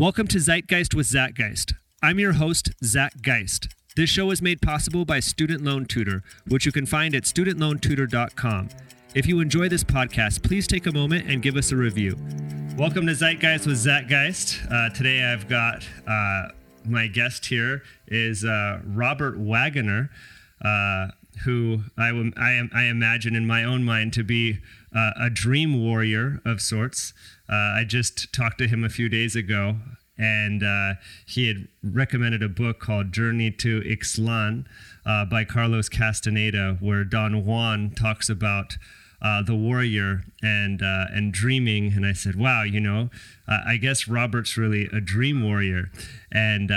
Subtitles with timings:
[0.00, 1.74] Welcome to Zeitgeist with Zach Geist.
[2.02, 3.68] I'm your host, Zach Geist.
[3.96, 8.70] This show is made possible by Student Loan Tutor, which you can find at studentloantutor.com.
[9.14, 12.16] If you enjoy this podcast, please take a moment and give us a review.
[12.78, 14.62] Welcome to Zeitgeist with Zach Geist.
[14.70, 16.48] Uh, today I've got uh,
[16.86, 20.08] my guest here is uh, Robert Waggoner,
[20.64, 21.08] uh,
[21.44, 24.60] who I, am, I imagine in my own mind to be
[24.94, 27.12] uh, a dream warrior of sorts.
[27.48, 29.76] Uh, I just talked to him a few days ago,
[30.18, 30.94] and uh,
[31.26, 34.66] he had recommended a book called Journey to Ixtlan
[35.06, 38.76] uh, by Carlos Castaneda, where Don Juan talks about
[39.22, 41.92] uh, the warrior and uh, and dreaming.
[41.92, 43.10] And I said, "Wow, you know,
[43.48, 45.90] I guess Robert's really a dream warrior."
[46.32, 46.70] And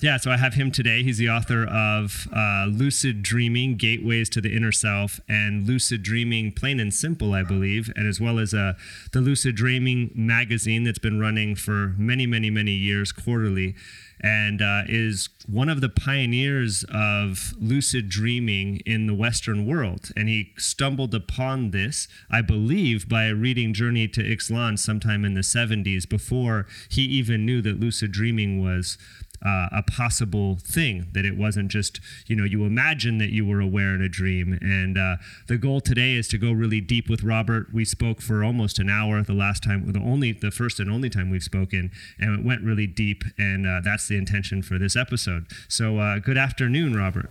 [0.00, 1.02] yeah, so I have him today.
[1.02, 6.52] He's the author of uh, Lucid Dreaming Gateways to the Inner Self and Lucid Dreaming
[6.52, 8.74] Plain and Simple, I believe, and as well as uh,
[9.12, 13.74] the Lucid Dreaming magazine that's been running for many, many, many years quarterly
[14.20, 20.10] and uh, is one of the pioneers of lucid dreaming in the Western world.
[20.16, 25.34] And he stumbled upon this, I believe, by a reading Journey to Ixtlan sometime in
[25.34, 28.96] the 70s before he even knew that lucid dreaming was
[29.44, 33.60] uh, a possible thing that it wasn't just you know you imagine that you were
[33.60, 34.58] aware in a dream.
[34.60, 37.72] And uh, the goal today is to go really deep with robert.
[37.72, 41.10] We spoke for almost an hour the last time the only the first and only
[41.10, 44.96] time we've spoken and it went really deep and uh, that's the intention for this
[44.96, 45.46] episode.
[45.68, 47.30] So uh, good afternoon robert.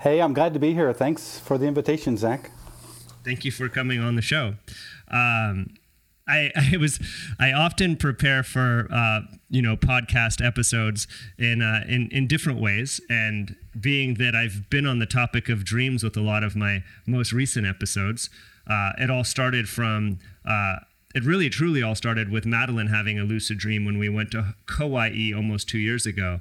[0.00, 0.92] Hey i'm glad to be here.
[0.92, 2.50] Thanks for the invitation zach.
[3.24, 4.54] Thank you for coming on the show.
[5.10, 5.74] Um,
[6.28, 6.98] I, I was
[7.38, 11.06] I often prepare for uh, you know podcast episodes
[11.38, 15.64] in uh, in in different ways, and being that I've been on the topic of
[15.64, 18.30] dreams with a lot of my most recent episodes,
[18.66, 20.18] uh, it all started from.
[20.44, 20.76] Uh,
[21.12, 24.54] it really truly all started with Madeline having a lucid dream when we went to
[24.66, 26.38] Kauai almost two years ago,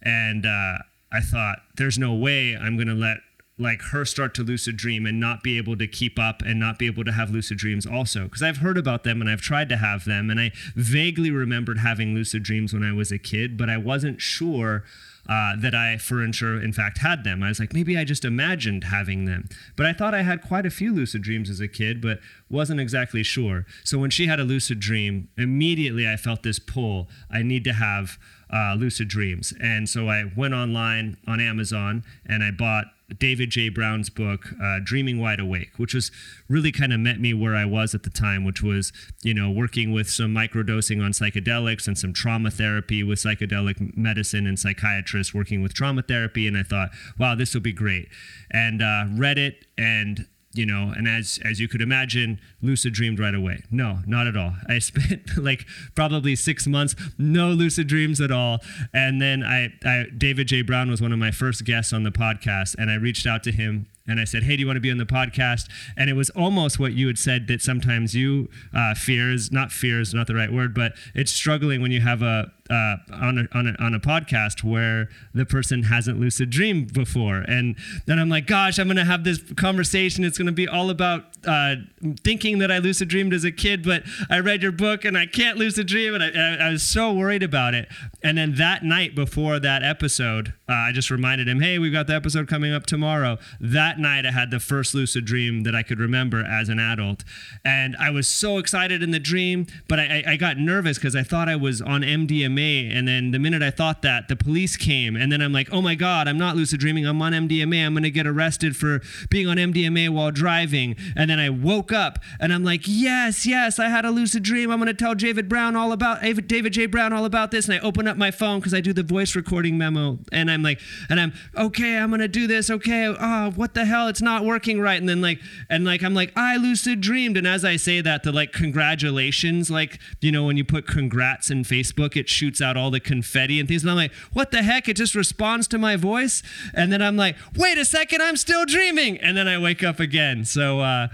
[0.00, 0.78] and uh,
[1.12, 3.18] I thought, "There's no way I'm going to let
[3.58, 6.78] like her start to lucid dream and not be able to keep up and not
[6.78, 8.24] be able to have lucid dreams also.
[8.24, 11.78] Because I've heard about them and I've tried to have them and I vaguely remembered
[11.78, 14.84] having lucid dreams when I was a kid but I wasn't sure
[15.28, 17.42] uh, that I for sure in fact had them.
[17.42, 19.48] I was like maybe I just imagined having them.
[19.76, 22.80] But I thought I had quite a few lucid dreams as a kid but wasn't
[22.80, 23.66] exactly sure.
[23.82, 27.08] So when she had a lucid dream immediately I felt this pull.
[27.30, 28.18] I need to have
[28.52, 29.52] uh, lucid dreams.
[29.60, 32.86] And so I went online on Amazon and I bought
[33.16, 36.10] David Jay Brown's book, uh, Dreaming Wide Awake, which was
[36.48, 38.92] really kind of met me where I was at the time, which was,
[39.22, 44.46] you know, working with some microdosing on psychedelics and some trauma therapy with psychedelic medicine
[44.46, 46.46] and psychiatrists working with trauma therapy.
[46.46, 48.08] And I thought, wow, this will be great.
[48.50, 53.18] And uh, read it and you know and as as you could imagine lucid dreamed
[53.18, 53.62] right away.
[53.70, 54.54] No not at all.
[54.68, 58.60] I spent like probably six months no lucid dreams at all.
[58.92, 62.10] And then I, I david Jay Brown was one of my first guests on the
[62.10, 64.80] podcast and i reached out to him and I said, "Hey, do you want to
[64.80, 68.48] be on the podcast?" And it was almost what you had said that sometimes you
[68.74, 72.50] uh, fears, not fears, not the right word, but it's struggling when you have a
[72.70, 77.44] uh, on a, on a on a podcast where the person hasn't lucid dreamed before,
[77.48, 77.76] and
[78.06, 80.24] then I'm like, "Gosh, I'm gonna have this conversation.
[80.24, 81.76] It's gonna be all about uh,
[82.22, 85.26] thinking that I lucid dreamed as a kid, but I read your book and I
[85.26, 87.88] can't lucid dream, and I, I, I was so worried about it."
[88.22, 92.06] And then that night before that episode, uh, I just reminded him, "Hey, we've got
[92.06, 95.82] the episode coming up tomorrow." That night I had the first lucid dream that I
[95.82, 97.24] could remember as an adult.
[97.64, 101.22] And I was so excited in the dream, but I, I got nervous because I
[101.22, 102.90] thought I was on MDMA.
[102.94, 105.16] And then the minute I thought that, the police came.
[105.16, 107.06] And then I'm like, oh my God, I'm not lucid dreaming.
[107.06, 107.84] I'm on MDMA.
[107.84, 109.00] I'm going to get arrested for
[109.30, 110.96] being on MDMA while driving.
[111.16, 114.70] And then I woke up and I'm like, yes, yes, I had a lucid dream.
[114.70, 117.66] I'm going to tell David Brown all about, David Jay Brown all about this.
[117.66, 120.18] And I open up my phone because I do the voice recording memo.
[120.32, 122.70] And I'm like, and I'm, okay, I'm going to do this.
[122.70, 123.06] Okay.
[123.06, 126.32] Oh, what the hell it's not working right and then like and like i'm like
[126.36, 130.56] i lucid dreamed and as i say that the like congratulations like you know when
[130.56, 133.96] you put congrats in facebook it shoots out all the confetti and things and i'm
[133.96, 136.42] like what the heck it just responds to my voice
[136.74, 139.98] and then i'm like wait a second i'm still dreaming and then i wake up
[140.00, 141.08] again so uh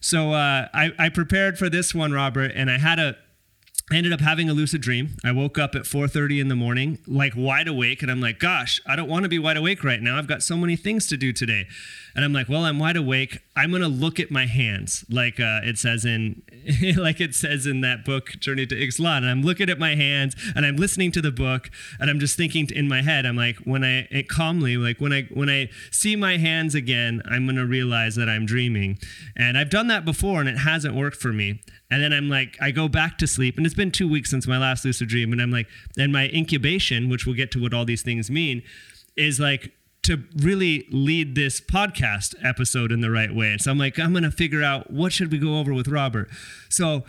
[0.00, 3.16] so uh, I, I prepared for this one, Robert, and I had a
[3.88, 5.16] I ended up having a lucid dream.
[5.24, 8.80] I woke up at 4:30 in the morning, like wide awake, and I'm like, "Gosh,
[8.84, 10.18] I don't want to be wide awake right now.
[10.18, 11.68] I've got so many things to do today."
[12.16, 13.38] And I'm like, "Well, I'm wide awake.
[13.54, 16.42] I'm gonna look at my hands, like uh, it says in,
[16.96, 20.34] like it says in that book, Journey to Ixtlan." And I'm looking at my hands,
[20.56, 23.58] and I'm listening to the book, and I'm just thinking in my head, I'm like,
[23.58, 27.66] when I it calmly, like when I when I see my hands again, I'm gonna
[27.66, 28.98] realize that I'm dreaming.
[29.36, 31.60] And I've done that before, and it hasn't worked for me.
[31.90, 34.46] And then I'm like, I go back to sleep, and it's been two weeks since
[34.46, 35.68] my last lucid dream, and I'm like,
[35.98, 38.62] and my incubation, which we'll get to what all these things mean,
[39.16, 39.72] is like
[40.02, 43.52] to really lead this podcast episode in the right way.
[43.52, 46.28] And So I'm like, I'm gonna figure out what should we go over with Robert.
[46.68, 47.04] So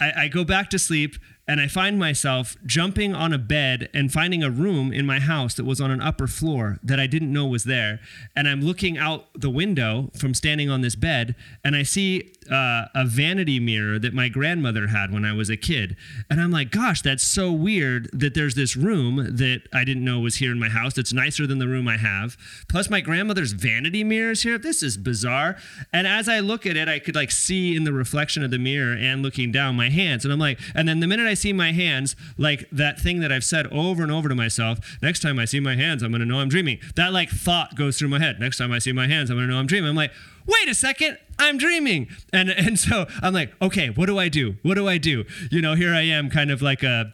[0.00, 4.12] I, I go back to sleep and I find myself jumping on a bed and
[4.12, 7.32] finding a room in my house that was on an upper floor that I didn't
[7.32, 8.00] know was there.
[8.34, 12.86] And I'm looking out the window from standing on this bed, and I see uh,
[12.94, 15.96] a vanity mirror that my grandmother had when I was a kid.
[16.30, 20.20] And I'm like, gosh, that's so weird that there's this room that I didn't know
[20.20, 22.36] was here in my house that's nicer than the room I have.
[22.68, 24.58] Plus, my grandmother's vanity mirrors here.
[24.58, 25.56] This is bizarre.
[25.92, 28.58] And as I look at it, I could like see in the reflection of the
[28.58, 30.24] mirror and looking down my hands.
[30.24, 33.30] And I'm like, and then the minute I see my hands, like that thing that
[33.30, 36.26] I've said over and over to myself, next time I see my hands, I'm to
[36.26, 36.78] know I'm dreaming.
[36.96, 38.40] That like thought goes through my head.
[38.40, 39.90] Next time I see my hands, I'm to know I'm dreaming.
[39.90, 40.12] I'm like,
[40.46, 42.08] wait a second, I'm dreaming.
[42.32, 44.56] And and so I'm like, okay, what do I do?
[44.62, 45.24] What do I do?
[45.50, 47.12] You know, here I am kind of like a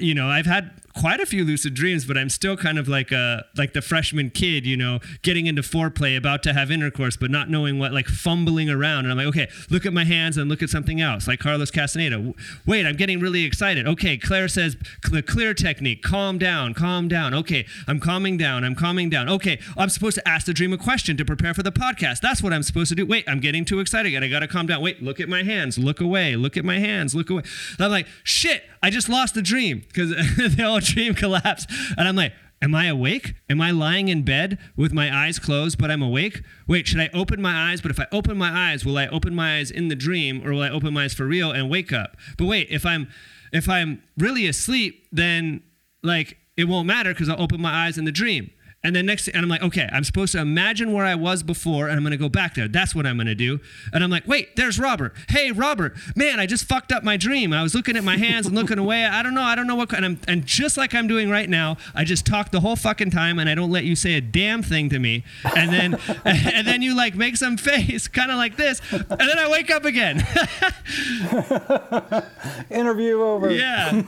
[0.00, 3.12] you know, I've had quite a few lucid dreams, but I'm still kind of like
[3.12, 7.30] a like the freshman kid, you know, getting into foreplay, about to have intercourse, but
[7.30, 9.04] not knowing what, like fumbling around.
[9.04, 11.70] And I'm like, okay, look at my hands and look at something else, like Carlos
[11.70, 12.34] Castaneda.
[12.66, 13.86] Wait, I'm getting really excited.
[13.86, 14.76] Okay, Claire says
[15.10, 17.34] the clear technique, calm down, calm down.
[17.34, 19.28] Okay, I'm calming down, I'm calming down.
[19.28, 22.20] Okay, I'm supposed to ask the dream a question to prepare for the podcast.
[22.20, 23.04] That's what I'm supposed to do.
[23.04, 24.08] Wait, I'm getting too excited.
[24.08, 24.22] Again.
[24.22, 24.82] I gotta calm down.
[24.82, 27.42] Wait, look at my hands, look away, look at my hands, look away.
[27.76, 30.10] And I'm like, shit, I just lost the dream because
[30.56, 31.70] the whole dream collapsed.
[31.96, 32.32] And I'm like,
[32.62, 33.34] Am I awake?
[33.50, 36.42] Am I lying in bed with my eyes closed, but I'm awake?
[36.66, 37.82] Wait, should I open my eyes?
[37.82, 40.52] But if I open my eyes, will I open my eyes in the dream or
[40.52, 42.16] will I open my eyes for real and wake up?
[42.38, 43.08] But wait, if I'm
[43.52, 45.62] if I'm really asleep, then
[46.02, 48.50] like it won't matter because I'll open my eyes in the dream.
[48.84, 51.88] And then next, and I'm like, okay, I'm supposed to imagine where I was before,
[51.88, 52.68] and I'm gonna go back there.
[52.68, 53.58] That's what I'm gonna do.
[53.92, 55.12] And I'm like, wait, there's Robert.
[55.28, 57.52] Hey, Robert, man, I just fucked up my dream.
[57.52, 59.04] I was looking at my hands and looking away.
[59.04, 59.92] I don't know, I don't know what.
[59.92, 63.10] And I'm, and just like I'm doing right now, I just talk the whole fucking
[63.10, 65.24] time, and I don't let you say a damn thing to me.
[65.56, 69.38] And then, and then you like make some face, kind of like this, and then
[69.38, 70.24] I wake up again.
[72.70, 73.50] Interview over.
[73.50, 74.02] Yeah.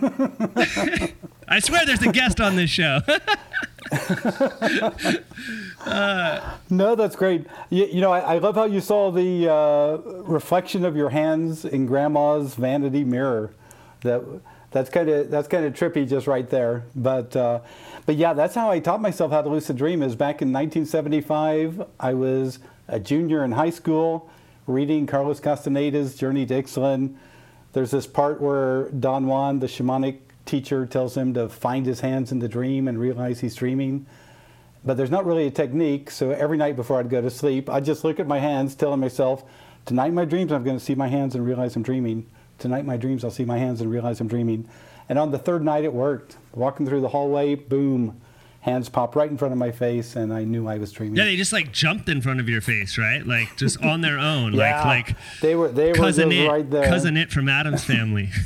[1.51, 3.01] I swear, there's a guest on this show.
[6.71, 7.47] no, that's great.
[7.71, 11.65] You, you know, I, I, love how you saw the uh, reflection of your hands
[11.65, 13.53] in Grandma's vanity mirror.
[14.03, 14.23] That
[14.71, 16.85] that's kind of that's kind of trippy, just right there.
[16.95, 17.61] But uh,
[18.05, 20.03] but yeah, that's how I taught myself how to lucid dream.
[20.03, 21.87] Is back in 1975.
[21.99, 22.59] I was
[22.89, 24.31] a junior in high school,
[24.67, 27.15] reading Carlos Castaneda's Journey to Ixtlan.
[27.73, 30.19] There's this part where Don Juan, the shamanic
[30.49, 34.07] teacher tells him to find his hands in the dream and realize he's dreaming.
[34.85, 37.85] But there's not really a technique, so every night before I'd go to sleep, I'd
[37.85, 39.45] just look at my hands, telling myself,
[39.85, 42.27] Tonight, my dreams, I'm going to see my hands and realize I'm dreaming.
[42.59, 44.69] Tonight, my dreams, I'll see my hands and realize I'm dreaming.
[45.09, 46.37] And on the third night, it worked.
[46.53, 48.21] Walking through the hallway, boom,
[48.61, 51.17] hands popped right in front of my face, and I knew I was dreaming.
[51.17, 53.27] Yeah, they just like jumped in front of your face, right?
[53.27, 56.71] Like just on their own, yeah, like like they were they cousin were it, right
[56.71, 56.87] there.
[56.87, 58.31] cousin it from Addams Family.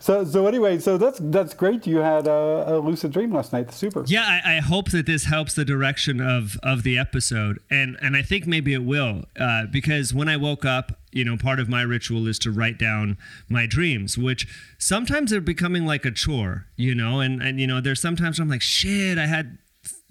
[0.00, 1.86] So, so anyway, so that's that's great.
[1.86, 3.72] You had a, a lucid dream last night.
[3.72, 4.04] super.
[4.06, 8.16] Yeah, I, I, hope that this helps the direction of of the episode, and and
[8.16, 11.68] I think maybe it will, uh, because when I woke up, you know, part of
[11.68, 13.16] my ritual is to write down
[13.48, 14.46] my dreams, which
[14.78, 18.48] sometimes they're becoming like a chore, you know, and and you know, there's sometimes I'm
[18.48, 19.58] like, shit, I had,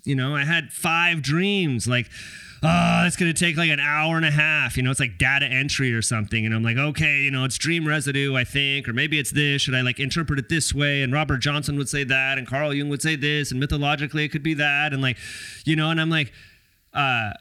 [0.03, 2.09] you know, I had five dreams, like
[2.63, 4.77] oh, it's to take like an hour and a half.
[4.77, 6.45] You know, it's like data entry or something.
[6.45, 9.61] And I'm like, okay, you know, it's dream residue, I think, or maybe it's this.
[9.61, 11.01] Should I like interpret it this way?
[11.03, 14.29] And Robert Johnson would say that, and Carl Jung would say this, and mythologically it
[14.29, 14.93] could be that.
[14.93, 15.17] And like,
[15.65, 16.31] you know, and I'm like,
[16.93, 17.31] uh,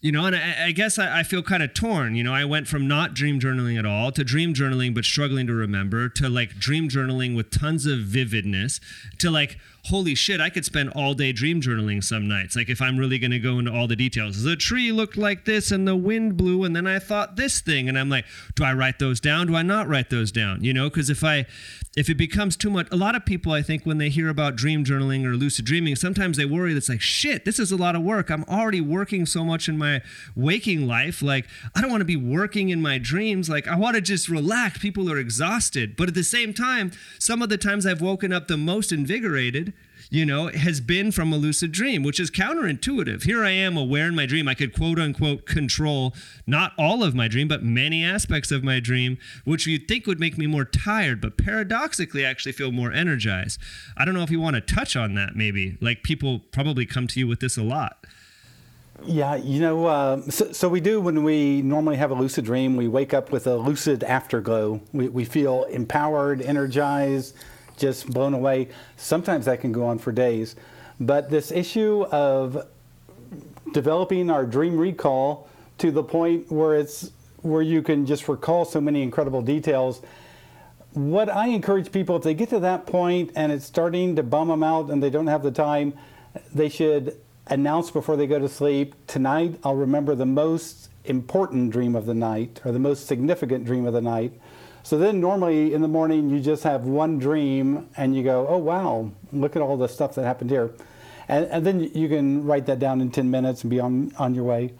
[0.00, 2.14] you know, and I, I guess I, I feel kind of torn.
[2.16, 5.46] You know, I went from not dream journaling at all to dream journaling but struggling
[5.46, 8.80] to remember to like dream journaling with tons of vividness
[9.18, 12.56] to like holy shit, I could spend all day dream journaling some nights.
[12.56, 14.42] Like if I'm really going to go into all the details.
[14.42, 17.88] The tree looked like this and the wind blew and then I thought this thing
[17.88, 18.24] and I'm like,
[18.56, 19.46] do I write those down?
[19.46, 20.64] Do I not write those down?
[20.64, 21.46] You know, cuz if I
[21.96, 24.56] if it becomes too much a lot of people I think when they hear about
[24.56, 27.94] dream journaling or lucid dreaming, sometimes they worry that's like, shit, this is a lot
[27.94, 28.28] of work.
[28.28, 29.85] I'm already working so much in my
[30.34, 31.22] waking life.
[31.22, 33.48] Like I don't want to be working in my dreams.
[33.48, 34.78] Like I want to just relax.
[34.78, 35.96] People are exhausted.
[35.96, 39.72] But at the same time, some of the times I've woken up the most invigorated
[40.10, 43.24] you know, has been from a lucid dream, which is counterintuitive.
[43.24, 44.48] Here I am aware in my dream.
[44.48, 46.14] I could quote unquote control
[46.46, 50.20] not all of my dream, but many aspects of my dream, which you'd think would
[50.20, 53.60] make me more tired, but paradoxically, I actually feel more energized.
[53.96, 55.76] I don't know if you want to touch on that maybe.
[55.80, 58.04] Like people probably come to you with this a lot.
[59.04, 62.76] Yeah, you know, uh, so, so, we do when we normally have a lucid dream,
[62.76, 64.80] we wake up with a lucid afterglow.
[64.92, 67.36] We, we feel empowered, energized,
[67.76, 68.68] just blown away.
[68.96, 70.56] Sometimes that can go on for days.
[70.98, 72.66] But this issue of
[73.72, 75.48] developing our dream recall
[75.78, 77.12] to the point where it's
[77.42, 80.00] where you can just recall so many incredible details.
[80.94, 84.48] What I encourage people, if they get to that point and it's starting to bum
[84.48, 85.92] them out and they don't have the time,
[86.54, 91.94] they should announce before they go to sleep tonight I'll remember the most important dream
[91.94, 94.32] of the night or the most significant dream of the night.
[94.82, 98.58] So then normally in the morning you just have one dream and you go, oh
[98.58, 100.72] wow, look at all the stuff that happened here.
[101.28, 104.34] And, and then you can write that down in 10 minutes and be on, on
[104.34, 104.74] your way.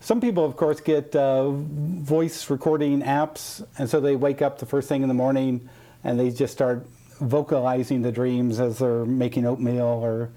[0.00, 4.66] Some people, of course, get uh, voice recording apps, and so they wake up the
[4.66, 5.68] first thing in the morning
[6.04, 6.86] and they just start
[7.18, 10.30] vocalizing the dreams as they're making oatmeal or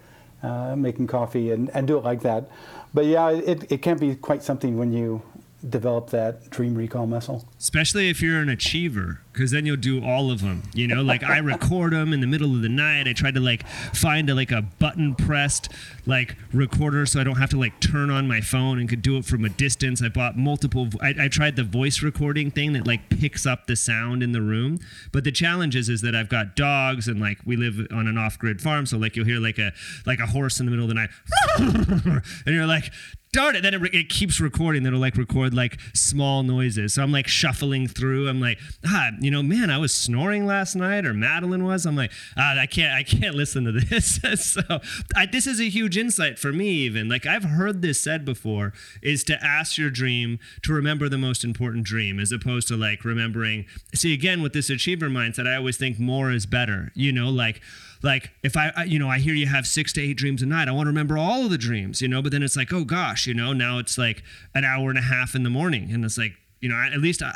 [0.44, 2.50] uh, making coffee and, and do it like that.
[2.94, 5.22] But yeah, it, it can be quite something when you
[5.68, 7.48] develop that dream recall muscle.
[7.60, 10.64] Especially if you're an achiever, because then you'll do all of them.
[10.74, 13.08] You know, like I record them in the middle of the night.
[13.08, 15.70] I tried to like find a, like a button pressed
[16.06, 19.18] like recorder so I don't have to like turn on my phone and could do
[19.18, 20.02] it from a distance.
[20.02, 20.90] I bought multiple.
[21.02, 24.42] I, I tried the voice recording thing that like picks up the sound in the
[24.42, 24.80] room.
[25.12, 28.18] But the challenge is is that I've got dogs and like we live on an
[28.18, 29.72] off grid farm, so like you'll hear like a
[30.06, 31.10] like a horse in the middle of the night,
[32.46, 32.92] and you're like,
[33.34, 37.02] darn it then it, it, keeps recording then it'll like record like small noises so
[37.02, 41.06] i'm like shuffling through i'm like ah you know man i was snoring last night
[41.06, 41.86] or madeline was.
[41.86, 44.20] I'm like ah, i can't i can't listen to this.
[44.42, 44.80] So
[45.16, 47.10] I, this is a huge insight for me even.
[47.10, 51.44] Like i've heard this said before is to ask your dream to remember the most
[51.44, 55.78] important dream as opposed to like remembering see again with this achiever mindset i always
[55.78, 57.30] think more is better you know?
[57.30, 57.62] Like
[58.04, 60.68] like if I, you know, I hear you have six to eight dreams a night,
[60.68, 62.84] I want to remember all of the dreams, you know, but then it's like, oh
[62.84, 64.24] gosh, you know, now it's like
[64.56, 65.92] an hour and a half in the morning.
[65.92, 67.32] And it's like, you know, at least I,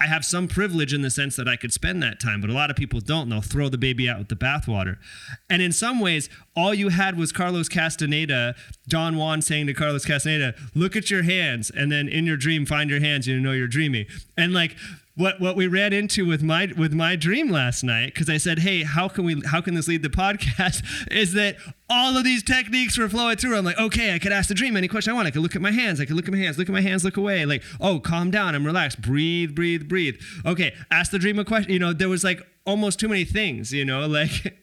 [0.00, 2.52] I have some privilege in the sense that I could spend that time, but a
[2.52, 3.28] lot of people don't.
[3.28, 4.98] They'll throw the baby out with the bathwater.
[5.50, 8.54] And in some ways, all you had was Carlos Castaneda,
[8.86, 11.70] Don Juan saying to Carlos Castaneda, look at your hands.
[11.70, 14.06] And then in your dream, find your hands, you know you're dreaming.
[14.36, 14.76] And like,
[15.18, 18.60] what what we ran into with my with my dream last night because I said,
[18.60, 21.56] "Hey, how can we how can this lead the podcast?" Is that
[21.90, 23.56] all of these techniques were flowing through.
[23.56, 25.26] I'm like, okay, I could ask the dream any question I want.
[25.26, 26.00] I could look at my hands.
[26.00, 26.56] I could look at my hands.
[26.56, 27.04] Look at my hands.
[27.04, 27.44] Look away.
[27.46, 28.54] Like, oh, calm down.
[28.54, 29.02] I'm relaxed.
[29.02, 30.14] Breathe, breathe, breathe.
[30.46, 31.72] Okay, ask the dream a question.
[31.72, 33.72] You know, there was like almost too many things.
[33.72, 34.54] You know, like.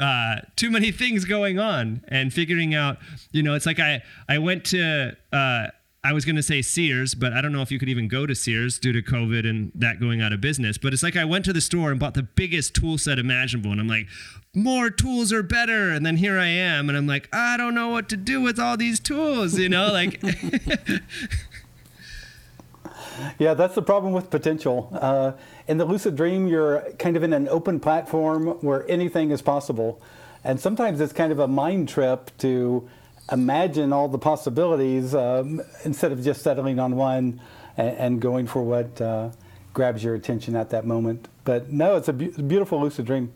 [0.00, 2.96] Uh, too many things going on and figuring out
[3.30, 5.68] you know it's like i i went to uh,
[6.04, 8.26] I was going to say Sears, but I don't know if you could even go
[8.26, 10.76] to Sears due to COVID and that going out of business.
[10.76, 13.72] But it's like I went to the store and bought the biggest tool set imaginable.
[13.72, 14.06] And I'm like,
[14.54, 15.90] more tools are better.
[15.90, 16.90] And then here I am.
[16.90, 19.90] And I'm like, I don't know what to do with all these tools, you know?
[19.90, 20.22] Like,
[23.38, 24.90] yeah, that's the problem with potential.
[24.92, 25.32] Uh,
[25.66, 30.02] in the lucid dream, you're kind of in an open platform where anything is possible.
[30.44, 32.86] And sometimes it's kind of a mind trip to
[33.30, 37.40] imagine all the possibilities um, instead of just settling on one
[37.76, 39.30] and, and going for what uh,
[39.72, 41.28] grabs your attention at that moment.
[41.44, 43.32] But no, it's a beautiful lucid dream.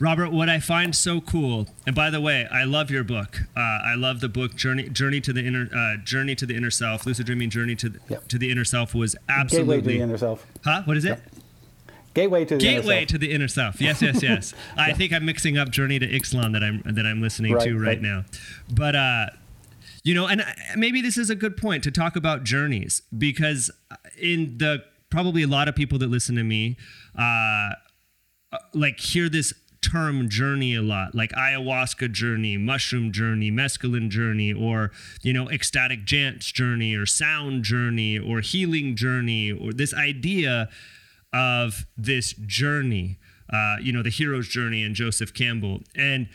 [0.00, 3.42] Robert, what I find so cool, and by the way, I love your book.
[3.56, 6.72] Uh, I love the book Journey Journey to the Inner uh, Journey to the Inner
[6.72, 7.06] Self.
[7.06, 8.26] Lucid Dreaming Journey to the, yep.
[8.26, 10.44] to the Inner Self was absolutely Gateway to the Inner Self.
[10.64, 10.82] Huh?
[10.86, 11.10] What is it?
[11.10, 11.41] Yep.
[12.14, 13.80] Gateway to the Gateway to the inner self.
[13.80, 14.54] Yes, yes, yes.
[14.76, 14.82] yeah.
[14.82, 17.78] I think I'm mixing up Journey to Ixtlan that I'm that I'm listening right, to
[17.78, 18.24] right, right, now.
[18.70, 19.26] But uh,
[20.04, 20.44] you know, and
[20.76, 23.70] maybe this is a good point to talk about journeys because
[24.18, 26.76] in the probably a lot of people that listen to me,
[27.16, 27.70] uh,
[28.74, 34.90] like hear this term journey a lot, like ayahuasca journey, mushroom journey, mescaline journey, or
[35.22, 40.68] you know, ecstatic dance journey, or sound journey, or healing journey, or this idea
[41.32, 43.18] of this journey,
[43.52, 45.80] uh, you know, the hero's journey in Joseph Campbell.
[45.94, 46.28] And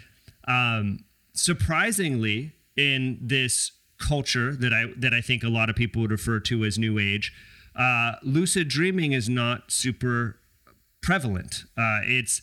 [0.47, 0.99] um,
[1.33, 6.39] surprisingly, in this culture that I that I think a lot of people would refer
[6.41, 7.33] to as New Age,
[7.75, 10.37] uh, lucid dreaming is not super
[11.01, 11.63] prevalent.
[11.77, 12.41] Uh, it's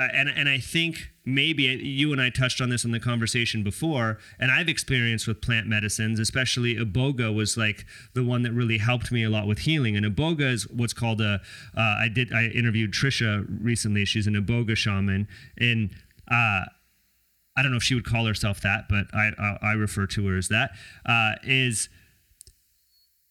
[0.00, 3.62] uh, and and I think maybe you and I touched on this in the conversation
[3.62, 8.78] before, and I've experienced with plant medicines, especially iboga was like the one that really
[8.78, 9.96] helped me a lot with healing.
[9.96, 11.42] And iboga is what's called a.
[11.76, 14.06] Uh, I did I interviewed Trisha recently.
[14.06, 15.28] She's an iboga shaman,
[15.58, 15.90] and
[16.30, 16.64] uh,
[17.54, 20.26] I don't know if she would call herself that, but I I, I refer to
[20.28, 20.70] her as that.
[21.04, 21.90] Uh, is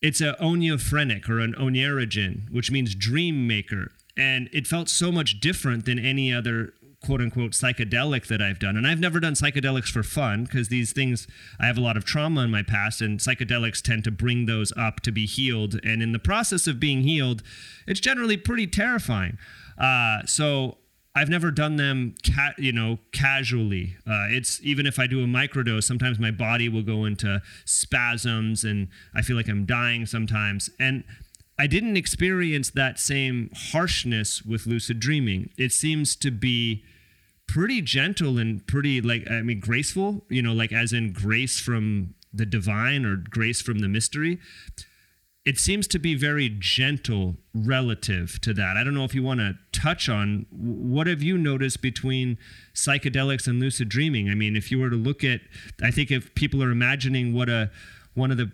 [0.04, 5.40] it's a oneirophrenic or an oneirogen, which means dream maker and it felt so much
[5.40, 6.74] different than any other
[7.04, 8.76] quote unquote psychedelic that I've done.
[8.76, 11.28] And I've never done psychedelics for fun because these things,
[11.60, 14.74] I have a lot of trauma in my past, and psychedelics tend to bring those
[14.78, 15.80] up to be healed.
[15.84, 17.42] And in the process of being healed,
[17.88, 19.38] it's generally pretty terrifying.
[19.78, 20.78] Uh, so
[21.16, 23.96] I've never done them, ca- you know, casually.
[24.06, 28.66] Uh, it's even if I do a microdose, sometimes my body will go into spasms,
[28.66, 30.70] and I feel like I'm dying sometimes.
[30.80, 31.06] And
[31.60, 35.52] I didn't experience that same harshness with lucid dreaming.
[35.58, 36.84] It seems to be
[37.48, 42.16] pretty gentle and pretty like I mean graceful, you know, like as in grace from
[42.34, 44.40] the divine or grace from the mystery
[45.50, 48.78] it seems to be very gentle relative to that.
[48.78, 52.38] I don't know if you want to touch on what have you noticed between
[52.76, 54.30] psychedelics and lucid dreaming?
[54.30, 55.42] I mean, if you were to look at,
[55.82, 57.72] I think if people are imagining what a
[58.14, 58.52] one of the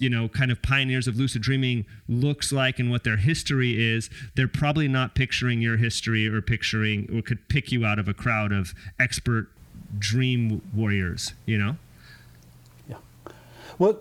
[0.00, 4.10] you know kind of pioneers of lucid dreaming looks like and what their history is
[4.34, 8.14] they're probably not picturing your history or picturing or could pick you out of a
[8.14, 9.48] crowd of expert
[9.98, 11.76] dream warriors you know
[12.88, 12.96] yeah
[13.78, 13.98] well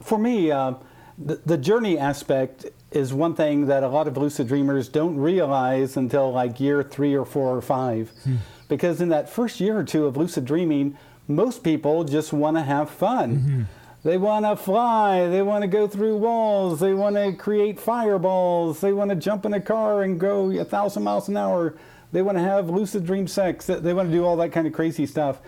[0.00, 0.74] for me uh,
[1.18, 5.96] the, the journey aspect is one thing that a lot of lucid dreamers don't realize
[5.96, 8.10] until like year three or four or five.
[8.24, 8.36] Hmm.
[8.68, 10.96] Because in that first year or two of lucid dreaming,
[11.28, 13.36] most people just want to have fun.
[13.36, 13.62] Mm-hmm.
[14.06, 18.80] They want to fly, they want to go through walls, they want to create fireballs,
[18.80, 21.74] they want to jump in a car and go a thousand miles an hour,
[22.12, 24.72] they want to have lucid dream sex, they want to do all that kind of
[24.72, 25.40] crazy stuff.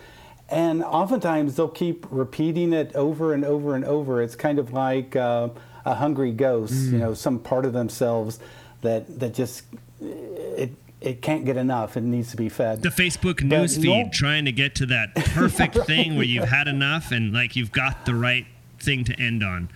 [0.49, 4.21] And oftentimes they'll keep repeating it over and over and over.
[4.21, 5.49] It's kind of like uh,
[5.85, 6.91] a hungry ghost, mm.
[6.91, 8.39] you know, some part of themselves
[8.81, 9.63] that that just
[10.01, 10.71] it
[11.01, 11.95] it can't get enough.
[11.95, 12.81] It needs to be fed.
[12.81, 15.87] The Facebook news feed no, trying to get to that perfect right.
[15.87, 18.45] thing where you've had enough and like you've got the right
[18.79, 19.69] thing to end on.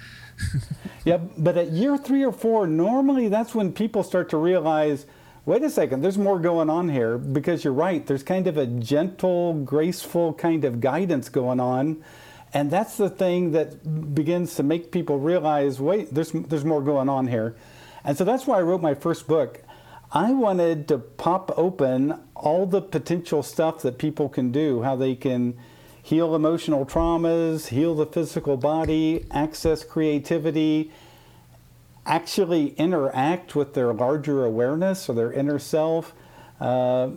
[1.05, 5.05] yeah, but at year three or four, normally that's when people start to realize
[5.45, 8.05] wait a second, there's more going on here because you're right.
[8.05, 12.03] There's kind of a gentle, graceful kind of guidance going on.
[12.53, 17.09] And that's the thing that begins to make people realize, wait, there's, there's more going
[17.09, 17.55] on here.
[18.03, 19.62] And so that's why I wrote my first book.
[20.15, 25.15] I wanted to pop open all the potential stuff that people can do, how they
[25.15, 25.57] can
[26.03, 30.91] heal emotional traumas, heal the physical body, access creativity,
[32.05, 36.13] actually interact with their larger awareness or their inner self,
[36.59, 37.09] uh,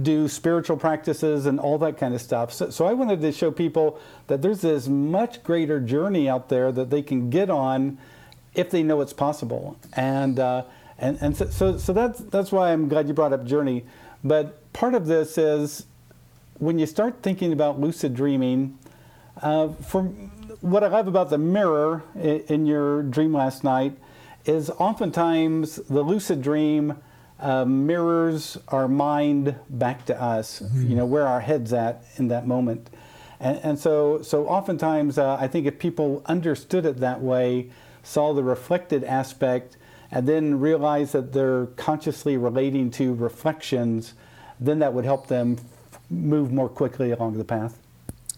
[0.00, 2.52] do spiritual practices and all that kind of stuff.
[2.52, 6.70] So, so I wanted to show people that there's this much greater journey out there
[6.70, 7.98] that they can get on
[8.54, 9.76] if they know it's possible.
[9.94, 10.64] And uh,
[11.02, 13.84] and and so, so so that's that's why I'm glad you brought up journey.
[14.24, 15.86] But part of this is
[16.58, 18.78] when you start thinking about lucid dreaming.
[19.42, 20.04] Uh, for
[20.60, 23.96] what I love about the mirror in your dream last night
[24.44, 26.98] is oftentimes the lucid dream
[27.40, 30.90] uh, mirrors our mind back to us, mm-hmm.
[30.90, 32.88] you know, where our head's at in that moment.
[33.40, 37.70] And, and so, so oftentimes, uh, I think if people understood it that way,
[38.04, 39.76] saw the reflected aspect,
[40.12, 44.12] and then realize that they're consciously relating to reflections,
[44.60, 45.56] then that would help them
[46.10, 47.78] move more quickly along the path.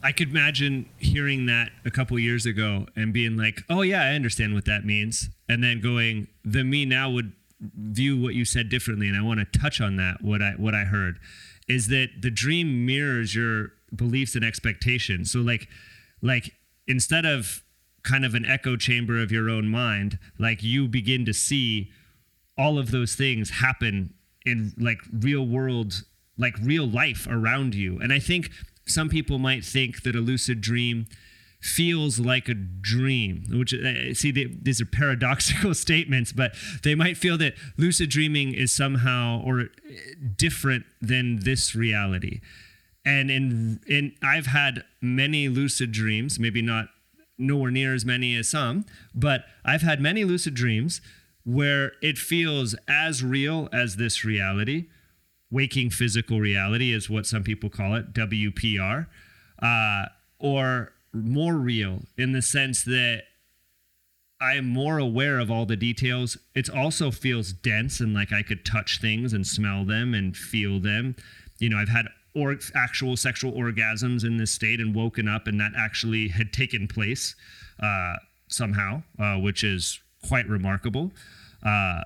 [0.03, 4.15] I could imagine hearing that a couple years ago and being like, "Oh yeah, I
[4.15, 8.69] understand what that means," and then going, "The me now would view what you said
[8.69, 10.23] differently." And I want to touch on that.
[10.23, 11.19] What I what I heard
[11.67, 15.33] is that the dream mirrors your beliefs and expectations.
[15.33, 15.69] So like,
[16.21, 16.53] like
[16.87, 17.64] instead of
[18.05, 21.91] kind of an echo chamber of your own mind, like you begin to see
[22.57, 24.15] all of those things happen
[24.45, 26.05] in like real world
[26.37, 27.99] like real life around you.
[28.01, 28.51] And I think
[28.87, 31.07] some people might think that a lucid dream
[31.61, 37.17] feels like a dream, which uh, see they, these are paradoxical statements, but they might
[37.17, 39.65] feel that lucid dreaming is somehow or uh,
[40.37, 42.41] different than this reality.
[43.07, 46.89] And in in I've had many lucid dreams, maybe not
[47.39, 51.01] nowhere near as many as some, but I've had many lucid dreams
[51.45, 54.87] where it feels as real as this reality
[55.55, 59.07] waking physical reality is what some people call it, WPR,
[59.63, 60.07] uh,
[60.41, 63.23] or more real in the sense that
[64.41, 66.37] I am more aware of all the details.
[66.55, 70.81] It also feels dense and like I could touch things and smell them and feel
[70.81, 71.15] them.
[71.61, 75.61] You know, I've had or actual sexual orgasms in this state and woken up and
[75.61, 77.37] that actually had taken place
[77.81, 78.15] uh,
[78.49, 81.13] somehow, uh, which is quite remarkable.
[81.65, 82.03] Uh,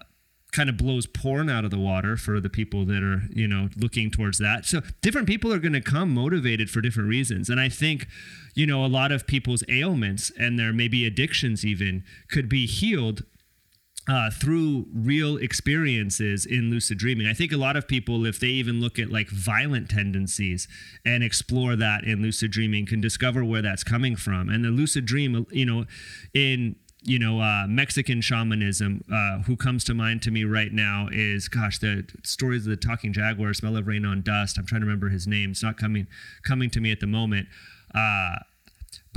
[0.52, 3.68] kind of blows porn out of the water for the people that are you know
[3.76, 7.60] looking towards that so different people are going to come motivated for different reasons and
[7.60, 8.06] i think
[8.54, 13.24] you know a lot of people's ailments and their maybe addictions even could be healed
[14.08, 17.26] uh, through real experiences in lucid dreaming.
[17.26, 20.66] I think a lot of people, if they even look at like violent tendencies
[21.04, 24.48] and explore that in lucid dreaming, can discover where that's coming from.
[24.48, 25.84] And the lucid dream, you know,
[26.32, 31.08] in you know, uh, Mexican shamanism, uh, who comes to mind to me right now
[31.12, 34.58] is, gosh, the stories of the talking jaguar, smell of rain on dust.
[34.58, 35.52] I'm trying to remember his name.
[35.52, 36.08] It's not coming
[36.42, 37.46] coming to me at the moment.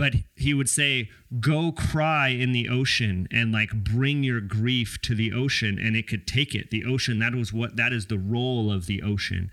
[0.01, 5.13] But he would say go cry in the ocean and like bring your grief to
[5.13, 5.77] the ocean.
[5.77, 6.71] And it could take it.
[6.71, 9.51] The ocean that was what that is the role of the ocean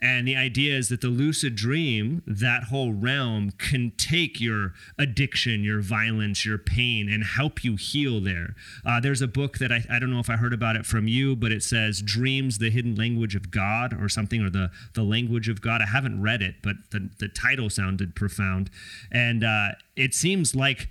[0.00, 5.64] and the idea is that the lucid dream, that whole realm, can take your addiction,
[5.64, 8.54] your violence, your pain, and help you heal there.
[8.86, 11.08] Uh, there's a book that I, I don't know if I heard about it from
[11.08, 15.02] you, but it says Dreams, the Hidden Language of God, or something, or the, the
[15.02, 15.82] Language of God.
[15.82, 18.70] I haven't read it, but the, the title sounded profound.
[19.10, 20.88] And uh, it seems like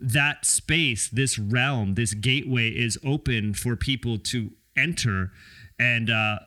[0.00, 5.30] that space, this realm, this gateway is open for people to enter.
[5.78, 6.40] And, uh,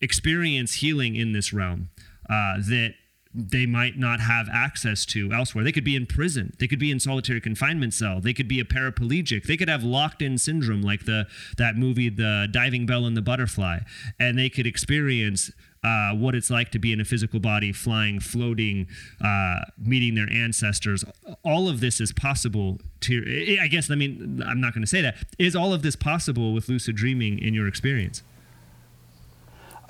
[0.00, 1.88] experience healing in this realm
[2.28, 2.94] uh, that
[3.36, 5.62] they might not have access to elsewhere.
[5.62, 6.54] They could be in prison.
[6.58, 8.18] They could be in solitary confinement cell.
[8.20, 9.44] They could be a paraplegic.
[9.44, 11.26] They could have locked in syndrome like the
[11.58, 13.80] that movie The Diving Bell and the Butterfly
[14.18, 15.50] and they could experience
[15.84, 18.88] uh, what it's like to be in a physical body, flying, floating,
[19.22, 21.04] uh, meeting their ancestors.
[21.44, 25.02] All of this is possible to, I guess, I mean, I'm not going to say
[25.02, 25.16] that.
[25.38, 28.22] Is all of this possible with lucid dreaming in your experience?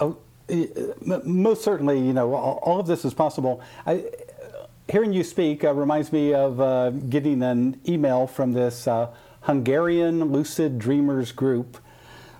[0.00, 0.18] Oh,
[1.24, 3.61] most certainly, you know, all of this is possible.
[3.85, 4.04] I,
[4.88, 9.09] hearing you speak uh, reminds me of uh, getting an email from this uh,
[9.42, 11.78] Hungarian Lucid Dreamers group.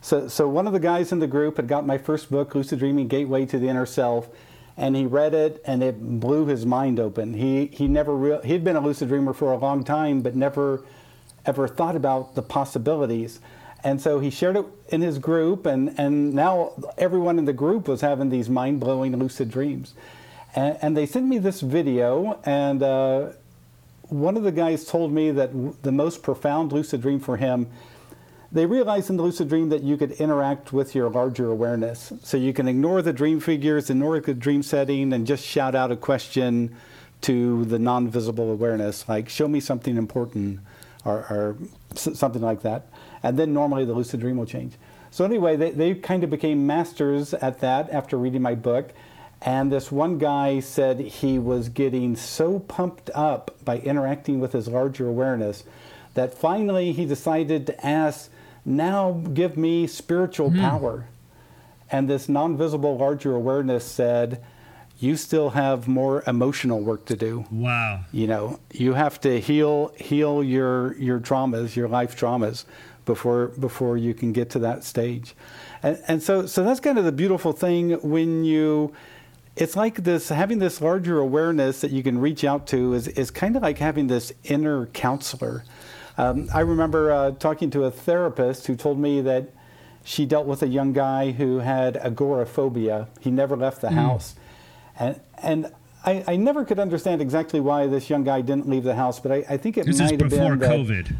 [0.01, 2.79] So, so one of the guys in the group had got my first book, Lucid
[2.79, 4.29] Dreaming Gateway to the Inner Self,
[4.77, 7.35] and he read it and it blew his mind open.
[7.35, 10.85] He, he never re- he'd been a lucid dreamer for a long time, but never
[11.47, 13.40] ever thought about the possibilities.
[13.87, 17.87] And so he shared it in his group, and, and now everyone in the group
[17.87, 19.94] was having these mind blowing lucid dreams.
[20.57, 23.29] And, and, they sent me this video, and uh,
[24.09, 27.68] one of the guys told me that the most profound lucid dream for him,
[28.51, 32.12] they realized in the lucid dream that you could interact with your larger awareness.
[32.25, 35.92] So you can ignore the dream figures, ignore the dream setting, and just shout out
[35.92, 36.75] a question
[37.20, 40.59] to the non visible awareness, like, show me something important,
[41.05, 41.57] or, or
[41.94, 42.88] something like that
[43.23, 44.75] and then normally the lucid dream will change.
[45.11, 48.91] So anyway, they, they kind of became masters at that after reading my book.
[49.43, 54.69] And this one guy said he was getting so pumped up by interacting with his
[54.69, 55.65] larger awareness
[56.15, 58.31] that finally he decided to ask,
[58.65, 60.61] now give me spiritual mm.
[60.61, 61.07] power.
[61.91, 64.43] And this non visible larger awareness said,
[64.99, 67.45] you still have more emotional work to do.
[67.51, 68.05] Wow.
[68.13, 72.65] You know, you have to heal heal your your traumas, your life traumas
[73.07, 75.35] before before you can get to that stage.
[75.83, 78.92] And, and so so that's kind of the beautiful thing when you
[79.57, 83.31] it's like this having this larger awareness that you can reach out to is, is
[83.31, 85.64] kind of like having this inner counselor.
[86.19, 89.51] Um, I remember uh, talking to a therapist who told me that
[90.05, 93.09] she dealt with a young guy who had agoraphobia.
[93.21, 93.95] He never left the mm.
[93.95, 94.37] house.
[94.99, 95.73] And, and
[96.05, 99.33] I, I, never could understand exactly why this young guy didn't leave the house, but
[99.33, 101.16] I, I think it this might have been that, COVID.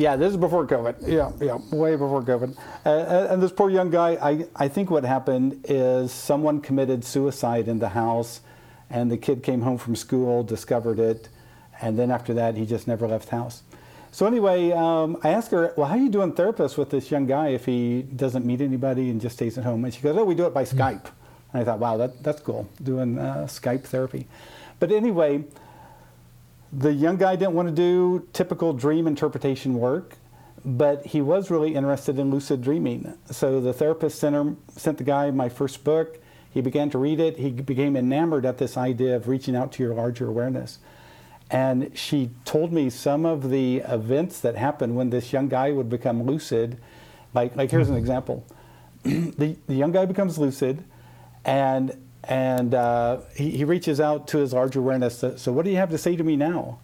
[0.00, 1.06] Yeah, this is before COVID.
[1.06, 2.56] Yeah, yeah, way before COVID.
[2.86, 7.68] Uh, and this poor young guy, I, I think what happened is someone committed suicide
[7.68, 8.40] in the house,
[8.88, 11.28] and the kid came home from school, discovered it,
[11.82, 13.62] and then after that, he just never left house.
[14.10, 17.26] So anyway, um, I asked her, well, how are you doing therapist with this young
[17.26, 19.84] guy if he doesn't meet anybody and just stays at home?
[19.84, 20.78] And she goes, oh, we do it by hmm.
[20.78, 21.10] Skype.
[21.52, 24.26] And I thought, wow, that, that's cool, doing uh, Skype therapy.
[24.78, 25.44] But anyway,
[26.72, 30.16] the young guy didn't want to do typical dream interpretation work,
[30.64, 33.16] but he was really interested in lucid dreaming.
[33.30, 36.18] So the therapist sent, sent the guy my first book.
[36.52, 37.38] He began to read it.
[37.38, 40.78] He became enamored at this idea of reaching out to your larger awareness.
[41.50, 45.88] And she told me some of the events that happened when this young guy would
[45.88, 46.78] become lucid.
[47.34, 48.46] Like, like here's an example.
[49.02, 50.84] the, the young guy becomes lucid,
[51.44, 55.18] and and uh, he, he, reaches out to his larger awareness.
[55.18, 56.78] So, so, what do you have to say to me now?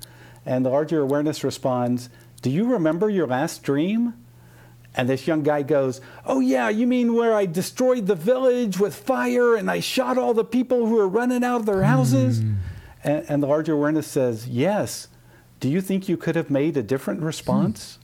[0.47, 2.09] And the larger awareness responds,
[2.43, 4.15] Do you remember your last dream?
[4.95, 8.95] And this young guy goes, Oh, yeah, you mean where I destroyed the village with
[8.95, 12.41] fire and I shot all the people who were running out of their houses?
[12.41, 12.57] Mm.
[13.05, 15.09] And, and, the larger awareness says, Yes.
[15.59, 17.99] Do you think you could have made a different response?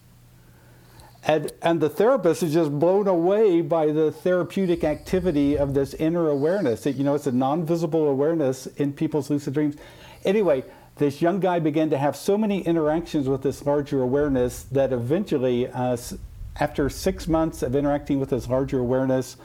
[1.24, 6.28] And, and the therapist is just blown away by the therapeutic activity of this inner
[6.28, 6.84] awareness.
[6.84, 9.76] It, you know, it's a non visible awareness in people's lucid dreams.
[10.24, 10.64] Anyway,
[10.96, 15.68] this young guy began to have so many interactions with this larger awareness that eventually,
[15.68, 15.96] uh,
[16.58, 19.36] after six months of interacting with this larger awareness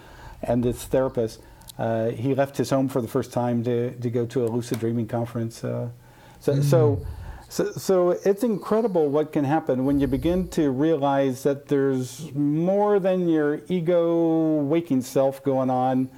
[0.41, 1.39] and this therapist,
[1.77, 4.79] uh, he left his home for the first time to, to go to a lucid
[4.79, 5.63] dreaming conference.
[5.63, 5.89] Uh,
[6.39, 6.63] so, mm.
[6.63, 7.05] so,
[7.49, 12.99] so, so it's incredible what can happen when you begin to realize that there's more
[12.99, 16.09] than your ego waking self going on,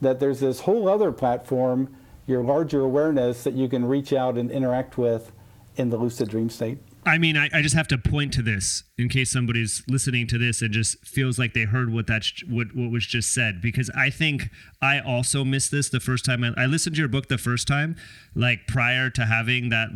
[0.00, 1.94] that there's this whole other platform,
[2.26, 5.32] your larger awareness that you can reach out and interact with
[5.76, 6.78] in the lucid dream state.
[7.06, 10.38] I mean, I, I, just have to point to this in case somebody's listening to
[10.38, 13.90] this and just feels like they heard what that what what was just said because
[13.90, 17.28] I think I also missed this the first time I, I listened to your book
[17.28, 17.96] the first time,
[18.34, 19.88] like prior to having that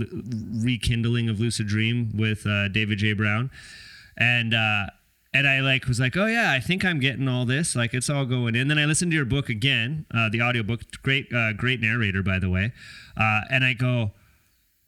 [0.64, 3.50] rekindling of lucid dream with uh, David Jay Brown,
[4.16, 4.86] and uh,
[5.32, 8.10] and I like was like, oh yeah, I think I'm getting all this, like it's
[8.10, 8.68] all going in.
[8.68, 12.38] Then I listened to your book again, uh, the audiobook, great uh, great narrator by
[12.38, 12.72] the way,
[13.16, 14.12] uh, and I go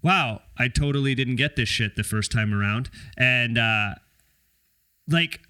[0.02, 2.90] wow, I totally didn't get this shit the first time around.
[3.16, 3.94] And uh,
[5.08, 5.40] like,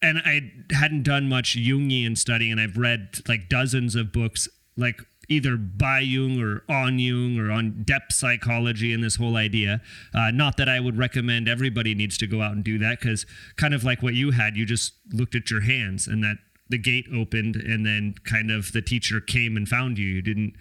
[0.00, 5.00] and I hadn't done much Jungian study, and I've read like dozens of books, like
[5.28, 9.80] either by Jung or on Jung or on depth psychology and this whole idea.
[10.14, 13.26] Uh, not that I would recommend everybody needs to go out and do that, because
[13.56, 16.38] kind of like what you had, you just looked at your hands and that
[16.70, 20.06] the gate opened, and then kind of the teacher came and found you.
[20.06, 20.54] You didn't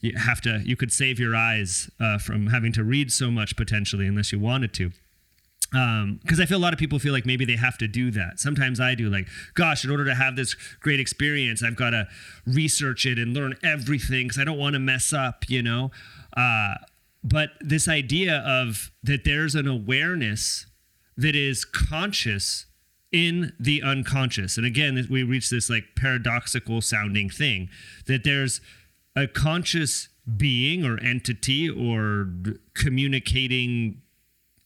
[0.00, 3.56] you have to you could save your eyes uh, from having to read so much
[3.56, 4.92] potentially unless you wanted to
[5.70, 8.10] because um, I feel a lot of people feel like maybe they have to do
[8.10, 8.40] that.
[8.40, 12.08] Sometimes I do, like, gosh, in order to have this great experience, I've got to
[12.44, 15.92] research it and learn everything because I don't want to mess up, you know.
[16.36, 16.74] Uh,
[17.22, 20.66] but this idea of that there's an awareness
[21.16, 22.66] that is conscious
[23.12, 27.68] in the unconscious, and again, we reach this like paradoxical sounding thing
[28.06, 28.60] that there's
[29.16, 32.28] a conscious being or entity or
[32.74, 34.02] communicating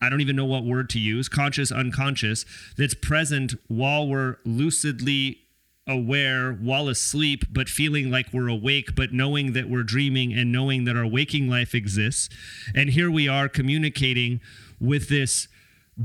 [0.00, 2.44] I don't even know what word to use, conscious, unconscious,
[2.76, 5.38] that's present while we're lucidly
[5.86, 10.84] aware while asleep, but feeling like we're awake, but knowing that we're dreaming and knowing
[10.84, 12.28] that our waking life exists.
[12.74, 14.40] And here we are communicating
[14.78, 15.48] with this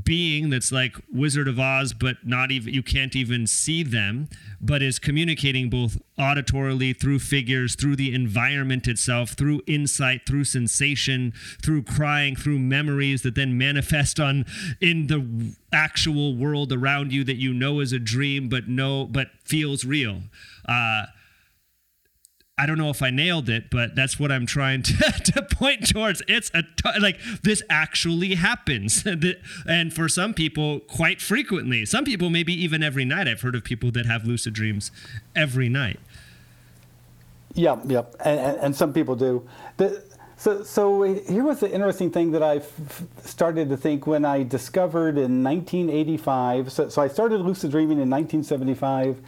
[0.04, 4.30] being that's like Wizard of Oz, but not even you can't even see them,
[4.62, 11.34] but is communicating both auditorily through figures, through the environment itself, through insight, through sensation,
[11.64, 14.46] through crying, through memories that then manifest on
[14.80, 19.30] in the actual world around you that you know is a dream, but no, but
[19.44, 20.22] feels real.
[20.68, 21.06] Uh,
[22.60, 24.94] I don't know if I nailed it, but that's what I'm trying to,
[25.34, 26.22] to point towards.
[26.28, 29.06] It's a t- like this actually happens,
[29.68, 31.86] and for some people, quite frequently.
[31.86, 33.30] Some people, maybe even every night.
[33.30, 34.92] I've heard of people that have lucid dreams
[35.38, 36.02] every night.
[37.54, 39.48] Yep, yep, and, and, and some people do.
[39.78, 40.04] The,
[40.36, 42.62] so, so here was the interesting thing that I
[43.24, 46.72] started to think when I discovered in 1985.
[46.72, 49.22] So, so I started lucid dreaming in 1975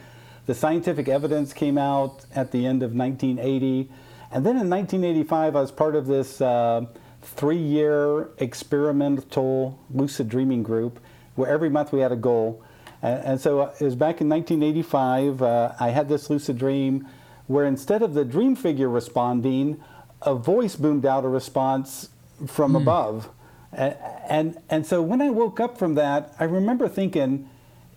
[0.46, 3.90] the scientific evidence came out at the end of 1980.
[4.30, 6.86] And then in 1985, I was part of this uh,
[7.22, 10.98] three year experimental lucid dreaming group
[11.34, 12.62] where every month we had a goal.
[13.02, 17.06] And, and so uh, it was back in 1985, uh, I had this lucid dream
[17.46, 19.80] where instead of the dream figure responding,
[20.22, 22.10] a voice boomed out a response
[22.46, 22.82] from mm.
[22.82, 23.30] above.
[23.72, 23.96] And,
[24.28, 27.48] and, and so when I woke up from that, I remember thinking,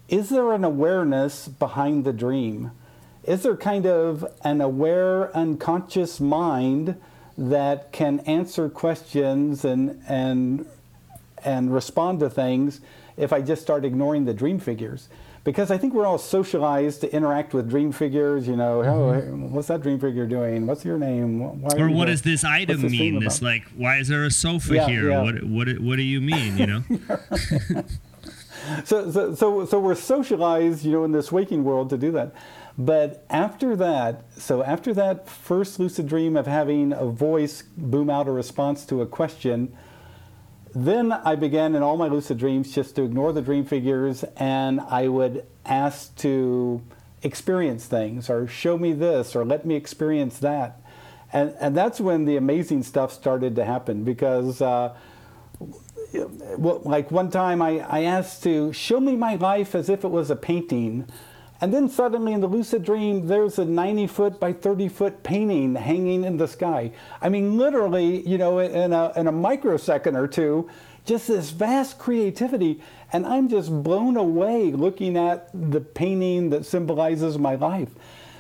[0.08, 2.72] is there an awareness behind the dream?
[3.24, 6.96] Is there kind of an aware, unconscious mind
[7.38, 10.66] that can answer questions and and
[11.44, 12.82] and respond to things
[13.18, 15.10] if I just start ignoring the dream figures?
[15.44, 18.48] Because I think we're all socialized to interact with dream figures.
[18.48, 19.44] You know, mm-hmm.
[19.44, 20.68] oh, what's that dream figure doing?
[20.68, 21.62] What's your name?
[21.62, 23.20] Why or what does this item this mean?
[23.20, 25.10] This like, why is there a sofa yeah, here?
[25.10, 25.24] Yeah.
[25.24, 26.58] What what what do you mean?
[26.60, 26.84] You know.
[28.86, 32.34] so, so, so, we're socialized, you know, in this waking world to do that.
[32.78, 38.28] But after that, so after that first lucid dream of having a voice boom out
[38.28, 39.76] a response to a question,
[40.74, 44.82] then I began in all my lucid dreams just to ignore the dream figures and
[44.82, 46.82] I would ask to
[47.24, 50.82] experience things or show me this or let me experience that.
[51.32, 54.96] And, and that's when the amazing stuff started to happen because uh,
[56.58, 60.30] like one time I, I asked to show me my life as if it was
[60.30, 61.08] a painting.
[61.62, 65.76] And then suddenly in the lucid dream, there's a 90 foot by 30 foot painting
[65.76, 66.92] hanging in the sky.
[67.22, 70.70] I mean, literally, you know, in a, in a microsecond or two,
[71.06, 72.82] just this vast creativity.
[73.14, 77.90] And I'm just blown away looking at the painting that symbolizes my life.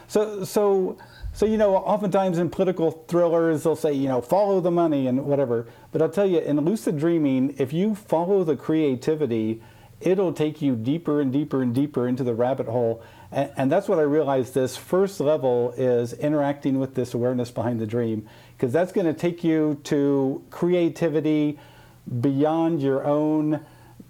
[0.07, 0.97] So, so,
[1.35, 5.25] So, you know, oftentimes in political thrillers, they'll say, you know, follow the money and
[5.25, 5.67] whatever.
[5.91, 9.61] But I'll tell you, in lucid dreaming, if you follow the creativity,
[9.99, 13.03] it'll take you deeper and deeper and deeper into the rabbit hole.
[13.33, 17.81] And, and that's what I realized this first level is interacting with this awareness behind
[17.81, 21.59] the dream, because that's going to take you to creativity
[22.21, 23.59] beyond your own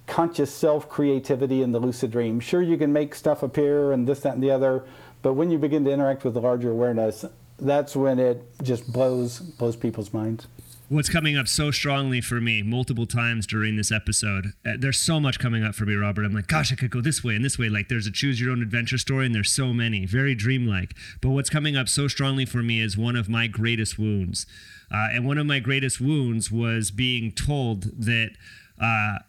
[0.06, 2.40] conscious self creativity in the lucid dream.
[2.40, 4.86] Sure, you can make stuff appear and this, that, and the other
[5.26, 7.26] but when you begin to interact with the larger awareness,
[7.58, 10.46] that's when it just blows blows people's minds.
[10.88, 14.54] What's coming up so strongly for me multiple times during this episode?
[14.64, 16.26] Uh, there's so much coming up for me, Robert.
[16.26, 17.70] I'm like, gosh, I could go this way and this way.
[17.70, 20.96] Like, there's a choose your own adventure story, and there's so many, very dreamlike.
[21.22, 24.46] But what's coming up so strongly for me is one of my greatest wounds.
[24.94, 28.34] Uh, and one of my greatest wounds was being told that
[28.80, 29.24] uh,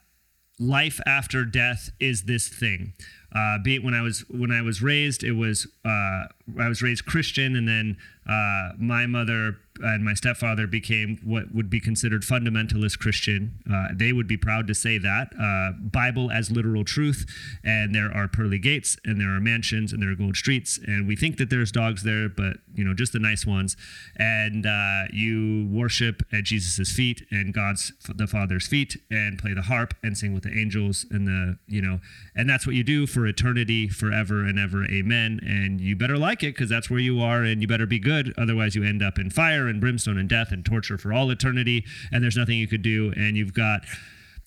[0.59, 2.93] life after death is this thing.
[3.37, 6.25] Uh, be it when I was when I was raised, it was uh,
[6.59, 11.71] I was raised Christian, and then uh, my mother and my stepfather became what would
[11.71, 13.59] be considered fundamentalist Christian.
[13.71, 17.27] Uh, they would be proud to say that uh, Bible as literal truth,
[17.65, 21.07] and there are pearly gates, and there are mansions, and there are gold streets, and
[21.07, 23.77] we think that there's dogs there, but you know just the nice ones.
[24.17, 29.63] And uh, you worship at Jesus' feet and God's the Father's feet, and play the
[29.63, 32.01] harp and sing with the angels, and the you know,
[32.35, 34.85] and that's what you do for eternity, forever and ever.
[34.85, 35.41] Amen.
[35.43, 38.35] And you better like it because that's where you are, and you better be good.
[38.39, 41.85] Otherwise, you end up in fire and brimstone and death and torture for all eternity.
[42.13, 43.13] And there's nothing you could do.
[43.17, 43.83] And you've got,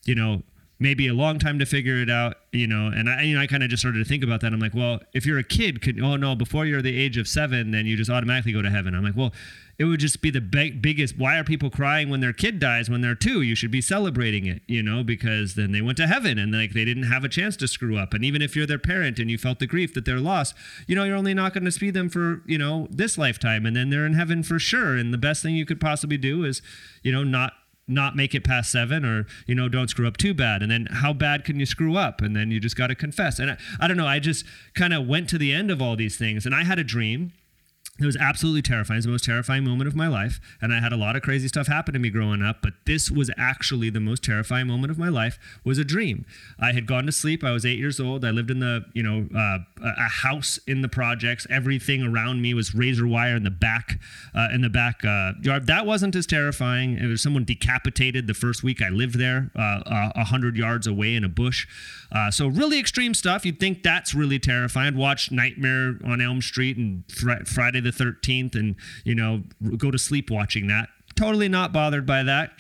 [0.06, 0.44] you know,
[0.80, 2.88] maybe a long time to figure it out, you know.
[2.88, 4.54] And I, you know, I kind of just started to think about that.
[4.54, 7.28] I'm like, well, if you're a kid, could oh no, before you're the age of
[7.28, 8.96] seven, then you just automatically go to heaven.
[8.96, 9.34] I'm like, well,
[9.78, 11.18] it would just be the big, biggest.
[11.18, 13.42] Why are people crying when their kid dies when they're two?
[13.42, 16.74] You should be celebrating it, you know, because then they went to heaven and like
[16.74, 18.14] they didn't have a chance to screw up.
[18.14, 20.54] And even if you're their parent and you felt the grief that they're lost,
[20.86, 23.76] you know, you're only not going to see them for you know this lifetime, and
[23.76, 24.98] then they're in heaven for sure.
[24.98, 26.62] And the best thing you could possibly do is,
[27.02, 27.54] you know, not
[27.90, 30.62] not make it past seven or you know don't screw up too bad.
[30.62, 32.22] And then how bad can you screw up?
[32.22, 33.40] And then you just got to confess.
[33.40, 35.96] And I, I don't know i just kind of went to the end of all
[35.96, 36.46] these things.
[36.46, 37.34] And i had a dream
[38.00, 38.96] it was absolutely terrifying.
[38.96, 40.40] It was the most terrifying moment of my life.
[40.62, 43.12] And I had a lot of crazy stuff happen to me growing up, but this
[43.12, 46.26] was actually the most terrifying moment of my life was a dream.
[46.60, 47.44] I had gone to sleep.
[47.44, 48.24] I was eight years old.
[48.24, 51.46] I lived in the, you know, uh, a house in the projects.
[51.50, 54.00] Everything around me was razor wire in the back,
[54.34, 55.68] uh, in the back uh, yard.
[55.68, 56.98] That wasn't as terrifying.
[56.98, 61.16] It was someone decapitated the first week I lived there, uh, a hundred yards away
[61.16, 61.68] in a bush.
[62.12, 63.46] Uh, so really extreme stuff.
[63.46, 64.96] You'd think that's really terrifying.
[64.96, 67.04] Watch Nightmare on Elm Street and
[67.46, 69.44] Friday the the 13th and, you know,
[69.78, 70.90] go to sleep watching that.
[71.16, 72.52] Totally not bothered by that.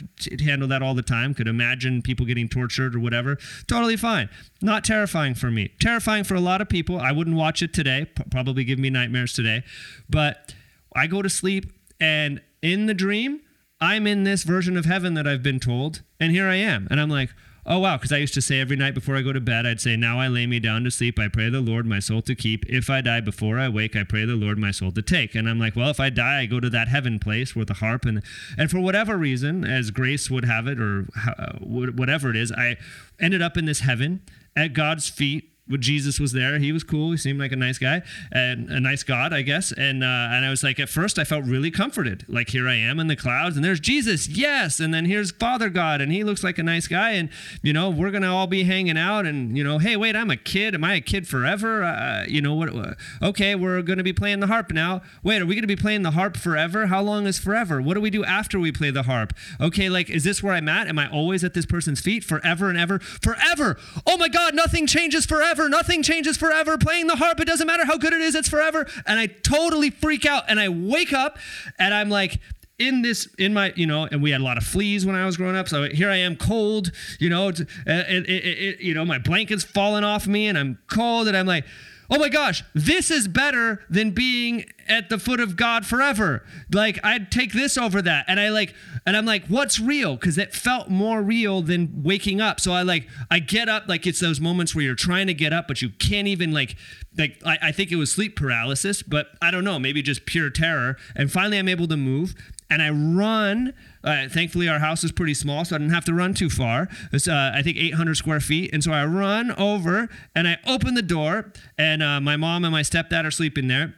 [0.42, 1.34] Handle that all the time.
[1.34, 3.38] Could imagine people getting tortured or whatever.
[3.68, 4.30] Totally fine.
[4.62, 5.72] Not terrifying for me.
[5.80, 7.00] Terrifying for a lot of people.
[7.00, 8.08] I wouldn't watch it today.
[8.32, 9.64] Probably give me nightmares today.
[10.10, 10.54] But
[10.94, 13.42] I go to sleep and in the dream,
[13.80, 16.02] I'm in this version of heaven that I've been told.
[16.20, 16.88] And here I am.
[16.92, 17.30] And I'm like,
[17.71, 17.97] Oh, wow.
[17.97, 20.19] Because I used to say every night before I go to bed, I'd say, Now
[20.19, 21.19] I lay me down to sleep.
[21.19, 22.65] I pray the Lord my soul to keep.
[22.67, 25.36] If I die before I wake, I pray the Lord my soul to take.
[25.36, 27.75] And I'm like, Well, if I die, I go to that heaven place with the
[27.75, 28.05] harp.
[28.05, 28.23] And,
[28.58, 32.77] and for whatever reason, as grace would have it, or uh, whatever it is, I
[33.19, 34.21] ended up in this heaven
[34.55, 36.58] at God's feet Jesus was there.
[36.58, 37.12] He was cool.
[37.12, 38.01] He seemed like a nice guy
[38.32, 39.71] and a nice God, I guess.
[39.71, 42.25] And uh, and I was like, at first, I felt really comforted.
[42.27, 44.79] Like here I am in the clouds, and there's Jesus, yes.
[44.79, 47.12] And then here's Father God, and he looks like a nice guy.
[47.12, 47.29] And
[47.62, 49.25] you know, we're gonna all be hanging out.
[49.25, 50.73] And you know, hey, wait, I'm a kid.
[50.73, 51.84] Am I a kid forever?
[51.84, 52.75] Uh, you know what?
[52.75, 55.01] Uh, okay, we're gonna be playing the harp now.
[55.23, 56.88] Wait, are we gonna be playing the harp forever?
[56.88, 57.82] How long is forever?
[57.82, 59.34] What do we do after we play the harp?
[59.62, 60.88] Okay, like, is this where I'm at?
[60.88, 62.99] Am I always at this person's feet forever and ever?
[62.99, 63.77] Forever.
[64.08, 65.69] Oh my God, nothing changes forever forever.
[65.69, 66.78] Nothing changes forever.
[66.78, 68.88] Playing the harp, it doesn't matter how good it is, it's forever.
[69.06, 71.38] And I totally freak out and I wake up
[71.78, 72.39] and I'm like,
[72.78, 75.26] in this in my you know and we had a lot of fleas when i
[75.26, 77.52] was growing up so here i am cold you know uh,
[77.86, 81.45] it, it, it, you know my blanket's falling off me and i'm cold and i'm
[81.45, 81.65] like
[82.10, 86.43] oh my gosh, this is better than being at the foot of God forever.
[86.72, 88.26] Like I'd take this over that.
[88.28, 88.74] And I like,
[89.06, 90.17] and I'm like, what's real?
[90.17, 92.60] Cause it felt more real than waking up.
[92.60, 95.54] So I like, I get up, like it's those moments where you're trying to get
[95.54, 96.76] up, but you can't even like,
[97.17, 100.50] like I, I think it was sleep paralysis, but I don't know, maybe just pure
[100.50, 100.98] terror.
[101.15, 102.34] And finally I'm able to move
[102.69, 103.74] and I run.
[104.04, 106.88] Uh, thankfully, our house is pretty small, so I didn't have to run too far.
[107.12, 108.70] It's, uh, I think, 800 square feet.
[108.74, 112.72] And so I run over and I open the door, and uh, my mom and
[112.72, 113.95] my stepdad are sleeping there.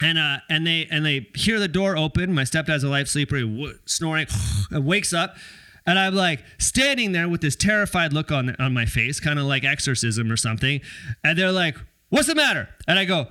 [0.00, 2.32] And uh, and they and they hear the door open.
[2.32, 4.28] My stepdad's a light sleeper, w- snoring,
[4.70, 5.34] and wakes up.
[5.86, 9.46] And I'm like standing there with this terrified look on on my face, kind of
[9.46, 10.80] like exorcism or something.
[11.24, 11.76] And they're like,
[12.10, 13.26] "What's the matter?" And I go,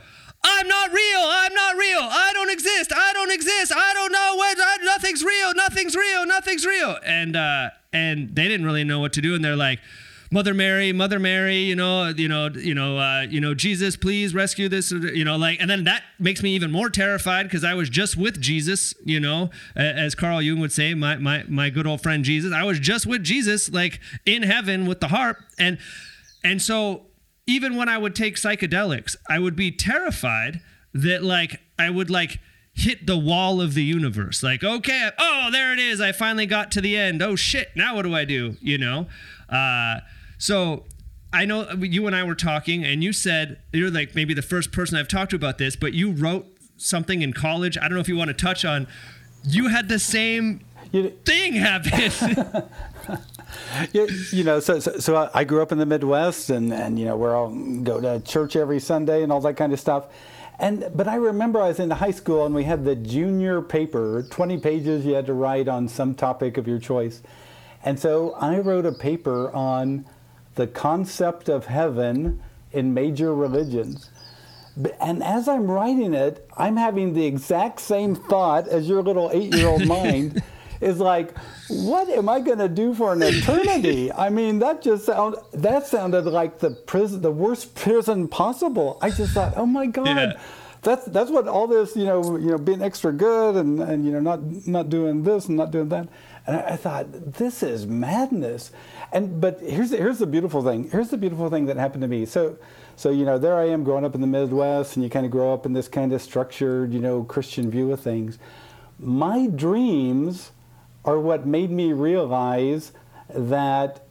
[0.48, 1.20] I'm not real.
[1.20, 2.00] I'm not real.
[2.00, 2.94] I don't exist.
[2.96, 3.72] I don't exist.
[3.76, 4.58] I don't know what.
[4.60, 5.54] I, nothing's real.
[5.54, 6.26] Nothing's real.
[6.26, 6.98] Nothing's real.
[7.06, 9.36] And uh, and they didn't really know what to do.
[9.36, 9.80] And they're like,
[10.32, 14.34] Mother Mary, Mother Mary, you know, you know, you know, uh, you know, Jesus, please
[14.34, 17.74] rescue this, you know, like, and then that makes me even more terrified because I
[17.74, 21.88] was just with Jesus, you know, as Carl Jung would say, my my my good
[21.88, 22.54] old friend Jesus.
[22.54, 25.78] I was just with Jesus, like in heaven with the harp, and
[26.44, 27.07] and so
[27.48, 30.62] even when I would take psychedelics, I would be terrified
[30.94, 32.40] that like I would like
[32.74, 34.44] hit the wall of the universe.
[34.44, 36.00] Like, okay, oh, there it is.
[36.00, 37.24] I finally got to the end.
[37.24, 38.58] Oh shit, now what do I do?
[38.62, 39.08] You know?
[39.50, 40.02] Uh,
[40.38, 40.86] so
[41.34, 44.72] I know you and I were talking, and you said you're like maybe the first
[44.72, 46.46] person I've talked to about this, but you wrote
[46.76, 47.78] something in college.
[47.78, 48.88] I don't know if you want to touch on.
[49.44, 52.64] You had the same you, thing happen.
[53.94, 57.06] you, you, know, so, so, so I grew up in the Midwest, and and you
[57.06, 57.50] know, we're all
[57.84, 60.06] go to church every Sunday and all that kind of stuff.
[60.60, 64.26] And but I remember I was in high school, and we had the junior paper,
[64.30, 67.22] 20 pages you had to write on some topic of your choice.
[67.84, 70.06] And so I wrote a paper on
[70.56, 72.42] the concept of heaven
[72.72, 74.10] in major religions.
[75.00, 79.56] And as I'm writing it, I'm having the exact same thought as your little eight
[79.56, 80.42] year old mind
[80.82, 84.12] is like, what am I going to do for an eternity?
[84.18, 88.98] I mean, that just sound that sounded like the prison, the worst prison possible.
[89.02, 90.08] I just thought, oh my God.
[90.08, 90.40] Yeah.
[90.84, 94.12] That's, that's what all this, you know, you know, being extra good and, and you
[94.12, 96.08] know, not not doing this and not doing that.
[96.46, 98.72] And I, I thought, this is madness.
[99.12, 100.90] And but here's the, here's the beautiful thing.
[100.90, 102.26] Here's the beautiful thing that happened to me.
[102.26, 102.58] So
[102.96, 105.32] so you know there I am growing up in the Midwest, and you kind of
[105.32, 108.38] grow up in this kind of structured you know Christian view of things.
[109.00, 110.52] My dreams
[111.06, 112.92] are what made me realize
[113.30, 114.04] that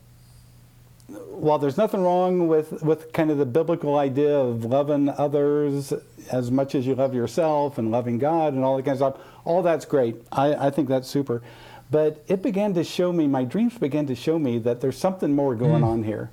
[1.08, 5.92] while there's nothing wrong with, with kind of the biblical idea of loving others
[6.32, 9.26] as much as you love yourself and loving God and all that kind of stuff,
[9.44, 10.16] all that's great.
[10.32, 11.42] I, I think that's super.
[11.90, 15.32] But it began to show me, my dreams began to show me that there's something
[15.32, 15.86] more going mm.
[15.86, 16.30] on here.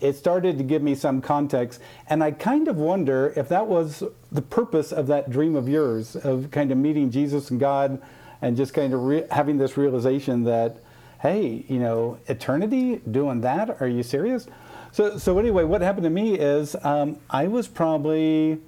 [0.00, 1.80] It started to give me some context.
[2.08, 4.02] And I kind of wonder if that was
[4.32, 8.00] the purpose of that dream of yours, of kind of meeting Jesus and God
[8.44, 10.76] and just kind of having this realization that,
[11.20, 13.80] hey, you know, eternity doing that?
[13.80, 14.46] Are you serious?
[14.92, 18.60] So, so anyway, what happened to me is um, I was probably,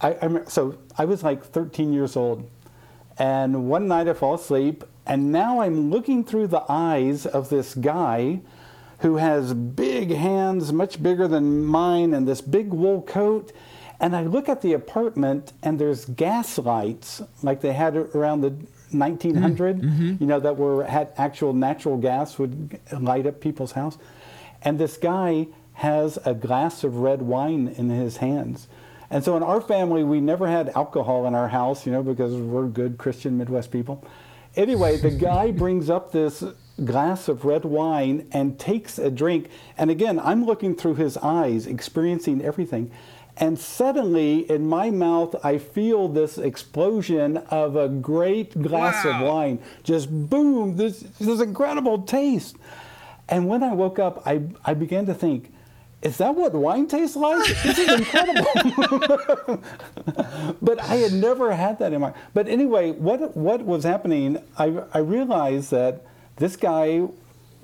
[0.00, 2.48] I, I, so I was like 13 years old.
[3.18, 7.74] And one night I fall asleep and now I'm looking through the eyes of this
[7.74, 8.40] guy
[9.00, 13.52] who has big hands, much bigger than mine, and this big wool coat.
[14.02, 18.50] And I look at the apartment, and there's gas lights like they had around the
[18.90, 19.88] 1900, mm-hmm.
[19.88, 20.16] mm-hmm.
[20.20, 23.96] you know, that were had actual natural gas would light up people's house.
[24.62, 28.66] And this guy has a glass of red wine in his hands.
[29.08, 32.34] And so in our family, we never had alcohol in our house, you know, because
[32.34, 34.04] we're good Christian Midwest people.
[34.56, 36.42] Anyway, the guy brings up this
[36.84, 39.48] glass of red wine and takes a drink.
[39.78, 42.90] And again, I'm looking through his eyes, experiencing everything.
[43.42, 49.10] And suddenly, in my mouth, I feel this explosion of a great glass wow.
[49.10, 49.58] of wine.
[49.82, 52.54] Just boom, this, this incredible taste.
[53.28, 55.52] And when I woke up, I, I began to think,
[56.02, 57.44] is that what wine tastes like?
[57.64, 58.46] This is incredible.
[60.62, 62.14] but I had never had that in my.
[62.34, 64.38] But anyway, what what was happening?
[64.56, 66.04] I I realized that
[66.36, 67.08] this guy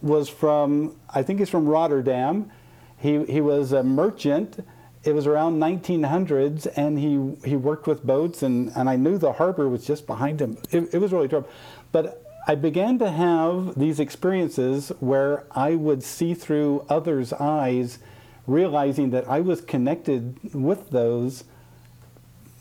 [0.03, 2.51] was from I think he's from Rotterdam.
[2.97, 4.65] He he was a merchant.
[5.05, 9.33] It was around 1900s, and he he worked with boats, and and I knew the
[9.35, 10.59] harbor was just behind him.
[10.71, 11.49] It, it was really trouble,
[11.93, 12.25] but.
[12.51, 17.99] I began to have these experiences where I would see through others' eyes
[18.47, 21.45] realizing that I was connected with those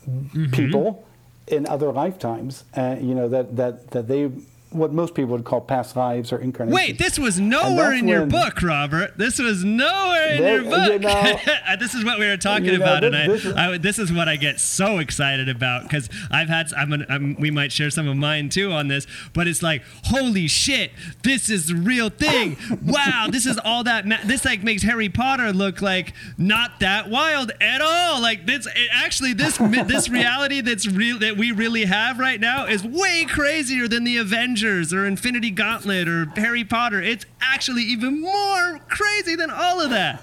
[0.06, 0.50] mm-hmm.
[0.50, 1.06] people
[1.46, 2.64] in other lifetimes.
[2.76, 4.30] Uh, you know that that that they
[4.70, 6.74] what most people would call past lives or incarnations.
[6.74, 9.16] Wait, this was nowhere in your book, Robert.
[9.16, 10.92] This was nowhere in your book.
[10.92, 11.08] You know,
[11.66, 13.54] uh, this is what we were talking you know, about, this, and I this, is,
[13.54, 16.72] I, this is what I get so excited about because I've had.
[16.74, 19.82] I'm, an, I'm, we might share some of mine too on this, but it's like,
[20.04, 20.90] holy shit,
[21.22, 22.58] this is the real thing.
[22.84, 24.06] wow, this is all that.
[24.06, 28.20] Ma- this like makes Harry Potter look like not that wild at all.
[28.20, 32.66] Like this, it, actually, this this reality that's real that we really have right now
[32.66, 37.00] is way crazier than the Avengers Avengers or Infinity Gauntlet or Harry Potter.
[37.00, 40.22] It's actually even more crazy than all of that.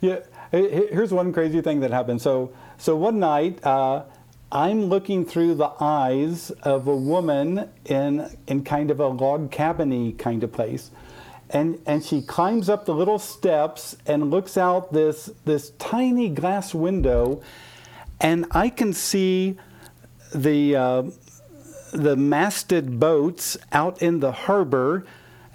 [0.00, 0.18] Yeah,
[0.50, 2.20] here's one crazy thing that happened.
[2.20, 4.02] So, so one night, uh,
[4.50, 10.18] I'm looking through the eyes of a woman in in kind of a log cabiny
[10.18, 10.90] kind of place,
[11.48, 16.74] and and she climbs up the little steps and looks out this this tiny glass
[16.74, 17.40] window,
[18.20, 19.56] and I can see
[20.34, 21.02] the uh,
[21.92, 25.04] the masted boats out in the harbor,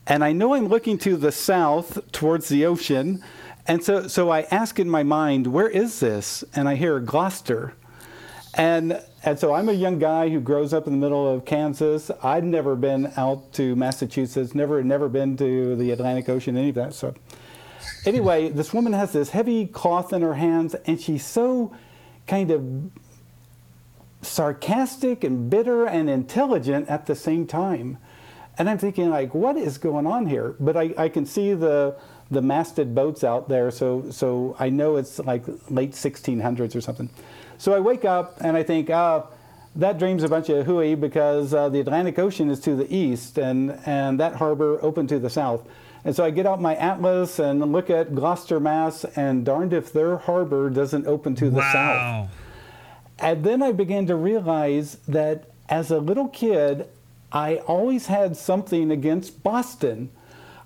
[0.06, 3.24] and I know I'm looking to the south towards the ocean,
[3.68, 6.44] and so so I ask in my mind, where is this?
[6.56, 7.74] And I hear Gloucester,
[8.54, 12.12] and and so I'm a young guy who grows up in the middle of Kansas.
[12.24, 16.76] I'd never been out to Massachusetts, never never been to the Atlantic Ocean, any of
[16.76, 17.16] that stuff.
[18.06, 21.76] Anyway, this woman has this heavy cloth in her hands, and she's so
[22.28, 22.62] kind of
[24.22, 27.98] sarcastic and bitter and intelligent at the same time.
[28.58, 30.56] And I'm thinking, like, what is going on here?
[30.60, 31.96] But I, I can see the
[32.30, 37.10] the masted boats out there, so so I know it's like late 1600s or something.
[37.58, 39.24] So I wake up and I think, uh,
[39.78, 43.38] that dream's a bunch of hooey because uh, the Atlantic Ocean is to the east
[43.38, 45.64] and, and that harbor open to the south.
[46.04, 49.94] And so I get out my atlas and look at Gloucester, Mass, and darned if
[49.94, 51.72] their harbor doesn't open to the wow.
[51.74, 52.47] south.
[53.20, 56.88] And then I began to realize that as a little kid,
[57.32, 60.12] I always had something against Boston.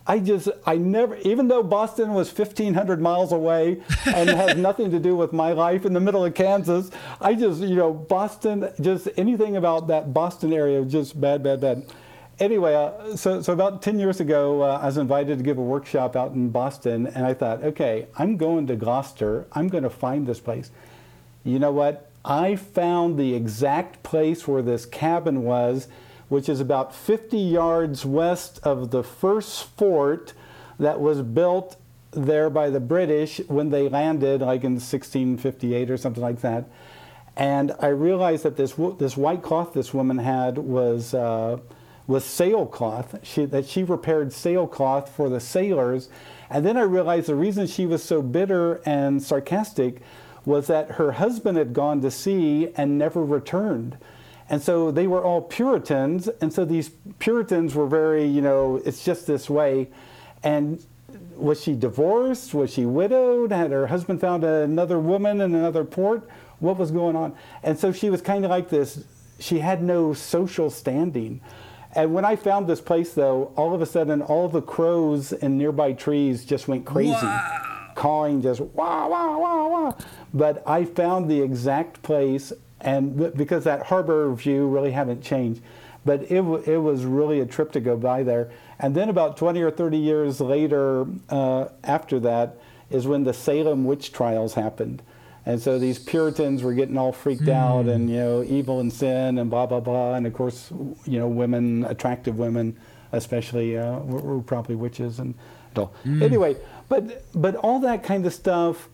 [0.06, 5.00] I just, I never, even though Boston was 1,500 miles away and has nothing to
[5.00, 6.90] do with my life in the middle of Kansas,
[7.20, 11.86] I just, you know, Boston, just anything about that Boston area, just bad, bad, bad.
[12.40, 15.64] Anyway, uh, so, so about 10 years ago, uh, I was invited to give a
[15.64, 19.46] workshop out in Boston, and I thought, okay, I'm going to Gloucester.
[19.54, 20.72] I'm going to find this place.
[21.44, 22.11] You know what?
[22.24, 25.88] I found the exact place where this cabin was
[26.32, 30.32] which is about 50 yards west of the first fort
[30.80, 31.76] that was built
[32.12, 36.70] there by the British when they landed, like in 1658 or something like that.
[37.36, 41.58] And I realized that this this white cloth this woman had was uh,
[42.08, 43.20] was sailcloth.
[43.24, 46.08] She, that she repaired sailcloth for the sailors.
[46.50, 50.02] And then I realized the reason she was so bitter and sarcastic
[50.46, 53.98] was that her husband had gone to sea and never returned.
[54.50, 56.28] And so they were all Puritans.
[56.42, 59.88] And so these Puritans were very, you know, it's just this way.
[60.44, 60.84] And
[61.36, 62.54] was she divorced?
[62.54, 63.52] Was she widowed?
[63.52, 66.28] Had her husband found another woman in another port?
[66.60, 67.34] What was going on?
[67.64, 69.04] And so she was kind of like this,
[69.40, 71.42] she had no social standing.
[71.94, 75.58] And when I found this place, though, all of a sudden, all the crows in
[75.58, 77.92] nearby trees just went crazy, wow.
[77.96, 79.94] cawing just wah, wah, wah, wah.
[80.34, 82.54] But I found the exact place
[82.84, 85.62] and because that harbor view really hadn't changed.
[86.04, 88.52] But it, it was really a trip to go by there.
[88.80, 92.58] And then about 20 or 30 years later, uh, after that,
[92.90, 95.04] is when the Salem witch trials happened.
[95.46, 97.54] And so these Puritans were getting all freaked mm.
[97.54, 100.16] out and, you know, evil and sin and blah, blah, blah.
[100.16, 100.72] And of course,
[101.06, 102.78] you know, women, attractive women,
[103.12, 105.36] especially, uh, were, were, probably witches and
[105.76, 105.94] all.
[106.04, 106.22] Mm.
[106.22, 106.58] Anyway,
[106.90, 108.90] but, but all that kind of stuff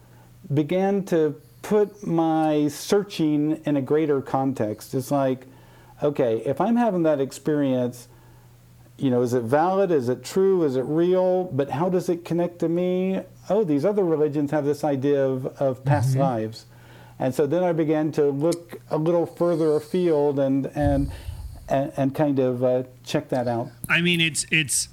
[0.54, 4.94] began to put my searching in a greater context.
[4.94, 5.46] It's like,
[6.02, 8.08] okay, if I'm having that experience,
[8.98, 9.92] you know, is it valid?
[9.92, 10.64] Is it true?
[10.64, 11.46] Is it real?
[11.46, 13.22] But how does it connect to me?
[13.50, 16.22] Oh, these other religions have this idea of, of past mm-hmm.
[16.22, 16.66] lives.
[17.20, 21.12] And so then I began to look a little further afield and, and,
[21.68, 23.70] and, and kind of uh, check that out.
[23.90, 24.90] I mean, it's, it's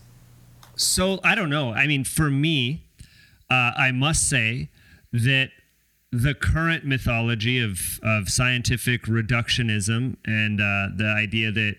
[0.76, 1.72] so, I don't know.
[1.72, 2.84] I mean, for me,
[3.50, 4.70] uh, I must say
[5.14, 5.50] that
[6.10, 11.76] the current mythology of, of scientific reductionism and uh, the idea that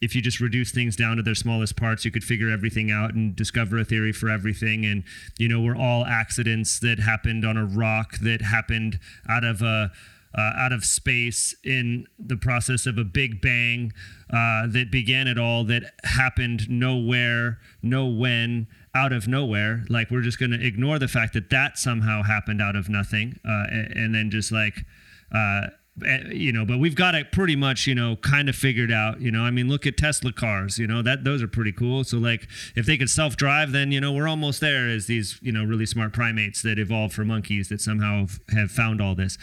[0.00, 3.14] if you just reduce things down to their smallest parts, you could figure everything out
[3.14, 4.84] and discover a theory for everything.
[4.84, 5.02] And,
[5.38, 9.90] you know, we're all accidents that happened on a rock that happened out of a
[10.36, 13.92] uh, out of space in the process of a big bang
[14.30, 19.84] uh, that began it all, that happened nowhere, no when, out of nowhere.
[19.88, 23.40] Like we're just going to ignore the fact that that somehow happened out of nothing,
[23.44, 24.84] uh, and, and, then just like.
[25.34, 25.68] Uh,
[26.06, 29.20] eh, you know, but we've got it pretty much, you know, kind of figured out.
[29.20, 30.78] You know, I mean, look at Tesla cars.
[30.78, 32.04] You know, that those are pretty cool.
[32.04, 35.50] So, like, if they could self-drive, then you know we're almost there as these, you
[35.50, 39.38] know, really smart primates that evolved from monkeys that somehow have found all this.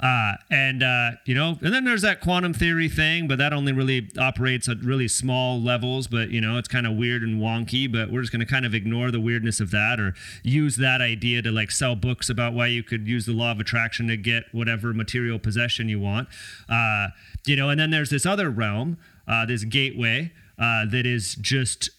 [0.00, 3.72] Uh, and uh, you know, and then there's that quantum theory thing, but that only
[3.72, 6.06] really operates at really small levels.
[6.06, 7.90] But you know, it's kind of weird and wonky.
[7.90, 11.00] But we're just going to kind of ignore the weirdness of that, or use that
[11.00, 14.16] idea to like sell books about why you could use the law of attraction to
[14.16, 16.28] get whatever material possession you want.
[16.68, 17.08] Uh,
[17.46, 21.90] you know, and then there's this other realm, uh, this gateway uh, that is just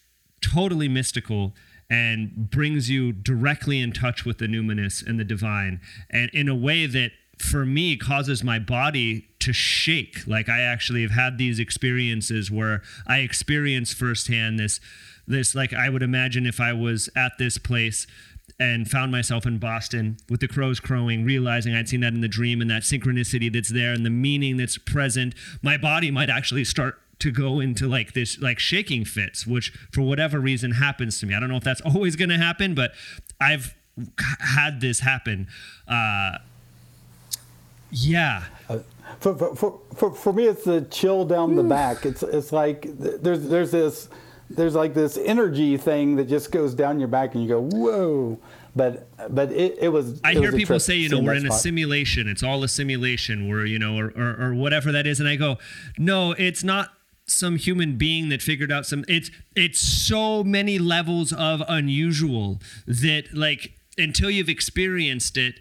[0.41, 1.53] totally mystical
[1.89, 5.79] and brings you directly in touch with the numinous and the divine,
[6.09, 11.01] and in a way that for me causes my body to shake like i actually
[11.01, 14.79] have had these experiences where i experience firsthand this
[15.27, 18.07] this like I would imagine if I was at this place
[18.59, 22.27] and found myself in Boston with the crows crowing, realizing I'd seen that in the
[22.27, 26.63] dream and that synchronicity that's there and the meaning that's present, my body might actually
[26.63, 31.25] start to go into like this like shaking fits, which for whatever reason happens to
[31.25, 31.33] me.
[31.33, 32.91] I don't know if that's always going to happen, but
[33.41, 33.75] I've
[34.39, 35.47] had this happen.
[35.87, 36.37] Uh,
[37.91, 38.43] yeah.
[38.69, 38.79] Uh,
[39.19, 42.05] for, for, for, for me, it's the chill down the back.
[42.05, 44.09] It's it's like there's there's this
[44.49, 48.39] there's like this energy thing that just goes down your back, and you go whoa.
[48.75, 50.19] But but it, it was.
[50.23, 51.57] I it hear was people say, you know, we're in spot.
[51.57, 52.27] a simulation.
[52.27, 53.47] It's all a simulation.
[53.47, 55.57] We're you know, or, or or whatever that is, and I go,
[55.97, 56.89] no, it's not
[57.27, 63.33] some human being that figured out some it's it's so many levels of unusual that
[63.33, 65.55] like until you've experienced it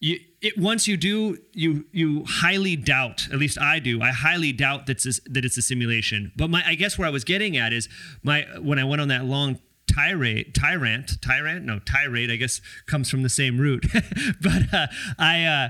[0.00, 4.52] you it, once you do you you highly doubt at least i do i highly
[4.52, 6.32] doubt that it's that it's a simulation.
[6.36, 7.88] But my i guess where i was getting at is
[8.22, 11.64] my when i went on that long tirade tyrant tyrant?
[11.64, 13.86] No tirade i guess comes from the same root.
[14.40, 14.86] But uh,
[15.18, 15.68] i uh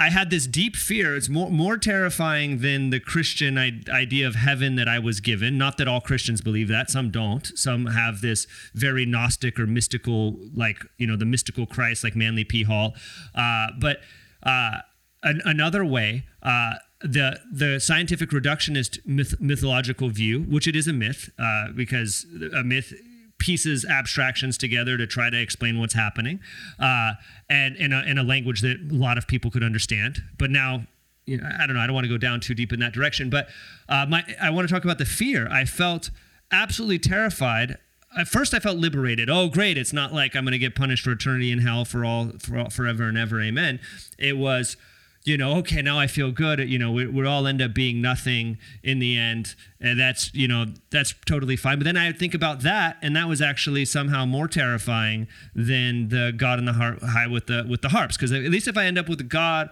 [0.00, 1.14] I had this deep fear.
[1.14, 5.58] It's more more terrifying than the Christian idea of heaven that I was given.
[5.58, 7.46] Not that all Christians believe that; some don't.
[7.54, 12.44] Some have this very Gnostic or mystical, like you know, the mystical Christ, like Manly
[12.44, 12.62] P.
[12.62, 12.94] Hall.
[13.34, 13.98] Uh, but
[14.42, 14.78] uh,
[15.22, 16.24] an, another way.
[16.42, 22.26] Uh, the the scientific reductionist myth, mythological view, which it is a myth, uh, because
[22.54, 22.92] a myth
[23.40, 26.38] pieces abstractions together to try to explain what's happening,
[26.78, 27.14] uh,
[27.48, 30.22] and in a, in a language that a lot of people could understand.
[30.38, 30.86] But now
[31.26, 31.82] you know, I don't know.
[31.82, 33.48] I don't want to go down too deep in that direction, but
[33.88, 35.48] uh, my, I want to talk about the fear.
[35.48, 36.10] I felt
[36.50, 37.78] absolutely terrified.
[38.18, 39.30] At first, I felt liberated.
[39.30, 39.78] Oh, great!
[39.78, 42.58] It's not like I'm going to get punished for eternity in hell for all, for
[42.58, 43.40] all, forever and ever.
[43.40, 43.78] Amen.
[44.18, 44.76] It was
[45.24, 46.60] you know, okay, now I feel good.
[46.60, 50.48] You know, we, we all end up being nothing in the end, and that's you
[50.48, 51.78] know that's totally fine.
[51.78, 56.32] But then I think about that, and that was actually somehow more terrifying than the
[56.34, 58.86] God in the heart high with the with the harps, because at least if I
[58.86, 59.70] end up with the God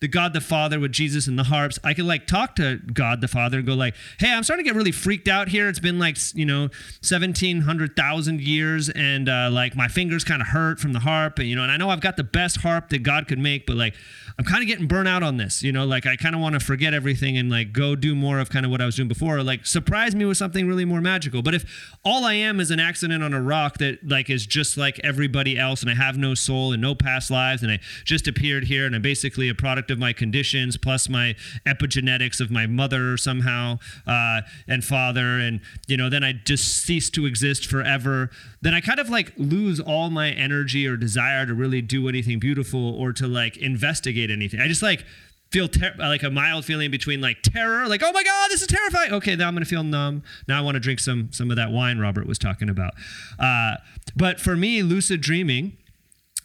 [0.00, 1.78] the God the Father with Jesus and the harps.
[1.82, 4.70] I could like talk to God the Father and go like, "Hey, I'm starting to
[4.70, 5.68] get really freaked out here.
[5.68, 6.68] It's been like you know,
[7.00, 11.38] seventeen hundred thousand years, and uh, like my fingers kind of hurt from the harp,
[11.38, 13.66] and you know, and I know I've got the best harp that God could make,
[13.66, 13.94] but like
[14.38, 15.62] I'm kind of getting burnt out on this.
[15.62, 18.38] You know, like I kind of want to forget everything and like go do more
[18.38, 20.84] of kind of what I was doing before, or like surprise me with something really
[20.84, 21.40] more magical.
[21.42, 24.76] But if all I am is an accident on a rock that like is just
[24.76, 28.28] like everybody else, and I have no soul and no past lives, and I just
[28.28, 31.34] appeared here, and I'm basically a product of my conditions plus my
[31.66, 37.08] epigenetics of my mother somehow uh, and father, and you know, then I just cease
[37.10, 38.30] to exist forever.
[38.66, 42.40] Then I kind of like lose all my energy or desire to really do anything
[42.40, 44.58] beautiful or to like investigate anything.
[44.58, 45.04] I just like
[45.52, 48.66] feel ter- like a mild feeling between like terror, like oh my god, this is
[48.66, 49.12] terrifying.
[49.12, 50.24] Okay, now I'm gonna feel numb.
[50.48, 52.94] Now I want to drink some some of that wine Robert was talking about.
[53.38, 53.76] Uh,
[54.16, 55.76] but for me, lucid dreaming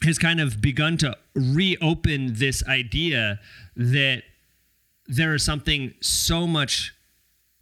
[0.04, 3.40] has kind of begun to reopen this idea
[3.74, 4.22] that
[5.08, 6.94] there is something so much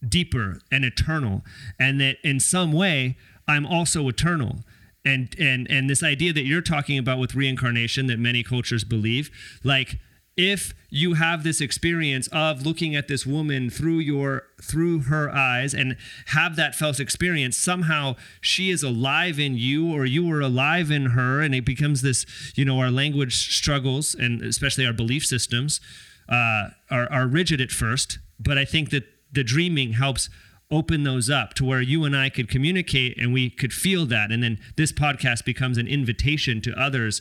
[0.07, 1.45] deeper and eternal,
[1.79, 3.17] and that in some way
[3.49, 4.61] I'm also eternal.
[5.05, 9.31] And and and this idea that you're talking about with reincarnation that many cultures believe,
[9.65, 9.99] like
[10.37, 15.75] if you have this experience of looking at this woman through your through her eyes
[15.75, 20.91] and have that felt experience somehow she is alive in you or you are alive
[20.91, 22.25] in her and it becomes this
[22.55, 25.81] you know our language struggles and especially our belief systems
[26.29, 30.31] uh, are, are rigid at first but i think that the dreaming helps
[30.71, 34.31] open those up to where you and i could communicate and we could feel that
[34.31, 37.21] and then this podcast becomes an invitation to others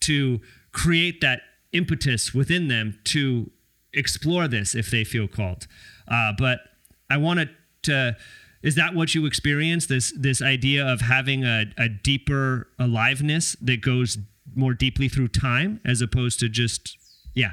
[0.00, 0.40] to
[0.72, 1.40] create that
[1.72, 3.50] impetus within them to
[3.92, 5.66] explore this if they feel called.
[6.08, 6.60] Uh, but
[7.08, 7.50] I wanted
[7.82, 8.16] to.
[8.62, 9.86] Is that what you experience?
[9.86, 14.18] This this idea of having a, a deeper aliveness that goes
[14.54, 16.98] more deeply through time, as opposed to just
[17.34, 17.52] yeah.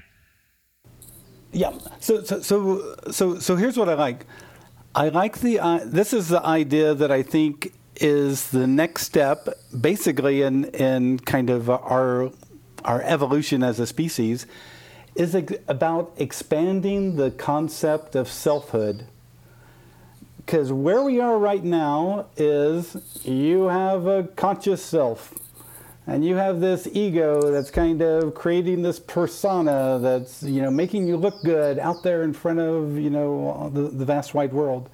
[1.54, 1.74] Yeah.
[2.00, 4.26] So so so so so here's what I like.
[4.98, 9.48] I like the uh, this is the idea that I think is the next step,
[9.80, 12.32] basically in in kind of our
[12.84, 14.48] our evolution as a species
[15.14, 15.36] is
[15.68, 19.06] about expanding the concept of selfhood.
[20.38, 25.32] Because where we are right now is you have a conscious self,
[26.08, 31.05] and you have this ego that's kind of creating this persona that's you know making
[31.05, 34.89] you look good out there in front of you know the, the vast wide world.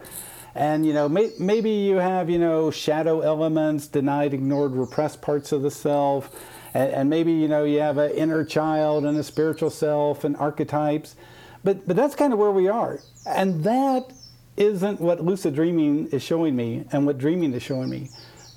[0.55, 5.51] And you know may, maybe you have you know shadow elements denied ignored repressed parts
[5.51, 6.35] of the self.
[6.73, 10.35] And, and maybe you know you have an inner child and a spiritual self and
[10.37, 11.15] archetypes,
[11.63, 14.11] but but that's kind of where we are, and that
[14.57, 18.09] isn't what lucid dreaming is showing me and what dreaming is showing me.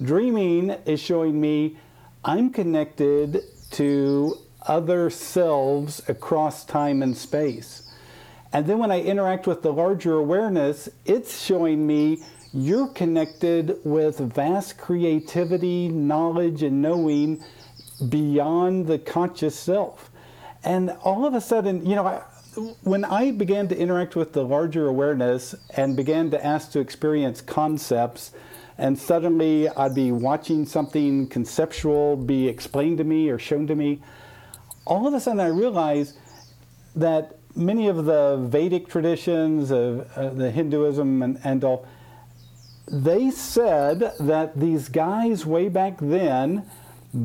[0.02, 1.76] Dreaming is showing me
[2.28, 7.88] I'm connected to other selves across time and space.
[8.52, 12.18] And then when I interact with the larger awareness, it's showing me
[12.52, 17.44] you're connected with vast creativity, knowledge, and knowing
[18.08, 20.10] beyond the conscious self.
[20.64, 22.22] And all of a sudden, you know, I,
[22.82, 27.40] when I began to interact with the larger awareness and began to ask to experience
[27.40, 28.32] concepts,
[28.78, 34.02] and suddenly I'd be watching something conceptual be explained to me or shown to me,
[34.84, 36.16] all of a sudden I realized
[36.94, 41.86] that many of the Vedic traditions of uh, the Hinduism and, and all,
[42.90, 46.68] they said that these guys way back then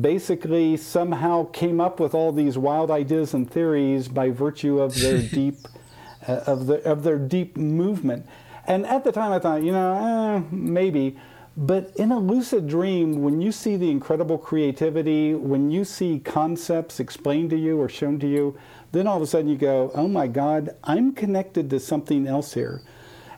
[0.00, 5.20] basically somehow came up with all these wild ideas and theories by virtue of their
[5.34, 5.56] deep
[6.26, 8.26] uh, of the of their deep movement.
[8.66, 11.18] And at the time, I thought, you know, eh, maybe.
[11.56, 16.98] But in a lucid dream, when you see the incredible creativity, when you see concepts
[16.98, 18.58] explained to you or shown to you,
[18.92, 22.54] then all of a sudden you go, oh my God, I'm connected to something else
[22.54, 22.82] here.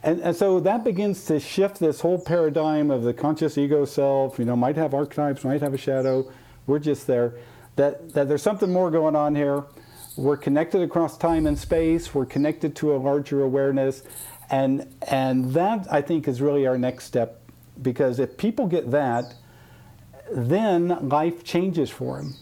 [0.04, 4.38] And, and so that begins to shift this whole paradigm of the conscious ego self,
[4.38, 6.30] you know, might have archetypes, might have a shadow,
[6.66, 7.34] we're just there.
[7.76, 9.64] That, that there's something more going on here.
[10.16, 12.14] We're connected across time and space.
[12.14, 14.02] We're connected to a larger awareness.
[14.50, 17.40] And, and that, I think, is really our next step.
[17.80, 19.34] Because if people get that,
[20.32, 22.34] then life changes for them.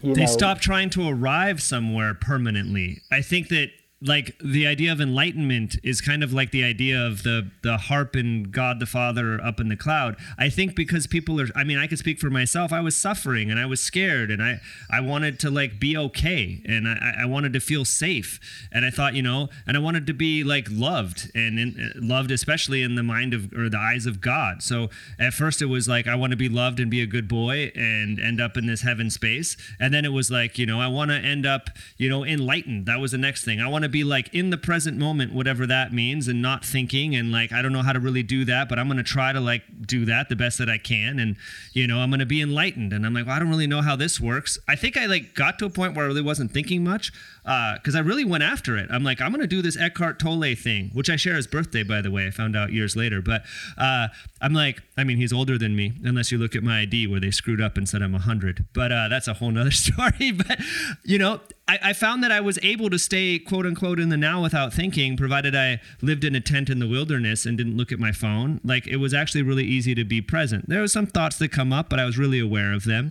[0.00, 3.02] You they know, stop trying to arrive somewhere permanently.
[3.10, 3.70] I think that
[4.04, 8.16] like the idea of enlightenment is kind of like the idea of the the harp
[8.16, 10.16] and God the Father up in the cloud.
[10.36, 12.72] I think because people are I mean I could speak for myself.
[12.72, 16.62] I was suffering and I was scared and I I wanted to like be okay
[16.66, 18.40] and I, I wanted to feel safe
[18.72, 22.00] and I thought you know and I wanted to be like loved and in, uh,
[22.00, 24.62] loved especially in the mind of or the eyes of God.
[24.62, 27.28] So at first it was like I want to be loved and be a good
[27.28, 30.80] boy and end up in this heaven space and then it was like you know
[30.80, 32.86] I want to end up you know enlightened.
[32.86, 33.60] That was the next thing.
[33.60, 37.14] I want to be like in the present moment, whatever that means, and not thinking.
[37.14, 39.40] And like, I don't know how to really do that, but I'm to try to
[39.40, 41.18] like do that the best that I can.
[41.18, 41.36] And,
[41.72, 42.92] you know, I'm to be enlightened.
[42.92, 44.58] And I'm like, well, I don't really know how this works.
[44.66, 47.12] I think I like got to a point where I really wasn't thinking much
[47.42, 48.88] because uh, I really went after it.
[48.90, 51.82] I'm like, I'm going to do this Eckhart Tolle thing, which I share his birthday,
[51.82, 52.26] by the way.
[52.26, 53.20] I found out years later.
[53.20, 53.42] But
[53.76, 54.08] uh,
[54.40, 57.18] I'm like, I mean, he's older than me, unless you look at my ID where
[57.18, 58.66] they screwed up and said I'm 100.
[58.72, 60.30] But uh, that's a whole nother story.
[60.30, 60.60] but,
[61.04, 64.16] you know, I, I found that I was able to stay, quote unquote, in the
[64.16, 67.90] now without thinking, provided I lived in a tent in the wilderness and didn't look
[67.90, 68.60] at my phone.
[68.62, 70.68] Like, it was actually really easy to be present.
[70.68, 73.10] There were some thoughts that come up, but I was really aware of them.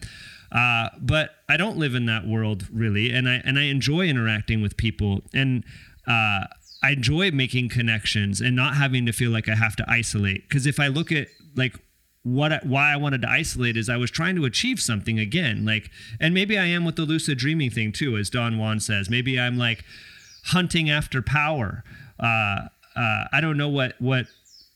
[0.52, 4.62] Uh, but I don't live in that world really, and I and I enjoy interacting
[4.62, 5.64] with people, and
[6.08, 6.46] uh,
[6.84, 10.48] I enjoy making connections and not having to feel like I have to isolate.
[10.48, 11.76] Because if I look at like
[12.24, 15.66] what I, why I wanted to isolate is I was trying to achieve something again,
[15.66, 15.90] like,
[16.20, 19.10] and maybe I am with the lucid dreaming thing too, as Don Juan says.
[19.10, 19.84] Maybe I'm like
[20.46, 21.84] hunting after power.
[22.20, 24.26] Uh, uh, I don't know what what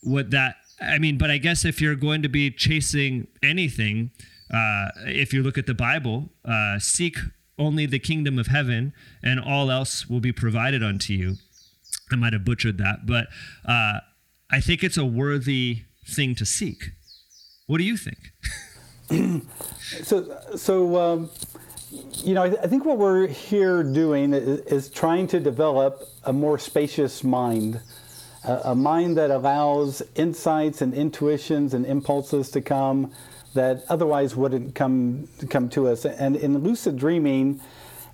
[0.04, 0.56] what that.
[0.82, 4.12] I mean, but I guess if you're going to be chasing anything
[4.54, 7.18] uh, if you look at the Bible, uh, seek
[7.58, 8.94] only the kingdom of heaven,
[9.24, 11.36] and all else will be provided unto you.
[12.12, 13.28] I might have butchered that, but
[13.66, 14.00] uh,
[14.52, 16.92] I think it's a worthy thing to seek.
[17.68, 18.32] What do you think?
[20.04, 21.30] so, so um,
[22.24, 26.04] you know, I, th- I, think what we're here doing is, is, trying to develop
[26.24, 27.82] a more spacious mind,
[28.44, 33.12] a mind that allows insights and intuitions and impulses to come
[33.56, 36.06] that otherwise wouldn't come come to us.
[36.06, 37.60] And in lucid dreaming,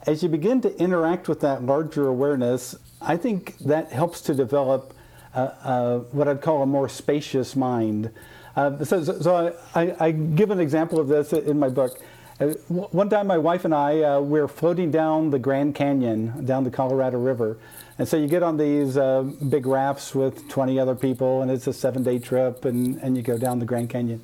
[0.08, 4.94] as you begin to interact with that larger awareness, I think that helps to develop
[5.34, 8.12] uh, uh, what I'd call a more spacious mind.
[8.56, 12.02] Uh, so, so, I, I, give an example of this in my book.
[12.38, 16.46] Uh, one time, my wife and I uh, we are floating down the Grand Canyon,
[16.46, 17.58] down the Colorado River,
[17.98, 21.68] and so you get on these uh, big rafts with 20 other people, and it's
[21.68, 24.22] a seven-day trip, and, and you go down the Grand Canyon.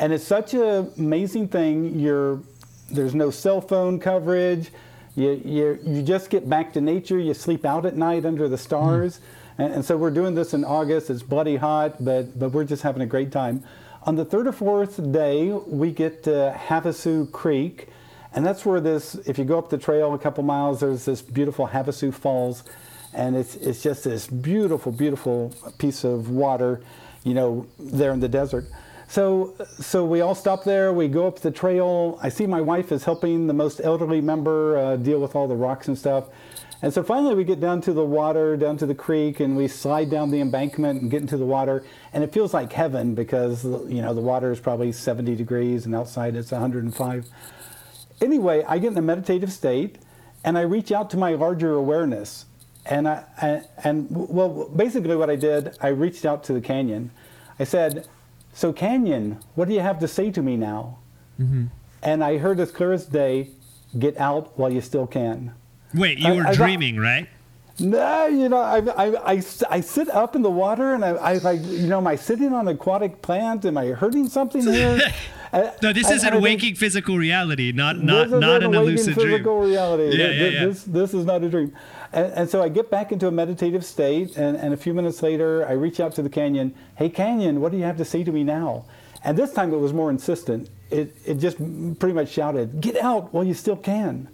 [0.00, 2.00] And it's such an amazing thing.
[2.00, 2.40] You're,
[2.90, 4.70] there's no cell phone coverage.
[5.14, 7.18] You, you, you just get back to nature.
[7.18, 9.18] You sleep out at night under the stars.
[9.18, 9.64] Mm.
[9.64, 11.10] And, and, so we're doing this in August.
[11.10, 13.62] It's bloody hot, but, but we're just having a great time.
[14.04, 17.88] On the third or fourth day, we get to Havasu Creek.
[18.32, 21.20] And that's where this, if you go up the trail a couple miles, there's this
[21.20, 22.64] beautiful Havasu Falls.
[23.12, 26.80] And it's, it's just this beautiful, beautiful piece of water,
[27.22, 28.64] you know, there in the desert.
[29.10, 30.92] So, so we all stop there.
[30.92, 32.16] We go up the trail.
[32.22, 35.56] I see my wife is helping the most elderly member uh, deal with all the
[35.56, 36.26] rocks and stuff.
[36.80, 39.66] And so finally we get down to the water, down to the creek, and we
[39.66, 41.84] slide down the embankment and get into the water.
[42.12, 45.94] And it feels like heaven because, you know, the water is probably 70 degrees and
[45.94, 47.26] outside it's 105.
[48.20, 49.98] Anyway, I get in a meditative state
[50.44, 52.44] and I reach out to my larger awareness.
[52.86, 57.10] And, I, and, and well, basically what I did, I reached out to the canyon.
[57.58, 58.06] I said,
[58.60, 60.98] so canyon, what do you have to say to me now?
[61.40, 61.68] Mm-hmm.
[62.02, 63.48] And I heard as clear as day,
[63.98, 65.54] get out while you still can.
[65.94, 67.28] Wait, you were I, dreaming, I, right?
[67.78, 71.32] No, you know, I, I, I, I, sit up in the water and I, I
[71.38, 73.64] like, you know, am I sitting on an aquatic plant?
[73.64, 75.00] Am I hurting something here?
[75.82, 79.70] no, this is an waking physical reality, not not not an, physical dream.
[79.70, 80.18] reality.
[80.18, 80.66] Yeah, yeah, yeah.
[80.66, 81.74] This, this is not a dream.
[82.12, 85.22] And, and, so I get back into a meditative state, and, and a few minutes
[85.22, 86.74] later, I reach out to the canyon.
[86.96, 88.84] Hey, canyon, what do you have to say to me now?
[89.22, 90.70] And this time it was more insistent.
[90.90, 91.58] It, it just
[91.98, 94.28] pretty much shouted, Get out while you still can.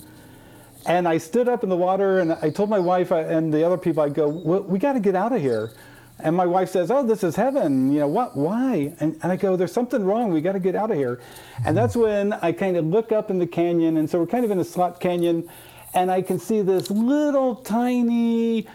[0.86, 3.64] And I stood up in the water and I told my wife uh, and the
[3.64, 5.72] other people, I go, well, we got to get out of here.
[6.20, 7.92] And my wife says, oh, this is heaven.
[7.92, 8.94] You know, what, why?
[9.00, 10.32] And, and I go, there's something wrong.
[10.32, 11.20] We got to get out of here.
[11.66, 13.96] And that's when I kind of look up in the canyon.
[13.96, 15.50] And so we're kind of in a slot canyon.
[15.96, 18.68] And I can see this little tiny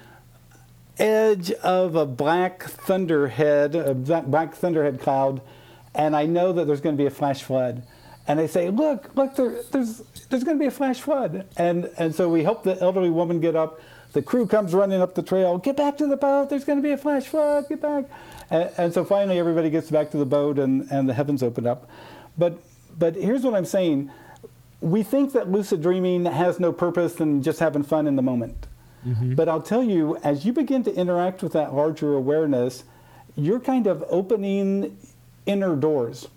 [0.97, 5.41] edge of a black thunderhead, a black thunderhead cloud.
[5.95, 7.83] And I know that there's going to be a flash flood
[8.27, 9.99] and they say, "Look, look, there, there's
[10.29, 13.39] there's going to be a flash flood," and and so we help the elderly woman
[13.39, 13.81] get up.
[14.13, 15.57] The crew comes running up the trail.
[15.57, 16.49] Get back to the boat.
[16.49, 17.67] There's going to be a flash flood.
[17.69, 18.05] Get back.
[18.49, 21.65] And, and so finally, everybody gets back to the boat, and and the heavens open
[21.65, 21.89] up.
[22.37, 22.59] But
[22.97, 24.11] but here's what I'm saying:
[24.81, 28.67] we think that lucid dreaming has no purpose and just having fun in the moment.
[29.07, 29.35] Mm-hmm.
[29.35, 32.83] But I'll tell you, as you begin to interact with that larger awareness,
[33.35, 34.97] you're kind of opening
[35.45, 36.27] inner doors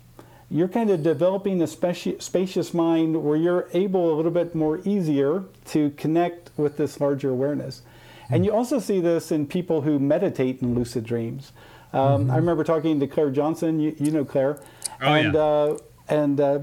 [0.49, 5.43] you're kind of developing a spacious mind where you're able a little bit more easier
[5.65, 7.81] to connect with this larger awareness.
[8.29, 11.51] And you also see this in people who meditate in lucid dreams.
[11.93, 12.31] Um, mm-hmm.
[12.31, 13.79] I remember talking to Clare Johnson.
[13.79, 14.59] You, you know Clare,
[15.01, 15.39] oh, and yeah.
[15.39, 15.77] uh,
[16.07, 16.59] and uh,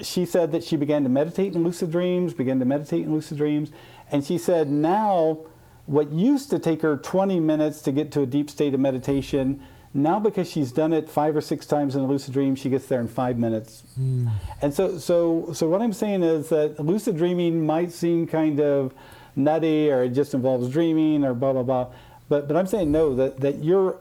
[0.00, 3.38] she said that she began to meditate in lucid dreams, began to meditate in lucid
[3.38, 3.70] dreams,
[4.10, 5.38] and she said now
[5.86, 9.60] what used to take her 20 minutes to get to a deep state of meditation
[9.96, 12.84] now, because she's done it five or six times in a lucid dream, she gets
[12.84, 13.82] there in five minutes.
[13.98, 14.30] Mm.
[14.60, 18.92] And so, so, so what I'm saying is that lucid dreaming might seem kind of
[19.36, 21.86] nutty, or it just involves dreaming, or blah blah blah.
[22.28, 23.14] But, but I'm saying no.
[23.14, 23.98] That that you're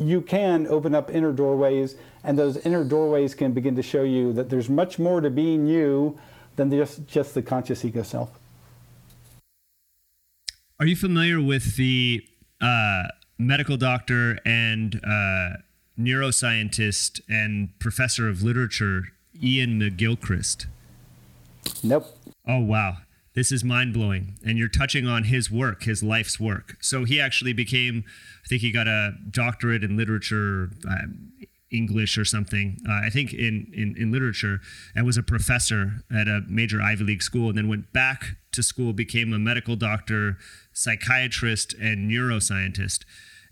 [0.00, 1.94] you can open up inner doorways,
[2.24, 5.66] and those inner doorways can begin to show you that there's much more to being
[5.66, 6.18] you
[6.56, 8.30] than just just the conscious ego self.
[10.78, 12.26] Are you familiar with the
[12.60, 15.58] uh, medical doctor and uh,
[15.98, 20.66] neuroscientist and professor of literature Iain McGilchrist?
[21.82, 22.06] Nope.
[22.48, 22.98] Oh, wow.
[23.34, 24.38] This is mind blowing.
[24.44, 26.76] And you're touching on his work, his life's work.
[26.80, 28.04] So he actually became,
[28.44, 31.06] I think he got a doctorate in literature, uh,
[31.70, 34.58] English or something, uh, I think in, in, in literature,
[34.96, 38.62] and was a professor at a major Ivy League school, and then went back to
[38.62, 40.36] school, became a medical doctor,
[40.72, 43.04] psychiatrist, and neuroscientist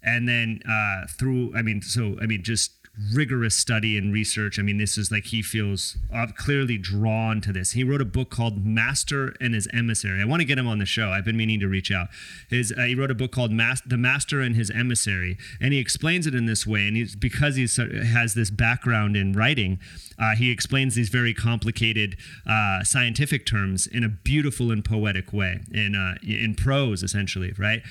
[0.02, 2.77] and then uh, through i mean so i mean just
[3.14, 4.58] rigorous study and research.
[4.58, 7.72] I mean, this is like he feels uh, clearly drawn to this.
[7.72, 10.20] He wrote a book called Master and His Emissary.
[10.20, 11.10] I want to get him on the show.
[11.10, 12.08] I've been meaning to reach out.
[12.48, 15.78] His uh, he wrote a book called Mas- The Master and His Emissary, and he
[15.78, 16.86] explains it in this way.
[16.86, 19.78] And he's because he has this background in writing,
[20.18, 22.16] uh, he explains these very complicated
[22.48, 27.82] uh, scientific terms in a beautiful and poetic way, in uh, in prose essentially, right?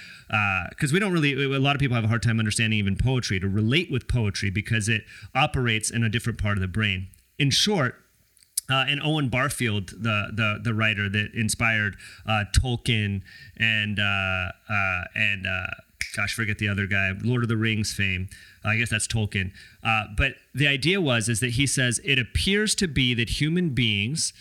[0.69, 1.33] Because uh, we don't really.
[1.33, 4.49] A lot of people have a hard time understanding even poetry to relate with poetry
[4.49, 5.03] because it it
[5.35, 7.07] operates in a different part of the brain.
[7.39, 7.95] In short,
[8.69, 11.95] uh, and Owen Barfield, the the the writer that inspired
[12.25, 13.21] uh, Tolkien
[13.55, 15.67] and uh, uh and uh,
[16.15, 18.27] gosh, forget the other guy, Lord of the Rings fame.
[18.65, 19.51] I guess that's Tolkien.
[19.83, 23.69] Uh, but the idea was is that he says it appears to be that human
[23.69, 24.33] beings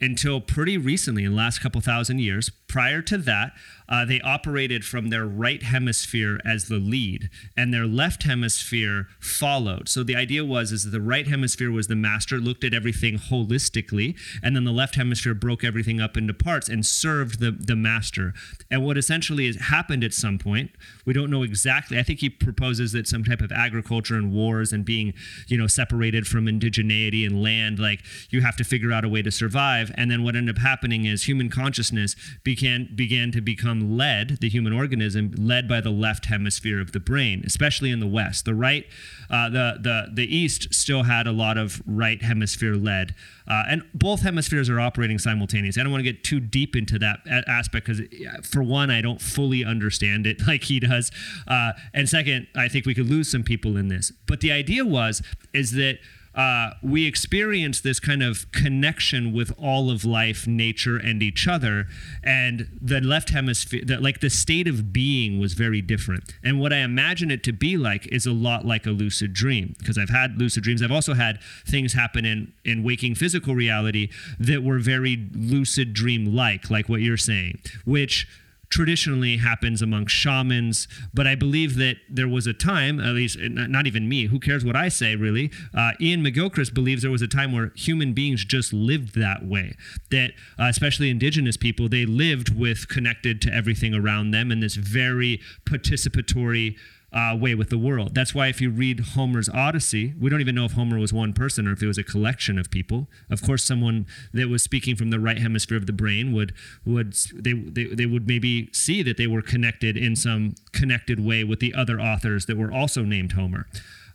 [0.00, 2.50] until pretty recently, in the last couple thousand years.
[2.70, 3.52] Prior to that,
[3.88, 9.88] uh, they operated from their right hemisphere as the lead, and their left hemisphere followed.
[9.88, 13.18] So the idea was is that the right hemisphere was the master, looked at everything
[13.18, 17.74] holistically, and then the left hemisphere broke everything up into parts and served the the
[17.74, 18.34] master.
[18.70, 20.70] And what essentially happened at some point,
[21.04, 21.98] we don't know exactly.
[21.98, 25.12] I think he proposes that some type of agriculture and wars and being,
[25.48, 29.22] you know, separated from indigeneity and land, like you have to figure out a way
[29.22, 29.90] to survive.
[29.96, 32.14] And then what ended up happening is human consciousness
[32.44, 36.92] became began began to become led, the human organism led by the left hemisphere of
[36.92, 38.44] the brain, especially in the West.
[38.44, 38.86] The right,
[39.30, 43.14] uh, the the the East still had a lot of right hemisphere led,
[43.48, 45.80] uh, and both hemispheres are operating simultaneously.
[45.80, 48.02] I don't want to get too deep into that aspect because,
[48.42, 51.10] for one, I don't fully understand it like he does,
[51.48, 54.12] uh, and second, I think we could lose some people in this.
[54.26, 55.22] But the idea was
[55.54, 55.98] is that
[56.40, 61.86] uh, we experience this kind of connection with all of life, nature, and each other.
[62.22, 66.22] And the left hemisphere, the, like the state of being, was very different.
[66.42, 69.74] And what I imagine it to be like is a lot like a lucid dream,
[69.78, 70.82] because I've had lucid dreams.
[70.82, 76.22] I've also had things happen in in waking physical reality that were very lucid dream
[76.42, 78.26] like, like what you're saying, which
[78.70, 80.88] traditionally happens among shamans.
[81.12, 84.64] But I believe that there was a time, at least not even me, who cares
[84.64, 85.50] what I say, really?
[85.74, 89.76] Uh, Iain McGilchrist believes there was a time where human beings just lived that way.
[90.10, 94.76] That, uh, especially indigenous people, they lived with connected to everything around them in this
[94.76, 96.76] very participatory
[97.12, 98.14] uh, way with the world.
[98.14, 101.32] That's why if you read Homer's Odyssey, we don't even know if Homer was one
[101.32, 103.08] person or if it was a collection of people.
[103.28, 106.52] Of course, someone that was speaking from the right hemisphere of the brain would
[106.84, 111.42] would they they, they would maybe see that they were connected in some connected way
[111.42, 113.66] with the other authors that were also named Homer.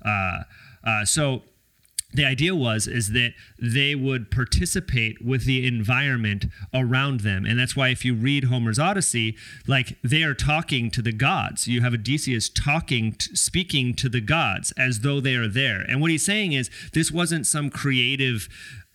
[0.04, 0.44] Uh,
[0.86, 1.44] uh, so
[2.16, 7.76] the idea was is that they would participate with the environment around them and that's
[7.76, 9.36] why if you read homer's odyssey
[9.68, 14.22] like they are talking to the gods you have odysseus talking to, speaking to the
[14.22, 18.48] gods as though they are there and what he's saying is this wasn't some creative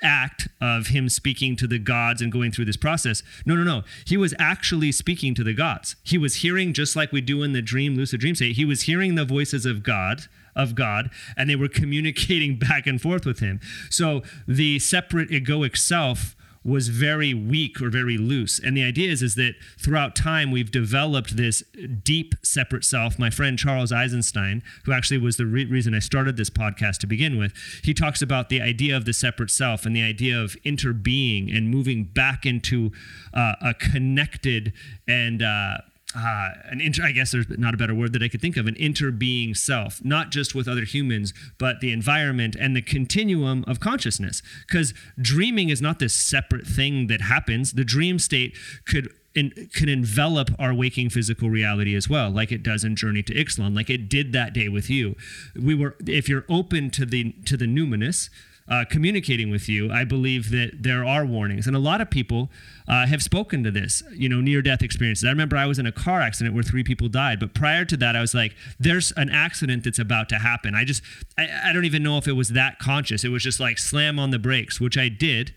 [0.03, 3.23] act of him speaking to the gods and going through this process.
[3.45, 3.83] No, no, no.
[4.07, 5.97] He was actually speaking to the gods.
[6.03, 8.83] He was hearing, just like we do in the dream, lucid dream state, he was
[8.83, 10.23] hearing the voices of God
[10.55, 13.61] of God, and they were communicating back and forth with him.
[13.91, 18.59] So the separate egoic self was very weak or very loose.
[18.59, 21.63] And the idea is, is that throughout time, we've developed this
[22.03, 23.19] deep separate self.
[23.19, 27.07] My friend Charles Eisenstein, who actually was the re- reason I started this podcast to
[27.07, 30.55] begin with, he talks about the idea of the separate self and the idea of
[30.65, 32.93] interbeing and moving back into
[33.33, 34.75] uh, a connected
[35.09, 35.79] and uh,
[36.17, 38.67] uh, an inter, I guess there's not a better word that I could think of,
[38.67, 43.81] an interbeing self, not just with other humans, but the environment and the continuum of
[43.81, 44.43] consciousness.
[44.67, 47.73] Because dreaming is not this separate thing that happens.
[47.73, 48.57] The dream state
[48.87, 53.23] could in, can envelop our waking physical reality as well, like it does in Journey
[53.23, 55.15] to Ixtlan, like it did that day with you.
[55.55, 58.29] We were, if you're open to the to the numinous,
[58.69, 61.67] uh, communicating with you, I believe that there are warnings.
[61.67, 62.51] And a lot of people
[62.87, 65.25] uh, have spoken to this, you know, near death experiences.
[65.25, 67.41] I remember I was in a car accident where three people died.
[67.41, 70.75] But prior to that, I was like, there's an accident that's about to happen.
[70.75, 71.03] I just,
[71.37, 73.25] I, I don't even know if it was that conscious.
[73.25, 75.53] It was just like slam on the brakes, which I did.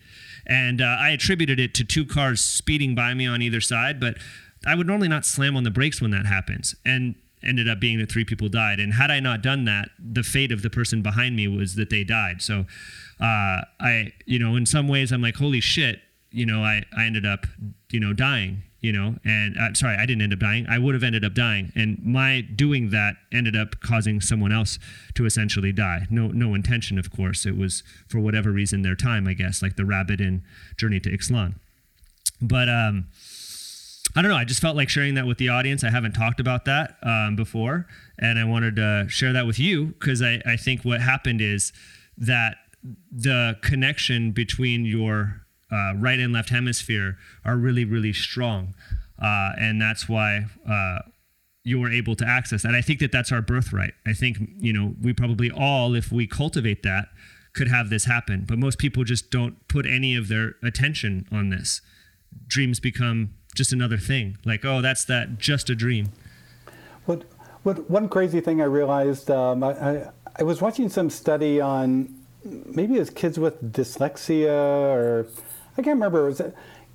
[0.45, 3.99] And uh, I attributed it to two cars speeding by me on either side.
[3.99, 4.17] But
[4.65, 6.75] I would normally not slam on the brakes when that happens.
[6.85, 8.79] And ended up being that three people died.
[8.79, 11.89] And had I not done that, the fate of the person behind me was that
[11.89, 12.41] they died.
[12.41, 12.65] So
[13.19, 15.99] uh, I, you know, in some ways, I'm like, holy shit,
[16.31, 17.45] you know, I, I ended up,
[17.91, 20.65] you know, dying, you know, and uh, sorry, I didn't end up dying.
[20.67, 21.71] I would have ended up dying.
[21.75, 24.79] And my doing that ended up causing someone else
[25.13, 26.07] to essentially die.
[26.09, 27.45] No, no intention, of course.
[27.45, 30.43] It was for whatever reason, their time, I guess, like the rabbit in
[30.75, 31.55] Journey to Ixtlan.
[32.41, 33.07] But, um,
[34.15, 34.37] I don't know.
[34.37, 35.83] I just felt like sharing that with the audience.
[35.83, 37.87] I haven't talked about that um, before,
[38.19, 41.73] and I wanted to share that with you because I, I think what happened is
[42.17, 42.57] that
[43.11, 45.41] the connection between your
[45.71, 48.75] uh, right and left hemisphere are really, really strong.
[49.21, 50.99] Uh, and that's why uh,
[51.63, 52.75] you were able to access that.
[52.75, 53.93] I think that that's our birthright.
[54.05, 57.07] I think, you know, we probably all, if we cultivate that,
[57.53, 58.45] could have this happen.
[58.47, 61.81] But most people just don't put any of their attention on this.
[62.47, 64.37] Dreams become just another thing.
[64.45, 66.11] Like, oh, that's that, just a dream.
[67.05, 67.23] What,
[67.63, 72.13] what, one crazy thing I realized, um, I, I, I was watching some study on
[72.43, 75.27] maybe it was kids with dyslexia or
[75.77, 76.27] I can't remember.
[76.27, 76.41] It was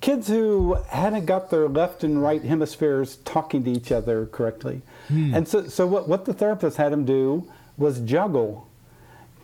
[0.01, 4.81] kids who hadn't got their left and right hemispheres talking to each other correctly.
[5.07, 5.33] Hmm.
[5.33, 8.68] And so, so what, what the therapist had them do was juggle.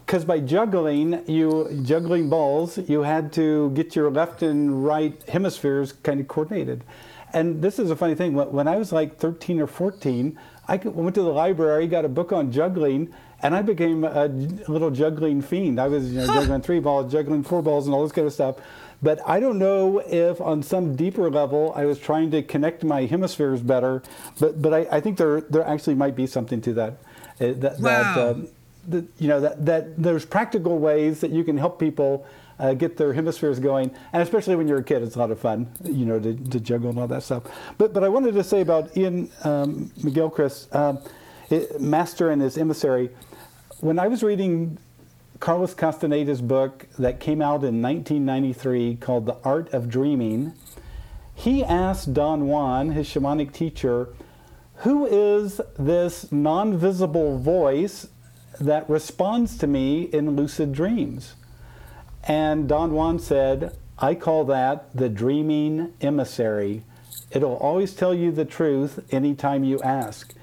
[0.06, 5.94] Because by juggling, you juggling balls, you had to get your left and right hemispheres
[5.94, 6.84] kind of coordinated.
[7.34, 8.34] And this is a funny thing.
[8.34, 12.32] When I was like 13 or 14, I went to the library, got a book
[12.32, 14.28] on juggling, and I became a
[14.68, 15.80] little juggling fiend.
[15.80, 18.34] I was you know, juggling three balls, juggling four balls, and all this kind of
[18.34, 18.58] stuff.
[19.02, 23.06] But I don't know if on some deeper level I was trying to connect my
[23.06, 24.02] hemispheres better.
[24.40, 26.94] But but I, I think there there actually might be something to that.
[27.40, 28.16] Uh, that, wow.
[28.16, 28.48] that, um,
[28.88, 32.26] that you know that, that there's practical ways that you can help people
[32.60, 33.92] uh, get their hemispheres going.
[34.14, 36.60] And especially when you're a kid, it's a lot of fun, you know, to, to
[36.60, 37.44] juggle and all that stuff.
[37.78, 41.00] But but I wanted to say about Iain um, McGilchrist, um,
[41.50, 43.10] it, Master and his Emissary.
[43.80, 44.78] When I was reading
[45.40, 50.54] Carlos Castaneda's book that came out in 1993 called The Art of Dreaming,
[51.34, 54.10] he asked Don Juan, his shamanic teacher,
[54.80, 58.08] who is this non visible voice
[58.60, 61.36] that responds to me in lucid dreams?
[62.24, 66.84] And Don Juan said, I call that the dreaming emissary.
[67.32, 70.34] It'll always tell you the truth anytime you ask.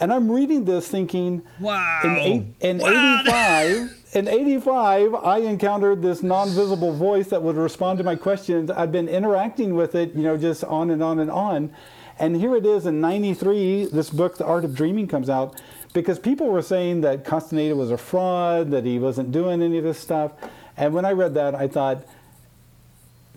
[0.00, 2.00] And I'm reading this thinking, wow.
[2.04, 3.20] In, eight, in wow.
[3.26, 8.70] 85, in 85, I encountered this non-visible voice that would respond to my questions.
[8.70, 11.74] I've been interacting with it, you know, just on and on and on.
[12.18, 15.60] And here it is in 93, this book, The Art of Dreaming, comes out
[16.00, 19.84] because people were saying that Castaneda was a fraud, that he wasn't doing any of
[19.84, 20.32] this stuff.
[20.76, 22.06] And when I read that, I thought,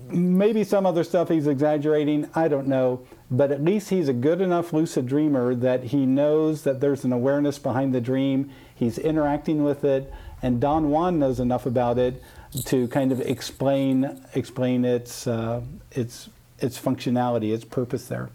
[0.09, 3.05] maybe some other stuff he's exaggerating, I don't know.
[3.29, 7.13] But at least he's a good enough lucid dreamer that he knows that there's an
[7.13, 8.51] awareness behind the dream.
[8.75, 10.13] He's interacting with it.
[10.41, 12.21] And Don Juan knows enough about it
[12.65, 18.29] to kind of explain explain its uh, its its functionality, its purpose there.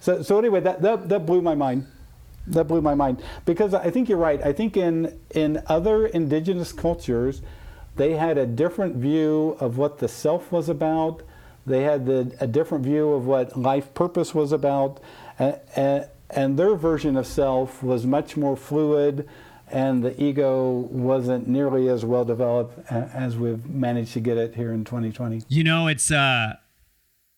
[0.00, 1.86] So, so anyway, that, that, that blew my mind.
[2.50, 4.44] That blew my mind because I think you're right.
[4.44, 7.42] I think in in other indigenous cultures,
[7.96, 11.22] they had a different view of what the self was about.
[11.66, 15.00] They had the, a different view of what life purpose was about,
[15.38, 19.28] and, and their version of self was much more fluid,
[19.68, 24.72] and the ego wasn't nearly as well developed as we've managed to get it here
[24.72, 25.42] in 2020.
[25.48, 26.10] You know, it's.
[26.10, 26.54] Uh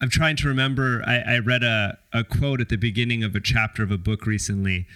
[0.03, 1.00] I'm trying to remember.
[1.07, 4.26] I, I read a, a quote at the beginning of a chapter of a book
[4.26, 4.88] recently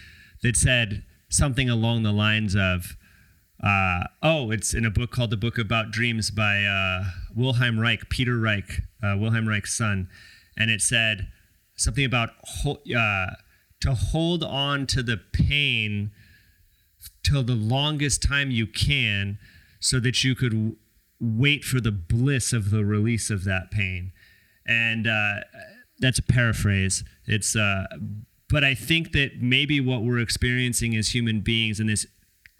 [0.43, 2.97] that said something along the lines of,
[3.63, 8.09] uh, oh, it's in a book called The Book About Dreams by uh, Wilhelm Reich,
[8.09, 10.09] Peter Reich, uh, Wilhelm Reich's son.
[10.57, 11.29] And it said
[11.77, 12.31] something about
[12.65, 13.27] uh,
[13.79, 16.11] to hold on to the pain
[17.23, 19.39] till the longest time you can
[19.79, 20.75] so that you could
[21.21, 24.11] wait for the bliss of the release of that pain
[24.67, 25.41] and uh,
[25.99, 27.03] that's a paraphrase.
[27.25, 27.85] It's, uh,
[28.49, 32.05] but I think that maybe what we're experiencing as human beings in this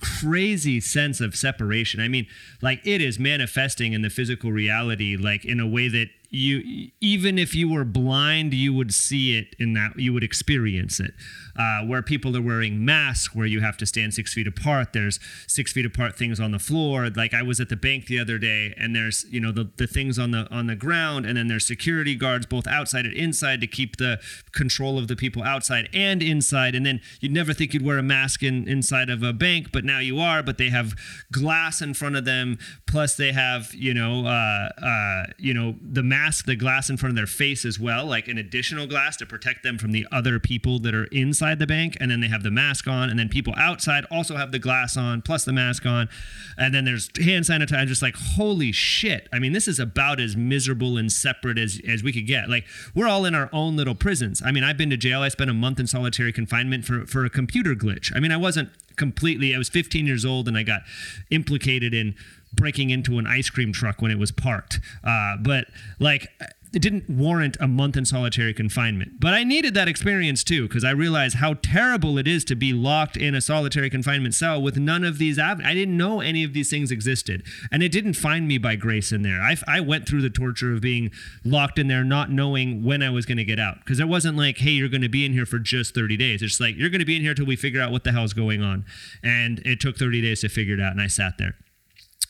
[0.01, 1.99] crazy sense of separation.
[1.99, 2.28] I mean,
[2.62, 7.39] like it is manifesting in the physical reality, like in a way that you even
[7.39, 11.13] if you were blind you would see it in that you would experience it.
[11.57, 15.19] Uh, where people are wearing masks where you have to stand six feet apart there's
[15.47, 17.09] six feet apart things on the floor.
[17.09, 19.88] Like i was at the bank the other day and there's you know the, the
[19.88, 23.61] things on the on the ground and then there's security guards both outside and inside
[23.61, 24.19] to keep the
[24.51, 26.75] control of the people outside and inside.
[26.75, 29.86] And then you'd never think you'd wear a mask in inside of a bank but
[29.86, 30.93] now you are but they have
[31.32, 32.59] glass in front of them.
[32.86, 37.11] Plus they have you know uh, uh, you know the mask the glass in front
[37.11, 40.39] of their face as well, like an additional glass to protect them from the other
[40.39, 41.97] people that are inside the bank.
[41.99, 44.97] And then they have the mask on, and then people outside also have the glass
[44.97, 46.09] on plus the mask on.
[46.57, 47.88] And then there's hand sanitizer.
[47.88, 49.28] Just like holy shit!
[49.32, 52.49] I mean, this is about as miserable and separate as as we could get.
[52.49, 52.65] Like
[52.95, 54.41] we're all in our own little prisons.
[54.43, 55.22] I mean, I've been to jail.
[55.22, 58.11] I spent a month in solitary confinement for for a computer glitch.
[58.15, 59.55] I mean, I wasn't completely.
[59.55, 60.82] I was 15 years old, and I got
[61.30, 62.15] implicated in
[62.53, 64.79] breaking into an ice cream truck when it was parked.
[65.03, 65.65] Uh, but
[65.99, 66.29] like,
[66.73, 69.19] it didn't warrant a month in solitary confinement.
[69.19, 72.73] But I needed that experience too, because I realized how terrible it is to be
[72.73, 75.39] locked in a solitary confinement cell with none of these.
[75.39, 77.43] Av- I didn't know any of these things existed.
[77.71, 79.41] And it didn't find me by grace in there.
[79.41, 81.11] I, I went through the torture of being
[81.43, 83.79] locked in there, not knowing when I was going to get out.
[83.79, 86.41] Because it wasn't like, hey, you're going to be in here for just 30 days.
[86.41, 88.33] It's like, you're going to be in here till we figure out what the hell's
[88.33, 88.85] going on.
[89.23, 90.91] And it took 30 days to figure it out.
[90.91, 91.55] And I sat there.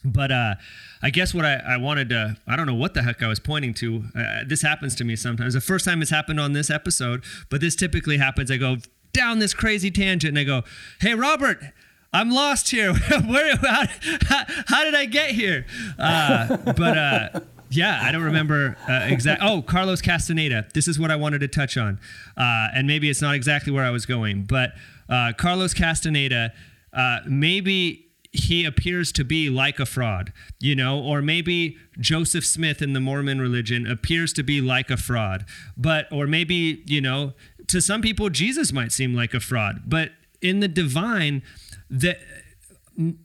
[0.03, 0.55] But uh,
[1.01, 3.39] I guess what I, I, wanted to, I don't know what the heck I was
[3.39, 4.03] pointing to.
[4.15, 5.53] Uh, this happens to me sometimes.
[5.53, 8.51] The first time it's happened on this episode, but this typically happens.
[8.51, 8.77] I go
[9.11, 10.63] down this crazy tangent and I go,
[11.01, 11.59] hey, Robert,
[12.13, 12.93] I'm lost here.
[13.25, 13.83] Where, how,
[14.27, 15.65] how, how, did I get here?
[15.99, 19.41] Uh, but uh, yeah, I don't remember uh, exact.
[19.43, 20.67] Oh, Carlos Castaneda.
[20.73, 21.99] This is what I wanted to touch on.
[22.37, 24.71] Uh, and maybe it's not exactly where I was going, but
[25.09, 26.53] uh, Carlos Castaneda,
[27.25, 28.06] maybe
[28.39, 32.99] he appears to be like a fraud, you know, or maybe Joseph Smith in the
[32.99, 35.45] Mormon religion appears to be like a fraud,
[35.75, 37.33] but, or maybe, you know,
[37.67, 40.11] to some people, Jesus might seem like a fraud, but
[40.41, 41.41] in the divine,
[41.89, 42.19] that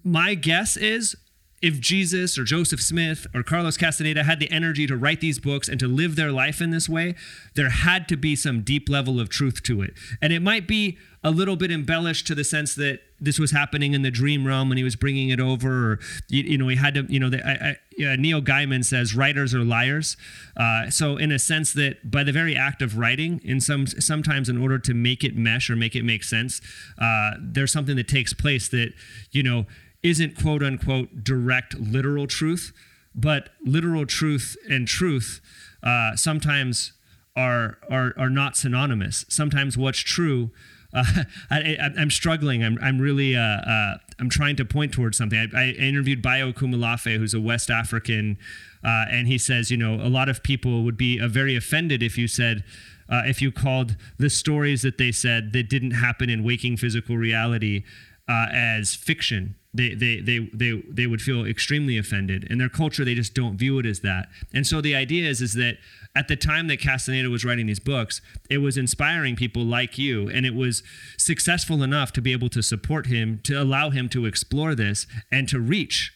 [0.05, 1.16] my guess is
[1.62, 5.68] if Jesus or Joseph Smith or Carlos Castaneda had the energy to write these books
[5.68, 7.14] and to live their life in this way,
[7.55, 9.94] there had to be some deep level of truth to it.
[10.20, 13.94] And it might be a little bit embellished to the sense that this was happening
[13.94, 16.77] in the dream realm and he was bringing it over, or, you, you know, he
[16.77, 20.16] had to, you know, the, I, I, Neil Gaiman says writers are liars.
[20.57, 24.49] Uh, so in a sense that by the very act of writing, in some sometimes
[24.49, 26.61] in order to make it mesh or make it make sense,
[26.99, 28.93] uh, there's something that takes place that,
[29.31, 29.66] you know,
[30.03, 32.73] isn't quote unquote direct literal truth,
[33.15, 35.40] but literal truth and truth
[35.85, 36.93] uh, sometimes
[37.36, 39.24] are, are are not synonymous.
[39.28, 40.51] Sometimes what's true.
[40.93, 41.05] Uh,
[41.51, 42.64] I, am struggling.
[42.64, 45.39] I'm, I'm really uh, uh, I'm trying to point towards something.
[45.55, 48.39] I, I interviewed Bayo Akomolafe, who's a West African,
[48.85, 52.02] uh, and he says, you know, a lot of people would be uh, very offended
[52.02, 52.64] if you said,
[53.09, 57.16] uh, if you called the stories that they said that didn't happen in waking physical
[57.16, 57.85] reality
[58.28, 62.44] as fiction they, they, they, they, they would feel extremely offended.
[62.44, 64.28] In their culture, they just don't view it as that.
[64.53, 65.78] And so the idea is, is that
[66.15, 68.20] at the time that Castaneda was writing these books,
[68.51, 70.82] it was inspiring people like you, and it was
[71.16, 75.49] successful enough to be able to support him, to allow him to explore this and
[75.49, 76.12] to reach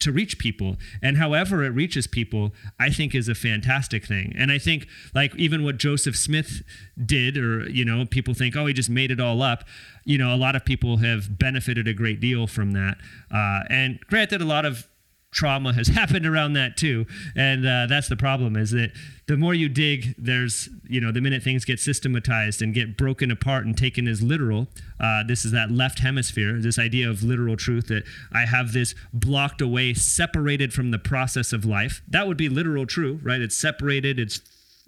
[0.00, 0.76] to reach people.
[1.02, 4.34] And however it reaches people i think is a fantastic thing.
[4.36, 6.62] And i think like even what joseph smith
[7.04, 9.64] did or you know people think oh he just made it all up.
[10.04, 12.98] You know a lot of people have benefited a great deal from that.
[13.30, 14.88] Uh, and granted a lot of
[15.36, 17.06] trauma has happened around that too.
[17.36, 18.92] And uh, that's the problem is that
[19.26, 23.30] the more you dig there's you know the minute things get systematized and get broken
[23.30, 24.68] apart and taken as literal
[25.00, 28.94] uh, this is that left hemisphere this idea of literal truth that i have this
[29.12, 32.02] blocked away separated from the process of life.
[32.08, 33.40] That would be literal true right?
[33.40, 34.40] It's separated it's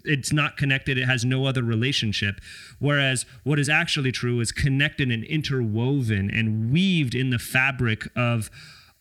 [0.05, 2.41] it's not connected it has no other relationship.
[2.79, 8.51] Whereas what is actually true is connected and interwoven and weaved in the fabric of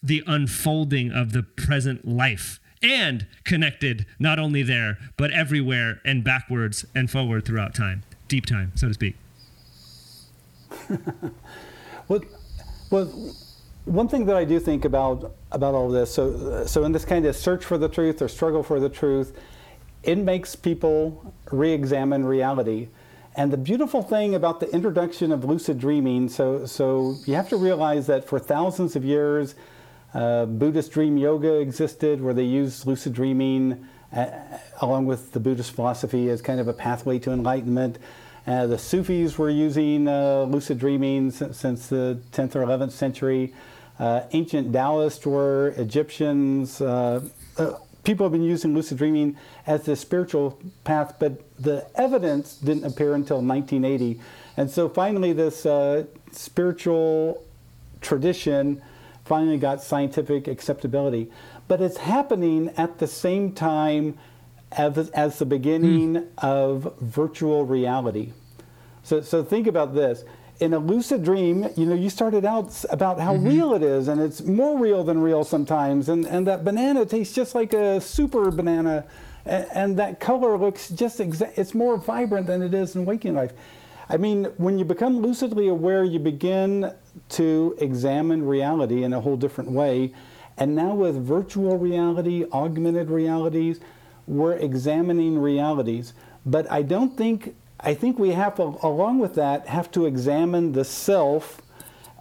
[0.08, 6.86] the unfolding of the present life and connected not only there, but everywhere and backwards
[6.96, 9.16] and forward throughout time, deep time, so to speak.
[12.08, 12.22] well,
[12.92, 13.36] well,
[13.86, 17.26] one thing that I do think about about all this, so so in this kind
[17.26, 19.38] of search for the truth or struggle for the truth,
[20.04, 22.90] it makes people re-examine reality.
[23.36, 27.58] And the beautiful thing about the introduction of lucid dreaming, so so you have to
[27.58, 29.56] realize that for thousands of years
[30.18, 34.26] uh, Buddhist dream yoga existed where they used lucid dreaming uh,
[34.82, 38.00] along with the Buddhist philosophy as kind of a pathway to enlightenment.
[38.48, 43.54] Uh, the Sufis were using uh, lucid dreaming since, since, the 10th or 11th century.
[44.00, 46.78] Uh, ancient Taoists were Egyptians.
[48.04, 49.38] People have been using lucid dreaming
[49.68, 54.20] as the spiritual path, but the evidence didn't appear until 1980.
[54.56, 55.68] And so finally, this
[56.32, 57.44] spiritual
[58.02, 58.82] tradition
[59.28, 61.30] finally got scientific acceptability.
[61.68, 64.18] But it's happening at the same time
[64.72, 66.28] as, as the beginning mm.
[66.38, 68.34] of virtual reality.
[69.04, 70.24] So, so think about this.
[70.60, 73.48] In a lucid dream, you know, you started out about how mm-hmm.
[73.48, 76.10] real it is, and it's more real than real sometimes.
[76.10, 79.06] And, and that banana tastes just like a super banana,
[79.46, 83.36] and, and that color looks just exa- it's more vibrant than it is in waking
[83.36, 83.54] life.
[84.10, 86.94] I mean, when you become lucidly aware, you begin
[87.30, 90.14] to examine reality in a whole different way.
[90.58, 93.80] And now, with virtual reality, augmented realities,
[94.26, 96.14] we're examining realities.
[96.46, 100.72] But I don't think, I think we have to, along with that, have to examine
[100.72, 101.62] the self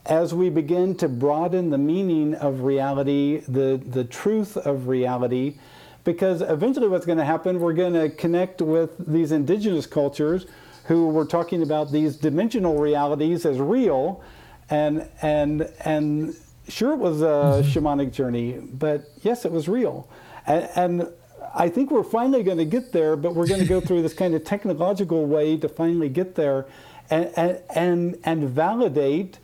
[0.04, 5.58] as we begin to broaden the meaning of reality, the, the truth of reality.
[6.02, 10.46] Because eventually, what's going to happen, we're going to connect with these indigenous cultures
[10.86, 14.22] who were talking about these dimensional realities as real
[14.70, 16.36] and and and
[16.68, 17.68] sure it was a mm-hmm.
[17.68, 20.08] shamanic journey, but yes, it was real,
[20.46, 21.08] and, and
[21.54, 24.14] I think we're finally going to get there, but we're going to go through this
[24.14, 26.66] kind of technological way to finally get there,
[27.10, 29.38] and and and, and validate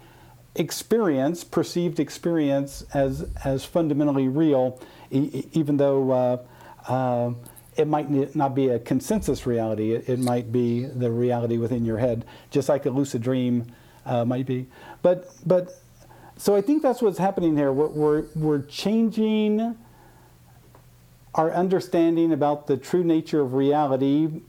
[0.54, 6.10] experience, perceived experience, as as fundamentally real, e- even though.
[6.10, 6.38] Uh,
[6.88, 7.32] uh,
[7.76, 9.92] it might not be a consensus reality.
[9.92, 13.66] It, it, might be the reality within your head, just like a lucid dream
[14.04, 14.66] uh, might be.
[15.00, 15.82] But but
[16.36, 17.72] so I think that's what's happening here.
[17.72, 19.76] We're, we're, we're changing
[21.34, 24.40] our understanding about the true nature of reality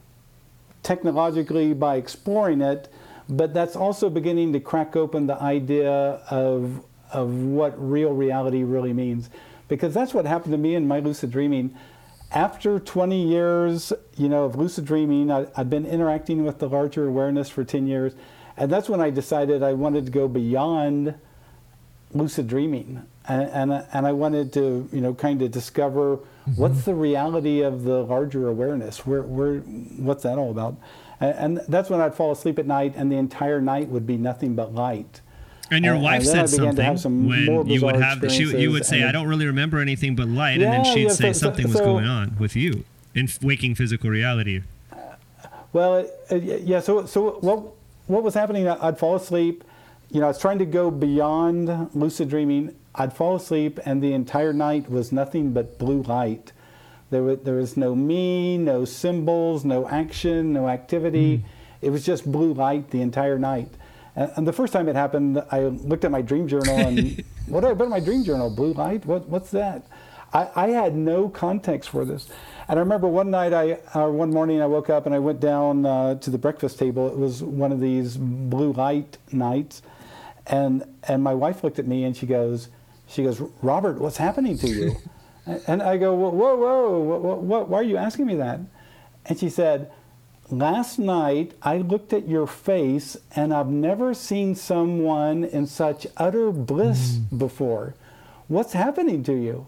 [0.82, 2.92] technologically by exploring it,
[3.30, 5.92] but that's also beginning to crack open the idea
[6.32, 9.30] of, of what real reality really means.
[9.68, 11.76] Because that's what happened to me in my lucid dreaming.
[12.34, 17.08] After 20 years, you know, of lucid dreaming, I, I've been interacting with the larger
[17.08, 18.14] awareness for 10 years.
[18.58, 21.16] And that's when I decided I wanted to go beyond
[22.14, 26.52] lucid dreaming, and and, and I wanted to you know kind of discover mm-hmm.
[26.56, 29.06] what's the reality of the larger awareness.
[29.06, 30.76] Where where what's that all about?
[31.20, 34.18] And, and that's when I'd fall asleep at night, and the entire night would be
[34.18, 35.22] nothing but light.
[35.74, 38.86] And your and, wife and said something some when you would have she, you would
[38.86, 41.48] say, "I don't really remember anything but light," yeah, and then she'd yeah, say so,
[41.48, 42.84] something so, was going on with you
[43.16, 44.62] in waking physical reality.
[45.72, 46.80] Well, uh, yeah.
[46.80, 47.64] So, so what
[48.08, 48.68] what was happening?
[48.68, 49.64] I'd fall asleep.
[50.12, 52.76] You know, I was trying to go beyond lucid dreaming.
[52.94, 56.52] I'd fall asleep, and the entire night was nothing but blue light.
[57.10, 61.40] There was, there was no me, no symbols, no action, no activity.
[61.40, 61.44] Mm.
[61.82, 63.70] It was just blue light the entire night.
[64.16, 67.62] And, and, the first time it happened, I looked at my dream journal and what
[67.62, 68.50] did I put in my dream journal?
[68.50, 69.06] Blue light?
[69.06, 69.88] What, what's that?
[70.34, 72.28] I, I had no context for this.
[72.68, 75.40] And I remember one night, I uh, one morning, I woke up and I went
[75.40, 77.08] down uh, to the breakfast table.
[77.08, 79.82] It was one of these blue light nights,
[80.48, 82.70] and and my wife looked at me and she goes,
[83.08, 84.96] she goes, Robert, what's happening to you?
[85.68, 88.62] and I go, whoa, whoa, whoa, whoa, whoa, why are you asking me that?
[89.26, 89.92] And she said,
[90.50, 96.52] last night I looked at your face and I've never seen someone in such utter
[96.52, 97.38] bliss mm.
[97.38, 97.96] before.
[98.48, 99.68] What's happening to you?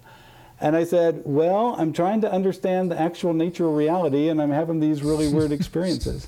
[0.60, 4.52] And I said, Well, I'm trying to understand the actual nature of reality, and I'm
[4.52, 6.28] having these really weird experiences.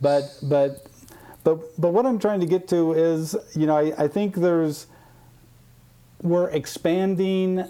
[0.00, 0.86] but, but,
[1.42, 4.86] but, but what I'm trying to get to is, you know, I, I think there's,
[6.22, 7.64] we're expanding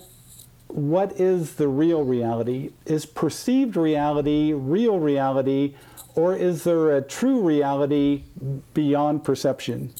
[0.68, 2.72] what is the real reality?
[2.84, 5.74] Is perceived reality real reality,
[6.15, 8.24] or is there a true reality
[8.73, 9.93] beyond perception?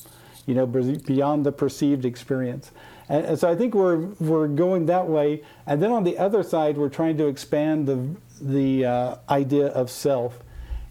[0.47, 2.71] You know, beyond the perceived experience.
[3.09, 5.43] And, so I think we're we're going that way.
[5.67, 8.09] And then on the other side, we're trying to expand the
[8.41, 10.39] the uh, idea of self.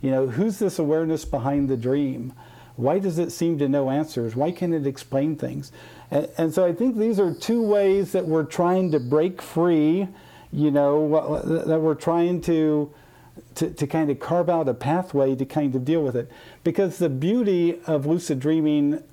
[0.02, 2.34] You know, who's this awareness behind the dream?
[2.76, 4.36] Why does it seem to know answers?
[4.36, 5.72] Why can it explain things?
[6.12, 10.08] And, and so I think these are two ways that we're trying to break free.
[10.52, 12.92] You know, that we're trying to
[13.56, 16.32] to, to kind of carve out a pathway to kind of deal with it.
[16.64, 19.04] Because the beauty of lucid dreaming,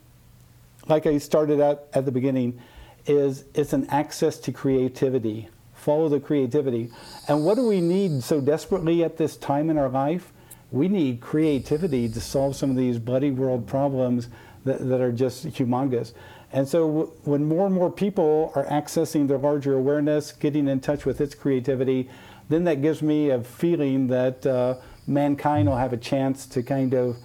[0.89, 2.61] like I started out at the beginning,
[3.07, 5.49] is it's an access to creativity.
[5.75, 6.91] Follow the creativity.
[7.29, 10.33] And what do we need so desperately at this time in our life?
[10.71, 14.29] We need creativity to solve some of these bloody world problems
[14.65, 16.13] that, that are just humongous.
[16.53, 21.07] And so, when more and more people are accessing their larger awareness, getting in touch
[21.07, 22.11] with its creativity,
[22.51, 24.75] then that gives me a feeling that uh,
[25.07, 27.17] mankind will have a chance to kind of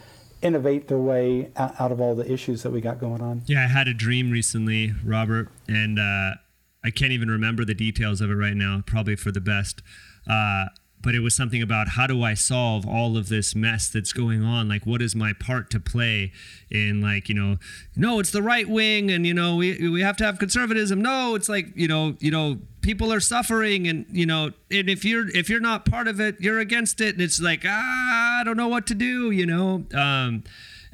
[0.42, 3.42] innovate their way out of all the issues that we got going on.
[3.48, 6.36] Yeah, I had a dream recently, Robert, and uh,
[6.84, 8.84] I can't even remember the details of it right now.
[8.86, 9.82] Probably for the best.
[10.30, 10.66] Uh,
[11.06, 14.44] but it was something about how do I solve all of this mess that's going
[14.44, 14.68] on?
[14.68, 16.32] Like, what is my part to play
[16.72, 17.58] in, like, you know,
[17.96, 21.00] no, it's the right wing, and you know, we we have to have conservatism.
[21.00, 25.06] No, it's like, you know, you know, people are suffering, and you know, and if
[25.06, 28.44] you're if you're not part of it, you're against it, and it's like, ah, I
[28.44, 29.86] don't know what to do, you know.
[29.94, 30.44] Um,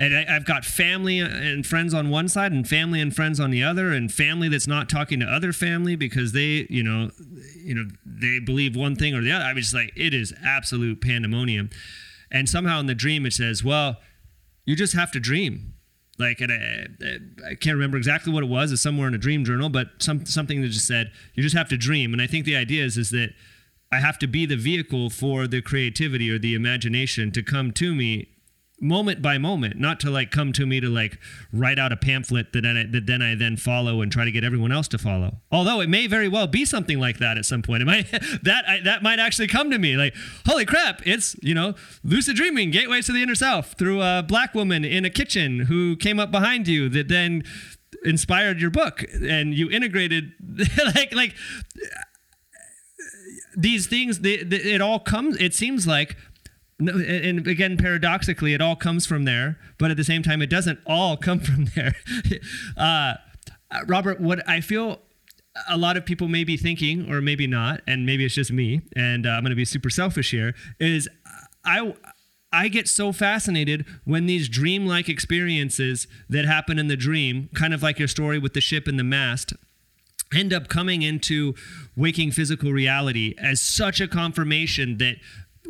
[0.02, 3.52] and I, have got family and friends on one side and family and friends on
[3.52, 7.12] the other and family that's not talking to other family because they you know
[7.56, 9.46] you know they believe one thing or the other.
[9.46, 11.70] I was just like it is absolute pandemonium.
[12.32, 13.98] And somehow in the dream it says well
[14.66, 15.76] you just have to dream.
[16.18, 18.72] Like and I, I can't remember exactly what it was.
[18.72, 21.70] It's somewhere in a dream journal but some something that just said you just have
[21.70, 22.12] to dream.
[22.12, 23.34] And i think the idea is is that
[23.94, 27.94] I have to be the vehicle for the creativity or the imagination to come to
[27.94, 28.31] me
[28.82, 31.20] moment by moment, not to like come to me to like
[31.54, 34.44] write out a pamphlet that, I, that then I then follow and try to get
[34.44, 35.38] everyone else to follow.
[35.52, 37.84] Although it may very well be something like that at some point.
[37.84, 38.12] It might
[38.44, 41.02] that I, that might actually come to me like, holy crap!
[41.06, 45.06] It's you know, lucid dreaming, gateways to the inner self through a black woman in
[45.06, 47.44] a kitchen who came up behind you that then
[48.04, 50.32] inspired your book and you integrated
[50.96, 51.36] like like
[53.56, 56.16] these things it all comes it seems like
[56.90, 60.80] and again paradoxically it all comes from there but at the same time it doesn't
[60.86, 61.96] all come from there.
[62.78, 63.14] Uh,
[63.88, 65.00] robert what i feel
[65.70, 68.82] a lot of people may be thinking or maybe not and maybe it's just me
[68.96, 71.08] and uh, i'm going to be super selfish here is
[71.66, 71.94] i
[72.54, 77.82] I get so fascinated when these dream-like experiences that happen in the dream, kind of
[77.82, 79.54] like your story with the ship and the mast,
[80.34, 81.54] end up coming into
[81.96, 85.16] waking physical reality as such a confirmation that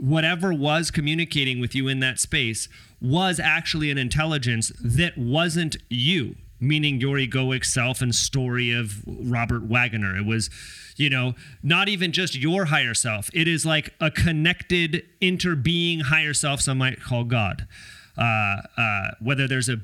[0.02, 2.68] whatever was communicating with you in that space
[3.00, 9.64] was actually an intelligence that wasn't you meaning your egoic self and story of Robert
[9.64, 10.16] Waggoner.
[10.16, 10.50] It was,
[10.96, 11.34] you know,
[11.64, 13.30] not even just your higher self.
[13.34, 17.68] It is like a connected, interbeing higher self, some might call God.
[18.16, 19.78] Uh, uh, whether there's a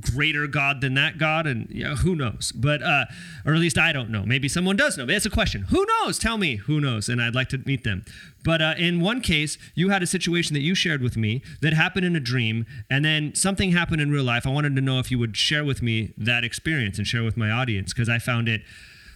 [0.00, 2.52] greater God than that God, and know, who knows?
[2.52, 3.06] But uh,
[3.44, 4.24] or at least I don't know.
[4.24, 5.06] Maybe someone does know.
[5.08, 5.62] It's a question.
[5.70, 6.18] Who knows?
[6.18, 6.56] Tell me.
[6.56, 7.08] Who knows?
[7.08, 8.04] And I'd like to meet them.
[8.44, 11.72] But uh, in one case, you had a situation that you shared with me that
[11.72, 14.46] happened in a dream, and then something happened in real life.
[14.46, 17.36] I wanted to know if you would share with me that experience and share with
[17.36, 18.62] my audience because I found it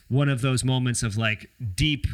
[0.09, 2.07] one of those moments of like deep,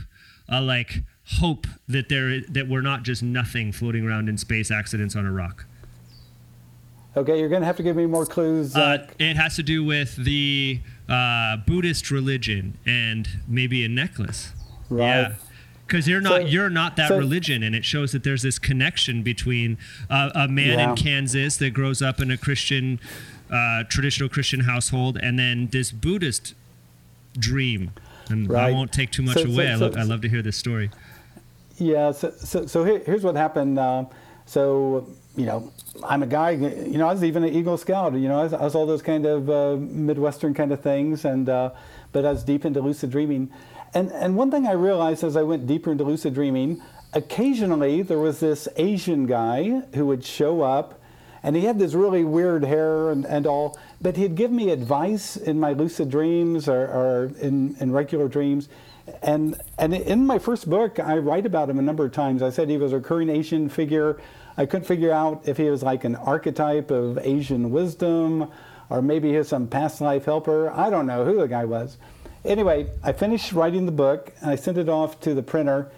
[0.50, 1.02] uh, like
[1.38, 5.32] hope that there that we're not just nothing floating around in space accidents on a
[5.32, 5.66] rock.
[7.18, 8.76] Okay, you're going to have to give me more clues.
[8.76, 14.52] Uh, it has to do with the uh, Buddhist religion and maybe a necklace.
[14.88, 15.06] Right.
[15.06, 15.34] Yeah.
[15.84, 18.58] Because you're not so, you're not that so, religion, and it shows that there's this
[18.58, 19.78] connection between
[20.08, 20.90] uh, a man yeah.
[20.90, 23.00] in Kansas that grows up in a Christian,
[23.50, 26.54] uh, traditional Christian household, and then this Buddhist
[27.38, 27.90] dream.
[28.28, 28.68] And right.
[28.68, 29.70] I won't take too much so, away.
[29.70, 30.90] I, love, I love to hear this story.
[31.78, 32.12] Yeah.
[32.12, 33.78] So so, so here, here's what happened.
[34.48, 35.06] So
[35.38, 35.72] you know,
[36.02, 38.52] I'm a guy, you know, I was even an Eagle Scout, you know, I was,
[38.52, 41.70] I was all those kind of uh, Midwestern kind of things, and uh,
[42.12, 43.50] but I was deep into lucid dreaming.
[43.94, 48.18] And, and one thing I realized as I went deeper into lucid dreaming, occasionally there
[48.18, 51.00] was this Asian guy who would show up,
[51.44, 55.36] and he had this really weird hair and, and all, but he'd give me advice
[55.36, 58.68] in my lucid dreams or, or in, in regular dreams.
[59.22, 62.42] And, and in my first book, I write about him a number of times.
[62.42, 64.18] I said he was a recurring Asian figure
[64.58, 68.50] I couldn't figure out if he was like an archetype of Asian wisdom
[68.90, 70.68] or maybe he was some past life helper.
[70.70, 71.96] I don't know who the guy was.
[72.44, 75.92] Anyway, I finished writing the book and I sent it off to the printer.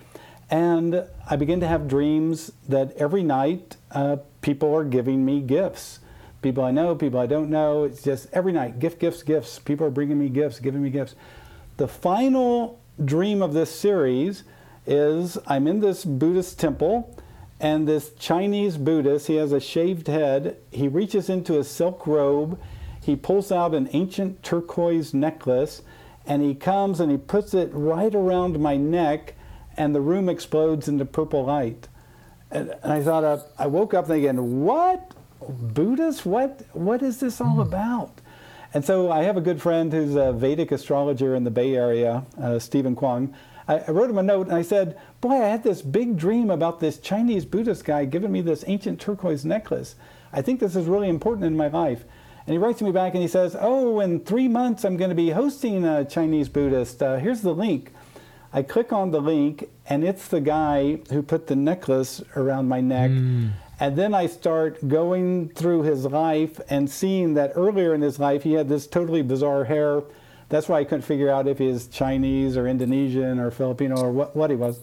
[0.50, 6.00] And I began to have dreams that every night uh, people are giving me gifts.
[6.42, 7.84] People I know, people I don't know.
[7.84, 9.58] It's just every night, gift, gifts, gifts.
[9.58, 11.14] People are bringing me gifts, giving me gifts.
[11.78, 14.42] The final dream of this series
[14.86, 17.16] is I'm in this Buddhist temple
[17.60, 20.56] and this Chinese Buddhist, he has a shaved head.
[20.70, 22.58] He reaches into a silk robe.
[23.02, 25.82] He pulls out an ancient turquoise necklace
[26.26, 29.34] and he comes and he puts it right around my neck
[29.76, 31.88] and the room explodes into purple light.
[32.50, 35.14] And, and I thought, uh, I woke up thinking, what?
[35.46, 36.24] Buddhist?
[36.24, 38.20] What, what is this all about?
[38.72, 42.24] And so I have a good friend who's a Vedic astrologer in the Bay Area,
[42.40, 43.34] uh, Stephen Kwong.
[43.70, 46.51] I, I wrote him a note and I said, Boy, I had this big dream
[46.51, 49.94] about this Chinese Buddhist guy giving me this ancient turquoise necklace.
[50.32, 52.05] I think this is really important in my life.
[52.47, 55.16] And he writes me back and he says, Oh, in three months I'm going to
[55.16, 57.01] be hosting a Chinese Buddhist.
[57.01, 57.92] Uh, here's the link.
[58.52, 62.80] I click on the link and it's the guy who put the necklace around my
[62.80, 63.12] neck.
[63.12, 63.51] Mm.
[63.78, 68.42] And then I start going through his life and seeing that earlier in his life
[68.42, 70.02] he had this totally bizarre hair
[70.51, 74.10] that's why I couldn't figure out if he was Chinese or Indonesian or Filipino or
[74.10, 74.81] what, what he was.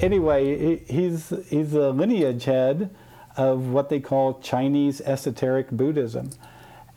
[0.00, 2.90] Anyway, he, he's, he's the lineage head
[3.36, 6.30] of what they call Chinese esoteric Buddhism.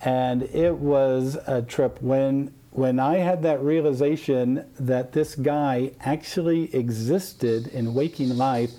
[0.02, 6.76] And it was a trip when when I had that realization that this guy actually
[6.76, 8.70] existed in waking life,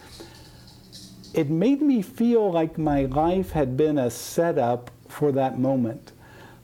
[1.35, 6.13] it made me feel like my life had been a setup for that moment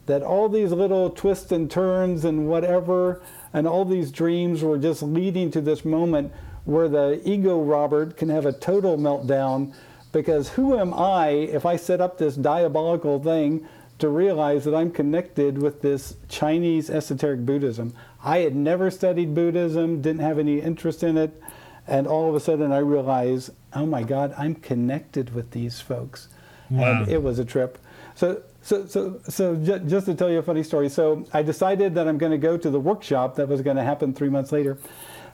[0.05, 3.21] that all these little twists and turns and whatever,
[3.53, 6.31] and all these dreams were just leading to this moment
[6.65, 9.73] where the ego Robert can have a total meltdown
[10.11, 13.67] because who am I if I set up this diabolical thing
[13.99, 17.93] to realize that I'm connected with this Chinese esoteric Buddhism?
[18.23, 21.39] I had never studied Buddhism, didn't have any interest in it,
[21.87, 26.29] and all of a sudden I realize, oh my God, I'm connected with these folks.
[26.69, 27.01] Wow.
[27.03, 27.77] And it was a trip.
[28.15, 30.89] So so, so, so just to tell you a funny story.
[30.89, 33.83] So I decided that I'm going to go to the workshop that was going to
[33.83, 34.79] happen three months later.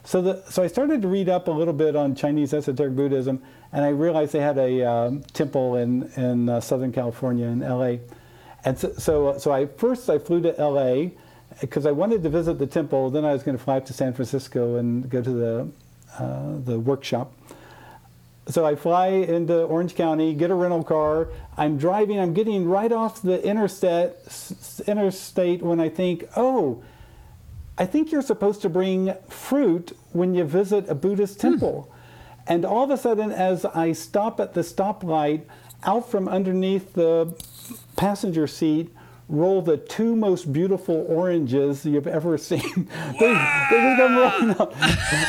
[0.04, 3.42] So, the, so I started to read up a little bit on Chinese esoteric Buddhism,
[3.72, 8.00] and I realized they had a um, temple in in uh, Southern California in L.A.
[8.66, 11.12] And so, so, so I first I flew to L.A.
[11.62, 13.08] because I wanted to visit the temple.
[13.08, 15.68] Then I was going to fly up to San Francisco and go to the
[16.18, 17.32] uh, the workshop
[18.48, 21.28] so I fly into Orange County, get a rental car.
[21.56, 22.18] I'm driving.
[22.18, 24.12] I'm getting right off the interstate
[24.86, 26.82] interstate when I think, oh,
[27.78, 31.50] I think you're supposed to bring fruit when you visit a Buddhist hmm.
[31.50, 31.82] temple.
[31.82, 31.98] Hmm.
[32.48, 35.42] And all of a sudden, as I stop at the stoplight,
[35.84, 37.34] out from underneath the
[37.96, 38.92] passenger seat
[39.28, 42.60] roll the two most beautiful oranges you've ever seen.
[43.18, 43.32] they,
[43.70, 44.76] they just come rolling up.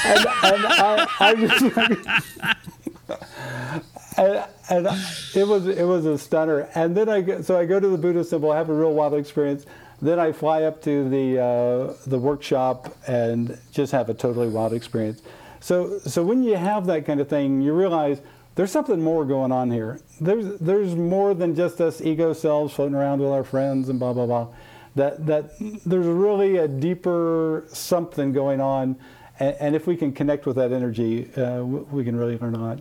[0.06, 2.84] And, and I, I just,
[4.18, 4.88] and, and
[5.36, 6.70] it was it was a stunner.
[6.76, 8.52] And then I go, so I go to the Buddhist temple.
[8.52, 9.66] I have a real wild experience.
[10.02, 14.74] Then I fly up to the uh, the workshop and just have a totally wild
[14.74, 15.22] experience.
[15.60, 18.22] So so when you have that kind of thing, you realize
[18.56, 20.00] there's something more going on here.
[20.20, 24.14] There's there's more than just us ego selves floating around with our friends and blah
[24.14, 24.48] blah blah.
[24.96, 25.52] That that
[25.86, 28.98] there's really a deeper something going on,
[29.40, 32.60] and, and if we can connect with that energy, uh, we can really learn a
[32.60, 32.80] lot.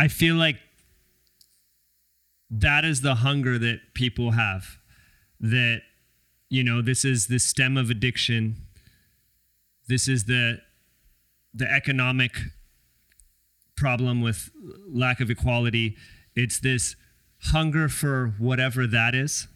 [0.00, 0.56] I feel like
[2.48, 4.78] that is the hunger that people have.
[5.38, 5.82] That
[6.48, 8.56] you know, this is the stem of addiction.
[9.88, 10.62] This is the
[11.52, 12.32] the economic
[13.76, 14.50] problem with
[14.88, 15.98] lack of equality.
[16.34, 16.96] It's this
[17.52, 19.48] hunger for whatever that is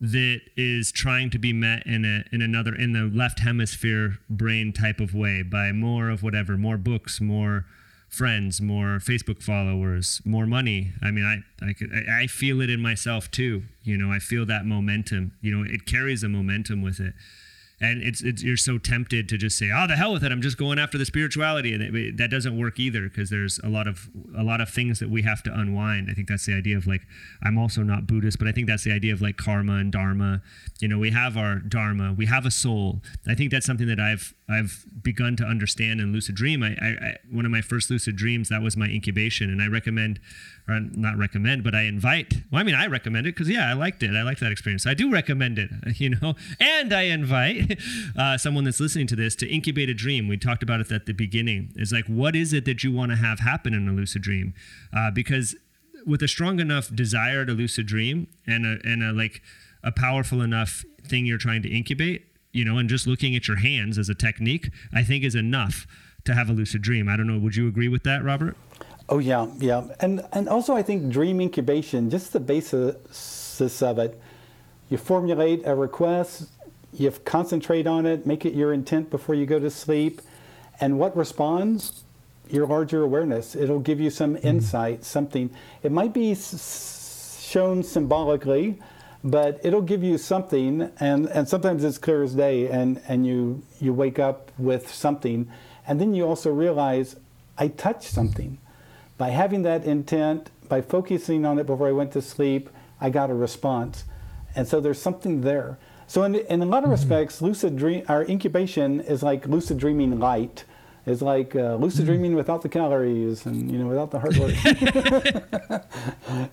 [0.00, 4.72] that is trying to be met in a in another in the left hemisphere brain
[4.72, 7.66] type of way by more of whatever, more books, more
[8.10, 10.92] friends, more Facebook followers, more money.
[11.00, 13.62] I mean, I I I feel it in myself too.
[13.82, 15.32] You know, I feel that momentum.
[15.40, 17.14] You know, it carries a momentum with it
[17.80, 20.30] and it's, it's you're so tempted to just say, "Oh, the hell with it!
[20.30, 23.68] I'm just going after the spirituality," and it, that doesn't work either because there's a
[23.68, 26.08] lot of a lot of things that we have to unwind.
[26.10, 27.02] I think that's the idea of like
[27.42, 30.42] I'm also not Buddhist, but I think that's the idea of like karma and dharma.
[30.80, 33.00] You know, we have our dharma, we have a soul.
[33.26, 36.62] I think that's something that I've I've begun to understand in lucid dream.
[36.62, 39.68] I, I, I one of my first lucid dreams that was my incubation, and I
[39.68, 40.20] recommend
[40.70, 42.34] or not recommend, but I invite.
[42.50, 44.14] Well, I mean, I recommend it because yeah, I liked it.
[44.14, 44.86] I liked that experience.
[44.86, 45.70] I do recommend it,
[46.00, 46.34] you know.
[46.58, 47.78] And I invite
[48.16, 50.28] uh, someone that's listening to this to incubate a dream.
[50.28, 51.72] We talked about it at the beginning.
[51.76, 54.54] Is like, what is it that you want to have happen in a lucid dream?
[54.96, 55.56] Uh, because
[56.06, 59.42] with a strong enough desire to lucid dream and a and a like
[59.82, 63.58] a powerful enough thing you're trying to incubate, you know, and just looking at your
[63.58, 65.86] hands as a technique, I think is enough
[66.24, 67.08] to have a lucid dream.
[67.08, 67.38] I don't know.
[67.38, 68.56] Would you agree with that, Robert?
[69.12, 74.20] Oh yeah, yeah, and and also I think dream incubation, just the basis of it.
[74.88, 76.48] You formulate a request,
[76.92, 80.20] you concentrate on it, make it your intent before you go to sleep,
[80.80, 82.04] and what responds?
[82.48, 83.56] Your larger awareness.
[83.56, 84.46] It'll give you some mm-hmm.
[84.46, 85.50] insight, something.
[85.82, 88.78] It might be s- shown symbolically,
[89.24, 93.62] but it'll give you something, and, and sometimes it's clear as day, and, and you,
[93.80, 95.48] you wake up with something,
[95.86, 97.16] and then you also realize,
[97.58, 98.58] I touched something
[99.20, 102.70] by having that intent, by focusing on it before I went to sleep,
[103.02, 104.04] I got a response.
[104.56, 105.78] And so there's something there.
[106.06, 106.92] So in, in a lot of mm-hmm.
[106.92, 110.64] respects, lucid dream, our incubation is like lucid dreaming light.
[111.04, 112.06] It's like uh, lucid mm-hmm.
[112.06, 114.54] dreaming without the calories and you know without the hard work.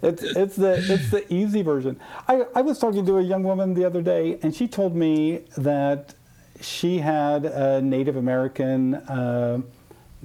[0.02, 1.98] it's it's the it's the easy version.
[2.27, 5.45] I, I was talking to a young woman the other day, and she told me
[5.57, 6.15] that
[6.60, 9.61] she had a Native American uh,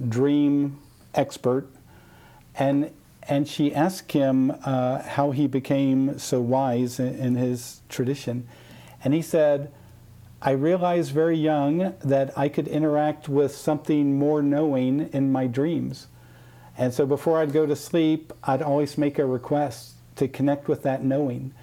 [0.09, 0.81] dream
[1.15, 1.69] expert
[2.55, 2.91] and
[3.27, 8.47] and she asked him uh, how he became so wise in, in, his tradition,
[9.03, 9.71] and he said,
[10.41, 16.07] "I realized very young that I could interact with something more knowing in my dreams,
[16.77, 20.83] and so before I'd go to sleep, I'd always make a request to connect with
[20.83, 21.53] that knowing."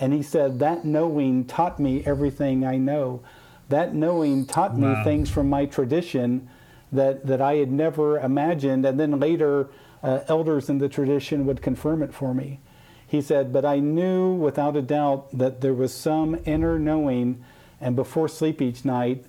[0.00, 3.22] And he said that knowing taught me everything I know.
[3.68, 4.96] That knowing taught wow.
[4.96, 6.48] me things from my tradition
[6.92, 9.68] that that I had never imagined, and then later
[10.04, 12.60] uh, elders in the tradition would confirm it for me.
[13.06, 17.42] He said, But I knew without a doubt that there was some inner knowing,
[17.80, 19.24] and before sleep each night,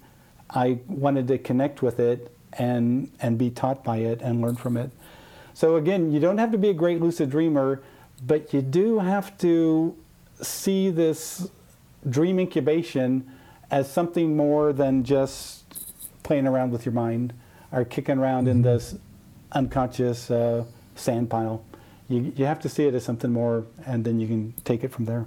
[0.50, 4.76] I wanted to connect with it and, and be taught by it and learn from
[4.76, 4.92] it.
[5.54, 7.82] So, again, you don't have to be a great lucid dreamer,
[8.26, 9.96] but you do have to
[10.42, 11.50] see this
[12.10, 13.32] dream incubation
[13.72, 15.64] as something more than just
[16.24, 17.34] playing around with your mind
[17.72, 18.52] or kicking around mm-hmm.
[18.52, 18.96] in this
[19.56, 20.66] unconscious uh,
[20.96, 21.64] sand pile.
[22.08, 24.92] You, you have to see it as something more, and then you can take it
[24.92, 25.26] from there.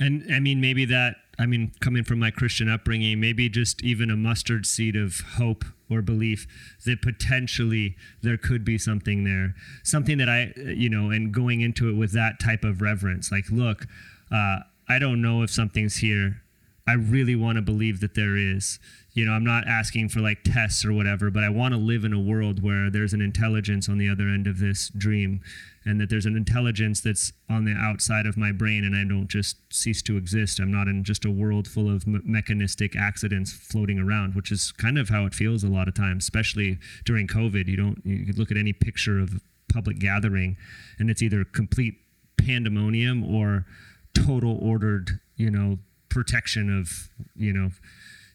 [0.00, 4.10] And I mean, maybe that, I mean, coming from my Christian upbringing, maybe just even
[4.10, 6.46] a mustard seed of hope or belief
[6.84, 9.54] that potentially there could be something there.
[9.84, 13.48] Something that I, you know, and going into it with that type of reverence, like,
[13.50, 13.86] look,
[14.32, 14.58] uh,
[14.88, 16.42] I don't know if something's here.
[16.86, 18.78] I really want to believe that there is
[19.16, 22.04] you know, I'm not asking for like tests or whatever, but I want to live
[22.04, 25.40] in a world where there's an intelligence on the other end of this dream
[25.86, 29.26] and that there's an intelligence that's on the outside of my brain and I don't
[29.26, 30.60] just cease to exist.
[30.60, 34.70] I'm not in just a world full of me- mechanistic accidents floating around, which is
[34.70, 37.68] kind of how it feels a lot of times, especially during COVID.
[37.68, 39.40] You don't, you look at any picture of
[39.72, 40.58] public gathering
[40.98, 41.94] and it's either complete
[42.36, 43.64] pandemonium or
[44.12, 45.78] total ordered, you know,
[46.16, 47.70] protection of, you know,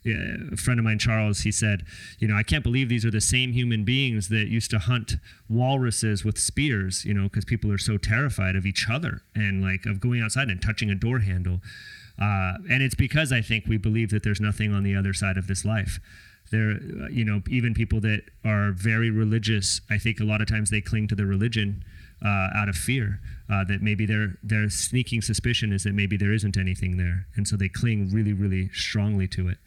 [0.06, 1.84] a friend of mine, Charles, he said,
[2.20, 5.14] you know, I can't believe these are the same human beings that used to hunt
[5.50, 9.86] walruses with spears, you know, because people are so terrified of each other and like
[9.88, 11.60] of going outside and touching a door handle.
[12.22, 15.38] Uh, and it's because I think we believe that there's nothing on the other side
[15.38, 16.00] of this life,
[16.52, 20.48] there, uh, you know, even people that are very religious, I think a lot of
[20.48, 21.84] times they cling to their religion
[22.24, 23.20] uh, out of fear
[23.52, 27.48] uh, that maybe their their sneaking suspicion is that maybe there isn't anything there, and
[27.48, 29.58] so they cling really, really strongly to it.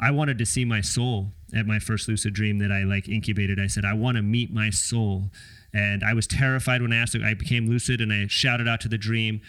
[0.00, 3.58] I wanted to see my soul at my first lucid dream that I like incubated.
[3.58, 5.30] I said, I want to meet my soul.
[5.74, 8.88] And I was terrified when I asked, I became lucid and I shouted out to
[8.88, 9.40] the dream,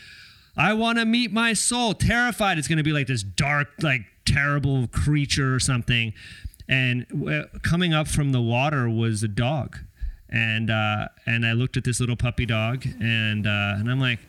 [0.58, 1.94] I want to meet my soul.
[1.94, 6.14] Terrified it's going to be like this dark, like terrible creature or something.
[6.68, 7.06] And
[7.64, 9.78] coming up from the water was a dog.
[10.32, 14.20] And, uh, and I looked at this little puppy dog and, uh, and I'm like,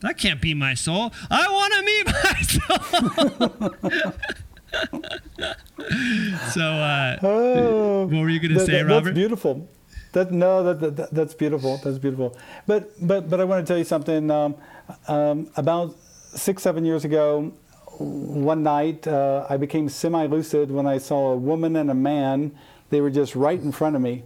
[0.00, 1.12] that can't be my soul.
[1.30, 4.10] I want to meet my soul.
[6.50, 9.04] so, uh, oh, what were you going to say, that, Robert?
[9.04, 9.68] That's beautiful.
[10.12, 11.78] That no, that, that, that's beautiful.
[11.78, 12.36] That's beautiful.
[12.66, 14.30] But but but I want to tell you something.
[14.30, 14.54] Um,
[15.08, 15.96] um, about
[16.34, 17.52] six seven years ago,
[17.98, 22.56] one night uh, I became semi-lucid when I saw a woman and a man.
[22.90, 24.22] They were just right in front of me,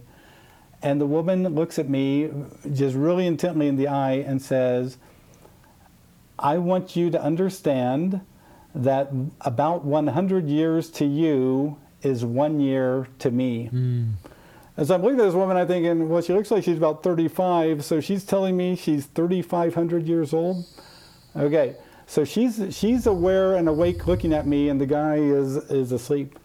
[0.81, 2.29] and the woman looks at me
[2.73, 4.97] just really intently in the eye and says,
[6.37, 8.21] "I want you to understand."
[8.75, 9.11] that
[9.41, 13.69] about 100 years to you is one year to me.
[13.73, 14.11] Mm.
[14.77, 17.83] As I'm looking at this woman, I'm thinking, well, she looks like she's about 35,
[17.83, 20.65] so she's telling me she's 3,500 years old.
[21.35, 21.75] Okay,
[22.07, 26.39] so she's she's aware and awake, looking at me, and the guy is is asleep.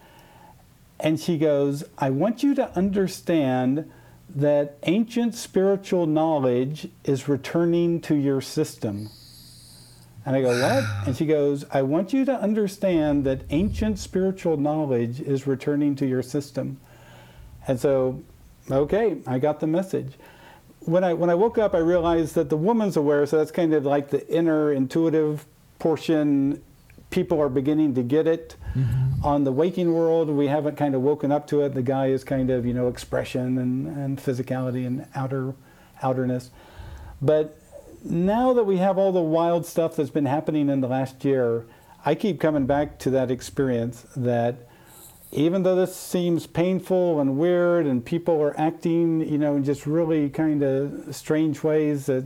[1.01, 3.91] And she goes, "I want you to understand
[4.35, 9.11] that ancient spiritual knowledge is returning to your system."
[10.27, 10.85] And I go, What?
[11.07, 16.07] And she goes, I want you to understand that ancient spiritual knowledge is returning to
[16.07, 16.81] your system.
[17.67, 18.23] And so,
[18.71, 20.13] okay, I got the message.
[20.81, 23.73] When I, when I woke up, I realized that the woman's aware, so that's kind
[23.73, 25.47] of like the inner intuitive
[25.79, 26.63] portion.
[27.11, 28.57] People are beginning to get it.
[28.75, 29.25] Mm-hmm.
[29.25, 31.75] On the waking world, we haven't kind of woken up to it.
[31.75, 35.55] The guy is kind of, you know, expression and, and physicality and outer
[36.03, 36.51] outerness.
[37.23, 37.59] But
[38.03, 41.67] now that we have all the wild stuff that's been happening in the last year,
[42.05, 44.69] I keep coming back to that experience that
[45.33, 49.87] even though this seems painful and weird and people are acting, you know, in just
[49.87, 52.25] really kind of strange ways that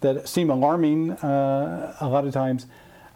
[0.00, 2.66] that seem alarming uh, a lot of times,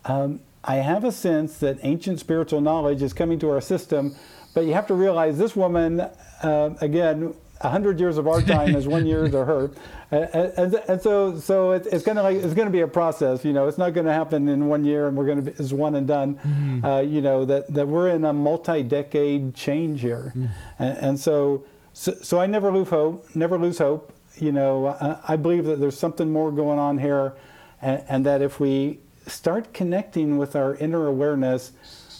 [0.07, 4.15] um, I have a sense that ancient spiritual knowledge is coming to our system.
[4.55, 8.75] But you have to realize this woman, uh, again, a hundred years of our time
[8.77, 9.71] is one year to her
[10.11, 13.45] and, and, so so it, it's gonna like it's gonna be a process.
[13.45, 15.97] You know, it's not gonna happen in one year and we're gonna be it's one
[15.97, 16.37] and done.
[16.37, 16.85] Mm-hmm.
[16.85, 20.47] Uh, you know that that we're in a multi-decade change here, mm-hmm.
[20.79, 23.27] and, and so, so, so I never lose hope.
[23.35, 24.15] Never lose hope.
[24.37, 27.35] You know, I, I believe that there's something more going on here,
[27.83, 31.73] and, and that if we start connecting with our inner awareness,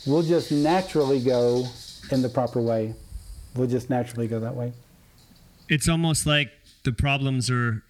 [0.07, 1.67] we'll just naturally go
[2.11, 2.95] in the proper way.
[3.55, 4.73] We'll just naturally go that way.
[5.69, 6.53] It's almost like
[6.85, 7.83] the problems are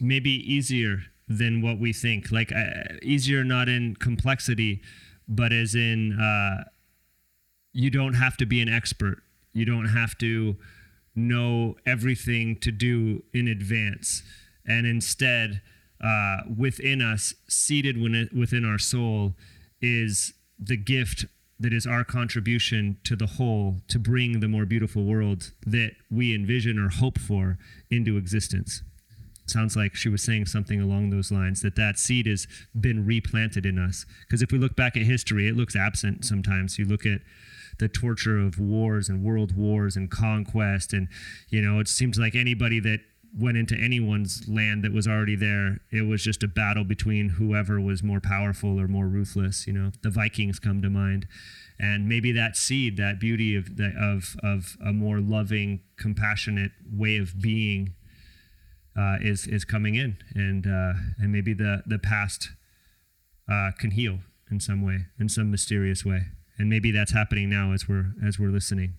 [0.00, 2.30] maybe easier than what we think.
[2.30, 4.82] Like uh, easier not in complexity,
[5.28, 6.64] but as in uh,
[7.72, 9.22] you don't have to be an expert.
[9.52, 10.56] You don't have to
[11.14, 14.22] know everything to do in advance.
[14.66, 15.60] And instead,
[16.02, 17.96] uh, within us, seated
[18.34, 19.34] within our soul,
[19.80, 21.26] is the gift
[21.58, 26.34] that is our contribution to the whole to bring the more beautiful world that we
[26.34, 27.56] envision or hope for
[27.90, 28.82] into existence.
[29.46, 32.46] Sounds like she was saying something along those lines that that seed has
[32.78, 34.06] been replanted in us.
[34.22, 36.78] Because if we look back at history it looks absent sometimes.
[36.78, 37.20] You look at
[37.78, 41.08] the torture of wars and world wars and conquest and
[41.48, 43.00] you know it seems like anybody that
[43.34, 45.80] went into anyone's land that was already there.
[45.90, 49.66] It was just a battle between whoever was more powerful or more ruthless.
[49.66, 51.26] You know, the Vikings come to mind,
[51.78, 57.16] and maybe that seed, that beauty of the, of of a more loving, compassionate way
[57.16, 57.94] of being,
[58.96, 62.50] uh, is is coming in, and uh, and maybe the the past
[63.50, 66.26] uh, can heal in some way, in some mysterious way,
[66.58, 68.94] and maybe that's happening now as we're as we're listening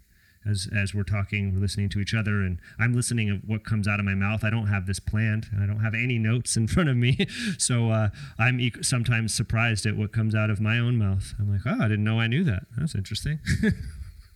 [0.46, 3.88] as as we're talking, we're listening to each other, and I'm listening of what comes
[3.88, 4.44] out of my mouth.
[4.44, 5.48] I don't have this planned.
[5.62, 9.86] I don't have any notes in front of me, so uh, I'm e- sometimes surprised
[9.86, 11.34] at what comes out of my own mouth.
[11.40, 12.64] I'm like, oh, I didn't know I knew that.
[12.78, 13.40] That's interesting.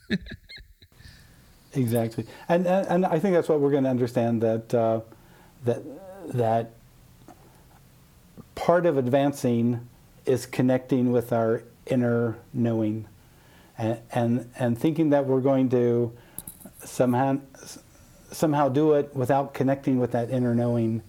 [1.73, 5.01] exactly, and, and, and I think that's what we're going to understand that uh,
[5.65, 5.81] that
[6.33, 6.71] that
[8.55, 9.87] part of advancing
[10.25, 13.07] is connecting with our inner knowing
[13.77, 16.11] and, and, and thinking that we're going to
[16.83, 17.39] somehow,
[18.31, 21.01] somehow do it without connecting with that inner knowing,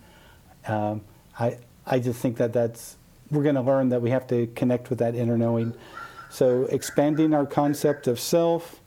[0.66, 1.02] um,
[1.38, 2.96] I, I just think that that's,
[3.30, 5.74] we're going to learn that we have to connect with that inner knowing.
[6.30, 8.80] So expanding our concept of self,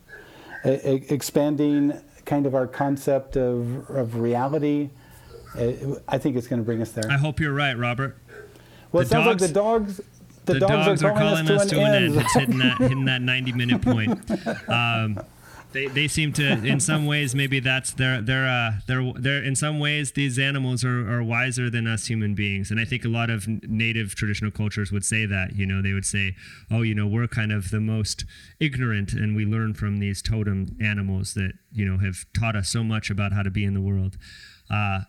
[0.64, 4.90] expanding kind of our concept of, of reality.
[5.56, 7.12] I think it's going to bring us there.
[7.12, 8.18] I hope you're right, Robert.
[8.92, 10.02] Well, the it sounds dogs, like the dogs.
[10.54, 12.16] The, the dogs, dogs, are calling, us, to, us an, to an end.
[12.16, 14.70] It's hitting that hitting that 90 minute point.
[14.70, 15.20] Um,
[15.74, 19.56] they, they seem to in some ways maybe that's they're they're uh, they're they're in
[19.56, 23.10] some ways these animals are, are wiser than us human beings and I think a
[23.10, 26.36] lot of native traditional cultures would say that you know they would say
[26.70, 28.26] oh you know we're kind of the most
[28.60, 32.84] ignorant and we learn from these totem animals that you know have taught us so
[32.84, 34.18] much about how to be in the world
[34.70, 35.02] uh,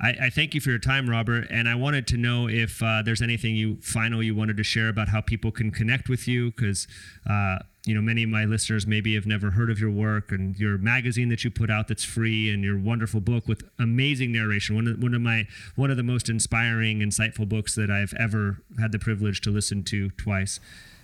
[0.00, 1.48] I, I, thank you for your time, Robert.
[1.50, 4.88] And I wanted to know if uh, there's anything you final you wanted to share
[4.88, 6.86] about how people can connect with you, because
[7.28, 10.56] uh, you know many of my listeners maybe have never heard of your work and
[10.56, 14.76] your magazine that you put out that's free, and your wonderful book with amazing narration.
[14.76, 18.62] One of one of my one of the most inspiring, insightful books that I've ever
[18.80, 20.60] had the privilege to listen to twice,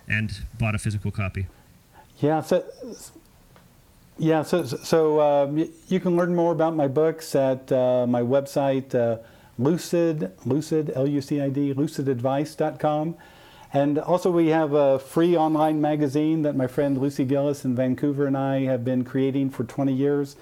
[0.07, 1.47] and bought a physical copy.
[2.19, 2.39] Yeah.
[2.39, 2.63] So
[4.17, 8.95] yeah, so, so um, you can learn more about my books at uh, my website,
[8.95, 9.17] uh,
[9.57, 13.15] Lucid, Lucid, L-U-C-I-D, lucidadvice.com.
[13.73, 18.25] And also we have a free online magazine that my friend Lucy Gillis in Vancouver
[18.25, 20.37] and I have been creating for 20 years.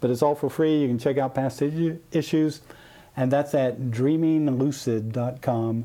[0.00, 0.80] But it's all for free.
[0.80, 2.60] You can check out past issues.
[3.16, 5.84] And that's at dreaminglucid.com.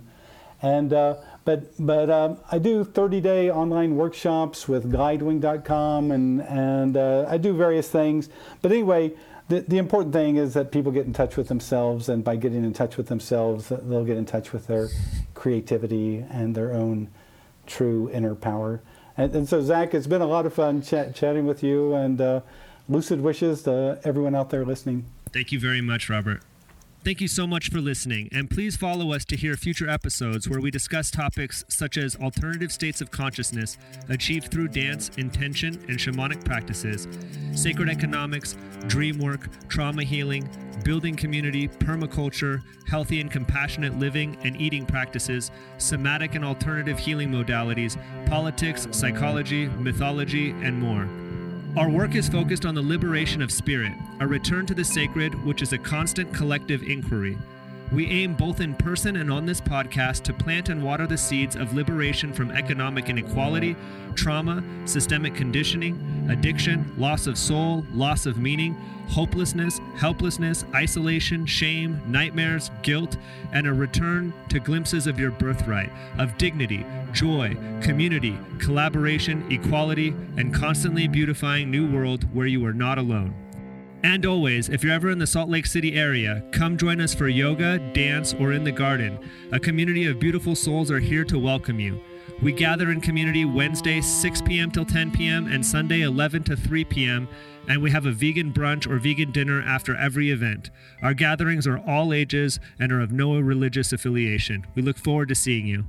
[0.61, 1.15] And uh,
[1.45, 7.53] but but um, I do 30-day online workshops with glidewing.com, and and uh, I do
[7.53, 8.29] various things.
[8.61, 9.13] But anyway,
[9.49, 12.63] the the important thing is that people get in touch with themselves, and by getting
[12.63, 14.87] in touch with themselves, they'll get in touch with their
[15.33, 17.09] creativity and their own
[17.65, 18.81] true inner power.
[19.15, 22.19] And, and so, Zach, it's been a lot of fun ch- chatting with you, and
[22.19, 22.41] uh,
[22.89, 25.05] lucid wishes to everyone out there listening.
[25.31, 26.41] Thank you very much, Robert.
[27.03, 30.61] Thank you so much for listening, and please follow us to hear future episodes where
[30.61, 33.77] we discuss topics such as alternative states of consciousness
[34.07, 37.09] achieved through dance, intention, and shamanic practices,
[37.53, 38.55] sacred economics,
[38.87, 40.49] dream work, trauma healing,
[40.85, 47.97] building community, permaculture, healthy and compassionate living and eating practices, somatic and alternative healing modalities,
[48.27, 51.09] politics, psychology, mythology, and more.
[51.75, 55.63] Our work is focused on the liberation of spirit, a return to the sacred, which
[55.63, 57.35] is a constant collective inquiry.
[57.93, 61.55] We aim both in person and on this podcast to plant and water the seeds
[61.55, 63.75] of liberation from economic inequality,
[64.15, 68.73] trauma, systemic conditioning, addiction, loss of soul, loss of meaning,
[69.09, 73.17] hopelessness, helplessness, isolation, shame, nightmares, guilt,
[73.51, 80.51] and a return to glimpses of your birthright, of dignity, joy, community, collaboration, equality, and
[80.51, 83.42] constantly beautifying new world where you are not alone.
[84.03, 87.29] And always, if you're ever in the Salt Lake City area, come join us for
[87.29, 89.17] yoga, dance, or in the garden.
[89.53, 92.01] A community of beautiful souls are here to welcome you.
[92.41, 94.71] We gather in community Wednesday 6 p.m.
[94.71, 95.47] till 10 p.m.
[95.47, 97.29] and Sunday 11 to 3 p.m.
[97.69, 100.69] And we have a vegan brunch or vegan dinner after every event.
[101.01, 104.67] Our gatherings are all ages and are of no religious affiliation.
[104.75, 105.85] We look forward to seeing you.